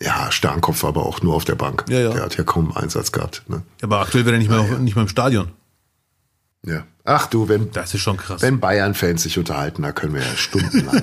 Ja, 0.00 0.32
Starnkopf 0.32 0.84
aber 0.84 1.04
auch 1.04 1.20
nur 1.20 1.34
auf 1.34 1.44
der 1.44 1.54
Bank. 1.54 1.84
Ja, 1.90 2.00
ja. 2.00 2.10
Der 2.14 2.22
hat 2.22 2.38
ja 2.38 2.44
kaum 2.44 2.74
Einsatz 2.74 3.12
gehabt. 3.12 3.42
Ne? 3.46 3.60
Aber 3.82 4.00
aktuell 4.00 4.24
wäre 4.24 4.36
er 4.36 4.38
nicht 4.38 4.48
mehr, 4.48 4.62
nicht 4.78 4.94
mehr 4.96 5.02
im 5.02 5.08
Stadion. 5.10 5.50
Ja. 6.64 6.86
Ach 7.04 7.26
du, 7.26 7.50
wenn, 7.50 7.70
Das 7.72 7.92
ist 7.92 8.00
schon 8.00 8.16
krass. 8.16 8.40
wenn 8.40 8.58
Bayern-Fans 8.58 9.24
sich 9.24 9.38
unterhalten, 9.38 9.82
da 9.82 9.92
können 9.92 10.14
wir 10.14 10.22
ja 10.22 10.34
stundenlang. 10.34 11.02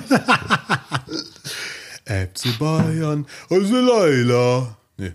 FC 2.04 2.58
Bayern, 2.58 3.26
also 3.48 3.76
Leila. 3.76 4.76
Nee. 4.96 5.12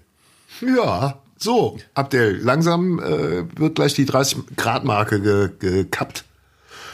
ja, 0.62 1.20
so, 1.38 1.78
Abdel, 1.96 2.38
langsam 2.42 3.00
äh, 3.00 3.44
wird 3.60 3.76
gleich 3.76 3.94
die 3.94 4.06
30-Grad-Marke 4.06 5.22
ge 5.22 5.50
gekappt. 5.60 6.24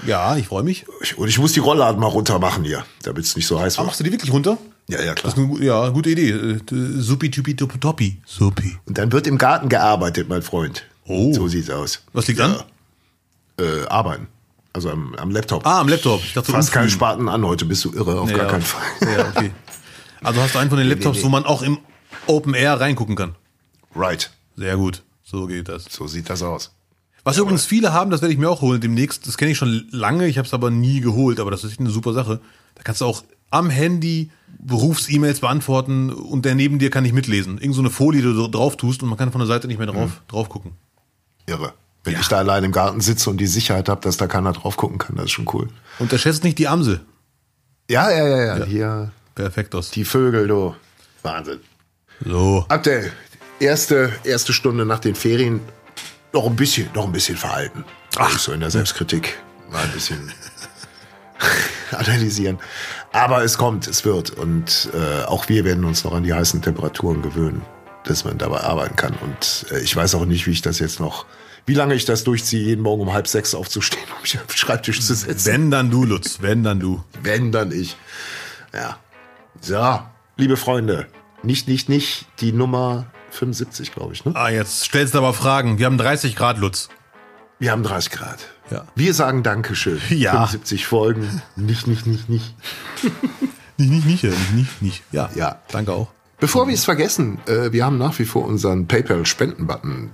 Ja, 0.05 0.35
ich 0.37 0.47
freue 0.47 0.63
mich. 0.63 0.85
Ich, 1.01 1.17
und 1.17 1.27
ich 1.27 1.39
muss 1.39 1.53
die 1.53 1.59
Rollladen 1.59 1.99
mal 1.99 2.07
runter 2.07 2.39
machen 2.39 2.63
hier, 2.63 2.85
damit 3.03 3.23
es 3.25 3.35
nicht 3.35 3.47
so 3.47 3.59
heiß 3.59 3.75
Ah, 3.75 3.79
wird. 3.79 3.87
machst 3.87 3.99
du 3.99 4.03
die 4.03 4.11
wirklich 4.11 4.31
runter? 4.31 4.57
Ja, 4.87 4.99
ja, 5.01 5.13
klar. 5.15 5.33
Das 5.33 5.33
ist 5.33 5.39
eine, 5.39 5.65
ja, 5.65 5.89
gute 5.89 6.09
Idee. 6.11 6.29
Äh, 6.29 6.59
Suppi, 6.99 7.29
tupi, 7.31 7.55
tupi, 7.55 7.77
toppi. 7.79 8.21
Suppi. 8.25 8.77
Und 8.85 8.97
dann 8.97 9.11
wird 9.11 9.27
im 9.27 9.37
Garten 9.37 9.67
gearbeitet, 9.69 10.29
mein 10.29 10.41
Freund. 10.43 10.85
Oh. 11.05 11.33
So 11.33 11.47
sieht's 11.47 11.69
aus. 11.69 12.03
Was 12.13 12.27
liegt 12.27 12.39
an? 12.39 12.55
Äh, 13.59 13.85
arbeiten. 13.87 14.27
Also 14.73 14.91
am, 14.91 15.15
am 15.15 15.31
Laptop. 15.31 15.65
Ah, 15.65 15.79
am 15.81 15.87
Laptop. 15.89 16.21
Ich 16.23 16.33
dachte, 16.33 16.51
Fast 16.51 16.71
keinen 16.71 16.83
umfliegen. 16.83 16.97
Spaten 16.99 17.29
an 17.29 17.45
heute, 17.45 17.65
bist 17.65 17.83
du 17.83 17.91
irre, 17.93 18.19
auf 18.21 18.29
Ja, 18.29 18.37
gar 18.37 18.45
ja. 18.45 18.51
keinen 18.51 18.61
Fall. 18.61 18.81
Ja, 19.01 19.27
okay. 19.35 19.51
Also 20.21 20.41
hast 20.41 20.55
du 20.55 20.59
einen 20.59 20.69
von 20.69 20.79
den 20.79 20.87
Laptops, 20.87 21.17
nee. 21.19 21.23
wo 21.23 21.29
man 21.29 21.45
auch 21.45 21.61
im 21.63 21.79
Open 22.27 22.53
Air 22.53 22.79
reingucken 22.79 23.15
kann. 23.15 23.35
Right, 23.95 24.29
Sehr 24.55 24.77
gut. 24.77 25.03
So 25.23 25.47
geht 25.47 25.67
das. 25.69 25.85
so 25.89 26.07
sieht 26.07 26.29
das 26.29 26.41
aus. 26.43 26.71
Was 27.28 27.38
übrigens 27.38 27.65
viele 27.65 27.91
haben, 27.91 28.09
das 28.09 28.21
werde 28.21 28.32
ich 28.32 28.39
mir 28.39 28.49
auch 28.49 28.61
holen 28.61 28.80
demnächst. 28.80 29.28
Das 29.28 29.38
kenne 29.38 29.51
ich 29.51 29.57
schon 29.57 29.86
lange, 29.91 30.28
ich 30.28 30.38
habe 30.38 30.47
es 30.47 30.53
aber 30.53 30.69
nie 30.71 31.01
geholt, 31.01 31.41
aber 31.41 31.51
das 31.51 31.65
ist 31.65 31.71
echt 31.71 31.80
eine 31.82 31.89
super 31.89 32.13
Sache. 32.13 32.39
Da 32.75 32.84
kannst 32.84 33.01
du 33.01 33.05
auch 33.05 33.23
am 33.49 33.69
Handy 33.69 34.32
Berufs-E-Mails 34.59 35.41
beantworten 35.41 36.09
und 36.11 36.45
der 36.45 36.55
neben 36.55 36.80
dir 36.80 36.89
kann 36.89 37.03
nicht 37.03 37.11
mitlesen. 37.13 37.57
Irgend 37.57 37.75
so 37.75 37.82
eine 37.82 37.89
Folie, 37.89 38.21
die 38.21 38.34
du 38.34 38.47
drauf 38.47 38.78
tust 38.78 39.03
und 39.03 39.09
man 39.09 39.17
kann 39.17 39.34
von 39.34 39.39
der 39.39 39.47
Seite 39.47 39.67
nicht 39.67 39.78
mehr 39.78 39.88
drauf, 39.88 40.21
drauf 40.30 40.47
gucken. 40.47 40.71
Irre. 41.47 41.73
Wenn 42.05 42.13
Ja. 42.13 42.19
ich 42.21 42.30
da 42.30 42.38
allein 42.38 42.63
im 42.63 42.71
Garten 42.71 43.01
sitze 43.01 43.30
und 43.30 43.38
die 43.41 43.47
Sicherheit 43.47 43.89
habe, 43.89 43.99
dass 43.99 44.15
da 44.15 44.28
keiner 44.28 44.53
drauf 44.53 44.78
gucken 44.78 44.97
kann, 44.97 45.17
das 45.17 45.25
ist 45.25 45.32
schon 45.32 45.49
cool. 45.53 45.67
Unterschätzt 45.99 46.45
nicht 46.45 46.57
die 46.59 46.69
Amsel. 46.69 47.01
Ja, 47.89 48.09
ja, 48.09 48.25
ja, 48.25 48.57
ja. 48.59 48.65
Hier 48.65 49.11
Perfekt 49.36 49.75
aus. 49.75 49.91
die 49.91 50.05
Vögel, 50.05 50.47
du. 50.47 50.75
Wahnsinn. 51.23 51.59
So. 52.23 52.65
Abdel, 52.69 53.11
erste, 53.59 54.13
erste 54.23 54.53
Stunde 54.53 54.86
nach 54.86 54.99
den 54.99 55.15
Ferien 55.15 55.59
noch 56.38 56.45
ein 56.45 56.55
bisschen, 56.55 56.88
noch 56.93 57.05
ein 57.05 57.11
bisschen 57.11 57.35
verhalten. 57.35 57.83
Ach, 58.15 58.38
so 58.38 58.51
in 58.51 58.59
der 58.59 58.69
Selbstkritik 58.69 59.39
mal 59.71 59.83
ein 59.83 59.91
bisschen 59.91 60.31
analysieren. 61.91 62.59
Aber 63.11 63.43
es 63.43 63.57
kommt, 63.57 63.88
es 63.88 64.05
wird. 64.05 64.29
Und 64.29 64.91
äh, 64.93 65.23
auch 65.23 65.49
wir 65.49 65.65
werden 65.65 65.83
uns 65.83 66.03
noch 66.03 66.13
an 66.13 66.23
die 66.23 66.33
heißen 66.33 66.61
Temperaturen 66.61 67.23
gewöhnen, 67.23 67.63
dass 68.03 68.23
man 68.23 68.38
dabei 68.38 68.61
arbeiten 68.61 68.95
kann. 68.95 69.15
Und 69.15 69.65
äh, 69.71 69.79
ich 69.79 69.95
weiß 69.95 70.13
auch 70.13 70.25
nicht, 70.25 70.45
wie 70.45 70.51
ich 70.51 70.61
das 70.61 70.77
jetzt 70.77 70.99
noch, 70.99 71.25
wie 71.65 71.73
lange 71.73 71.95
ich 71.95 72.05
das 72.05 72.23
durchziehe, 72.23 72.63
jeden 72.63 72.83
Morgen 72.83 73.01
um 73.01 73.13
halb 73.13 73.27
sechs 73.27 73.55
aufzustehen, 73.55 74.05
um 74.15 74.21
mich 74.21 74.38
auf 74.38 74.45
den 74.45 74.57
Schreibtisch 74.57 75.01
zu 75.01 75.15
setzen. 75.15 75.51
Wenn 75.51 75.71
dann 75.71 75.89
du, 75.89 76.05
Lutz, 76.05 76.38
wenn 76.41 76.63
dann 76.63 76.79
du. 76.79 77.03
Wenn, 77.23 77.51
dann 77.51 77.71
ich. 77.71 77.97
Ja. 78.75 78.97
So, 79.59 80.01
liebe 80.38 80.55
Freunde, 80.55 81.07
nicht, 81.41 81.67
nicht, 81.67 81.89
nicht, 81.89 82.27
die 82.41 82.51
Nummer 82.51 83.07
75, 83.32 83.93
glaube 83.93 84.13
ich, 84.13 84.25
ne? 84.25 84.34
Ah, 84.36 84.49
jetzt 84.49 84.84
stellst 84.84 85.13
du 85.13 85.19
aber 85.19 85.34
Fragen. 85.34 85.80
Wir 85.80 85.86
haben 85.86 85.97
30 85.97 86.36
Grad, 86.36 86.57
Lutz. 86.57 86.89
Wir 87.59 87.71
haben 87.71 87.84
30 87.84 88.11
Grad. 88.11 88.39
Ja. 88.69 88.86
Wir 88.95 89.13
sagen 89.13 89.43
Dankeschön. 89.43 90.01
Ja. 90.09 90.32
75 90.47 90.86
Folgen. 90.86 91.41
Nicht, 91.55 91.88
nicht, 91.88 92.05
nicht, 92.05 92.30
nicht. 92.30 92.55
Nicht, 93.80 93.91
nicht, 93.91 94.23
nicht, 94.23 94.23
nicht, 94.23 94.53
nicht, 94.55 94.82
nicht. 94.82 95.03
Ja. 95.11 95.30
Ja. 95.36 95.61
Danke 95.71 95.93
auch. 95.93 96.07
Bevor 96.39 96.67
wir 96.67 96.73
es 96.73 96.84
vergessen, 96.84 97.38
äh, 97.45 97.71
wir 97.71 97.86
haben 97.86 97.99
nach 97.99 98.17
wie 98.17 98.25
vor 98.25 98.43
unseren 98.43 98.88
PayPal-Spenden-Button, 98.88 100.09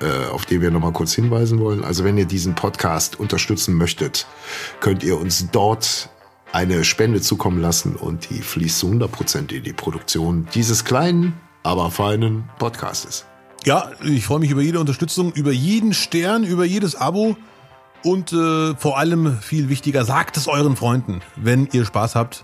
äh, 0.00 0.26
auf 0.30 0.46
den 0.46 0.60
wir 0.60 0.70
nochmal 0.70 0.92
kurz 0.92 1.14
hinweisen 1.14 1.58
wollen. 1.58 1.84
Also 1.84 2.04
wenn 2.04 2.16
ihr 2.18 2.24
diesen 2.24 2.54
Podcast 2.54 3.18
unterstützen 3.18 3.74
möchtet, 3.74 4.26
könnt 4.78 5.02
ihr 5.02 5.18
uns 5.18 5.50
dort 5.50 6.08
eine 6.52 6.84
Spende 6.84 7.20
zukommen 7.20 7.60
lassen 7.60 7.96
und 7.96 8.30
die 8.30 8.42
fließt 8.42 8.78
zu 8.78 8.88
100% 8.90 9.52
in 9.52 9.64
die 9.64 9.72
Produktion 9.72 10.48
dieses 10.54 10.84
kleinen, 10.84 11.34
aber 11.62 11.90
feinen 11.90 12.48
Podcastes. 12.58 13.26
Ja, 13.64 13.90
ich 14.02 14.24
freue 14.24 14.40
mich 14.40 14.50
über 14.50 14.62
jede 14.62 14.80
Unterstützung, 14.80 15.32
über 15.32 15.52
jeden 15.52 15.92
Stern, 15.92 16.44
über 16.44 16.64
jedes 16.64 16.96
Abo 16.96 17.36
und 18.02 18.32
äh, 18.32 18.74
vor 18.74 18.98
allem 18.98 19.38
viel 19.40 19.68
wichtiger, 19.68 20.04
sagt 20.04 20.36
es 20.36 20.48
euren 20.48 20.76
Freunden, 20.76 21.20
wenn 21.36 21.68
ihr 21.72 21.84
Spaß 21.84 22.14
habt, 22.14 22.42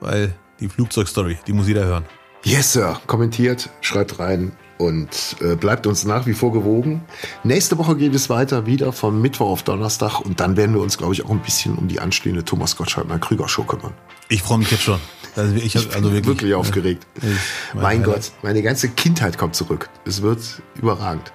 weil 0.00 0.34
die 0.60 0.68
Flugzeugstory, 0.68 1.38
die 1.46 1.52
muss 1.52 1.68
jeder 1.68 1.84
hören. 1.84 2.04
Yes, 2.44 2.72
Sir. 2.72 2.98
Kommentiert, 3.06 3.68
schreibt 3.80 4.18
rein 4.18 4.52
und 4.78 5.36
äh, 5.40 5.56
bleibt 5.56 5.86
uns 5.86 6.04
nach 6.04 6.26
wie 6.26 6.32
vor 6.32 6.52
gewogen. 6.52 7.02
Nächste 7.44 7.76
Woche 7.78 7.96
geht 7.96 8.14
es 8.14 8.30
weiter, 8.30 8.64
wieder 8.64 8.92
vom 8.92 9.20
Mittwoch 9.20 9.50
auf 9.50 9.62
Donnerstag 9.64 10.20
und 10.20 10.40
dann 10.40 10.56
werden 10.56 10.74
wir 10.74 10.80
uns, 10.80 10.96
glaube 10.96 11.12
ich, 11.12 11.24
auch 11.24 11.30
ein 11.30 11.42
bisschen 11.42 11.76
um 11.76 11.88
die 11.88 12.00
anstehende 12.00 12.44
Thomas 12.44 12.76
Gottschalk-Krüger-Show 12.76 13.64
kümmern. 13.64 13.92
Ich 14.28 14.42
freue 14.42 14.58
mich 14.58 14.70
jetzt 14.70 14.84
schon. 14.84 15.00
Also 15.36 15.54
ich 15.54 15.76
habe 15.76 15.86
also 15.94 16.12
wirklich, 16.12 16.26
Wirklich 16.26 16.54
aufgeregt. 16.54 17.06
mein 17.74 17.82
mein. 17.82 18.02
Gott, 18.02 18.32
meine 18.42 18.62
ganze 18.62 18.88
Kindheit 18.88 19.38
kommt 19.38 19.54
zurück. 19.54 19.88
Es 20.04 20.22
wird 20.22 20.40
überragend. 20.76 21.32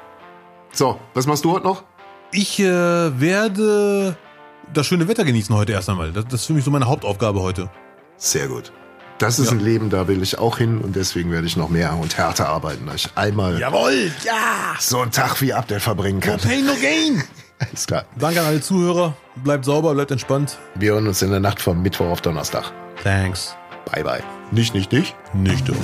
So, 0.71 0.99
was 1.13 1.25
machst 1.27 1.45
du 1.45 1.51
heute 1.51 1.65
noch? 1.65 1.83
Ich 2.31 2.59
äh, 2.59 2.65
werde 3.19 4.17
das 4.73 4.87
schöne 4.87 5.07
Wetter 5.07 5.23
genießen 5.23 5.55
heute 5.55 5.73
erst 5.73 5.89
einmal. 5.89 6.11
Das, 6.11 6.25
das 6.25 6.33
ist 6.41 6.45
für 6.47 6.53
mich 6.53 6.63
so 6.65 6.71
meine 6.71 6.87
Hauptaufgabe 6.87 7.41
heute. 7.41 7.69
Sehr 8.17 8.47
gut. 8.47 8.71
Das 9.19 9.37
ist 9.37 9.47
Ja. 9.47 9.51
ein 9.53 9.59
Leben, 9.59 9.89
da 9.91 10.07
will 10.07 10.21
ich 10.23 10.39
auch 10.39 10.57
hin 10.57 10.79
und 10.79 10.95
deswegen 10.95 11.31
werde 11.31 11.45
ich 11.45 11.55
noch 11.55 11.69
mehr 11.69 11.93
und 11.93 12.17
härter 12.17 12.49
arbeiten, 12.49 12.87
dass 12.87 12.95
ich 12.95 13.09
einmal 13.15 13.59
Jawohl, 13.59 14.11
ja. 14.25 14.73
so 14.79 14.99
einen 15.01 15.11
Tag 15.11 15.39
wie 15.41 15.53
Abdel 15.53 15.79
verbringen 15.79 16.19
No 16.19 16.31
kann. 16.31 16.39
pain, 16.39 16.65
no 16.65 16.73
gain. 16.73 17.23
Alles 17.59 17.85
klar. 17.85 18.05
Danke 18.17 18.41
an 18.41 18.47
alle 18.47 18.59
Zuhörer. 18.61 19.15
Bleibt 19.35 19.63
sauber, 19.65 19.93
bleibt 19.93 20.11
entspannt. 20.11 20.57
Wir 20.75 20.93
hören 20.93 21.07
uns 21.07 21.21
in 21.21 21.29
der 21.29 21.39
Nacht 21.39 21.61
vom 21.61 21.81
Mittwoch 21.81 22.07
auf 22.07 22.21
Donnerstag. 22.21 22.71
Thanks. 23.03 23.55
Bye 23.91 24.03
bye. 24.03 24.23
Nicht, 24.51 24.73
nicht, 24.73 24.91
nicht. 24.91 25.15
Nicht 25.33 25.67
dumm. 25.67 25.77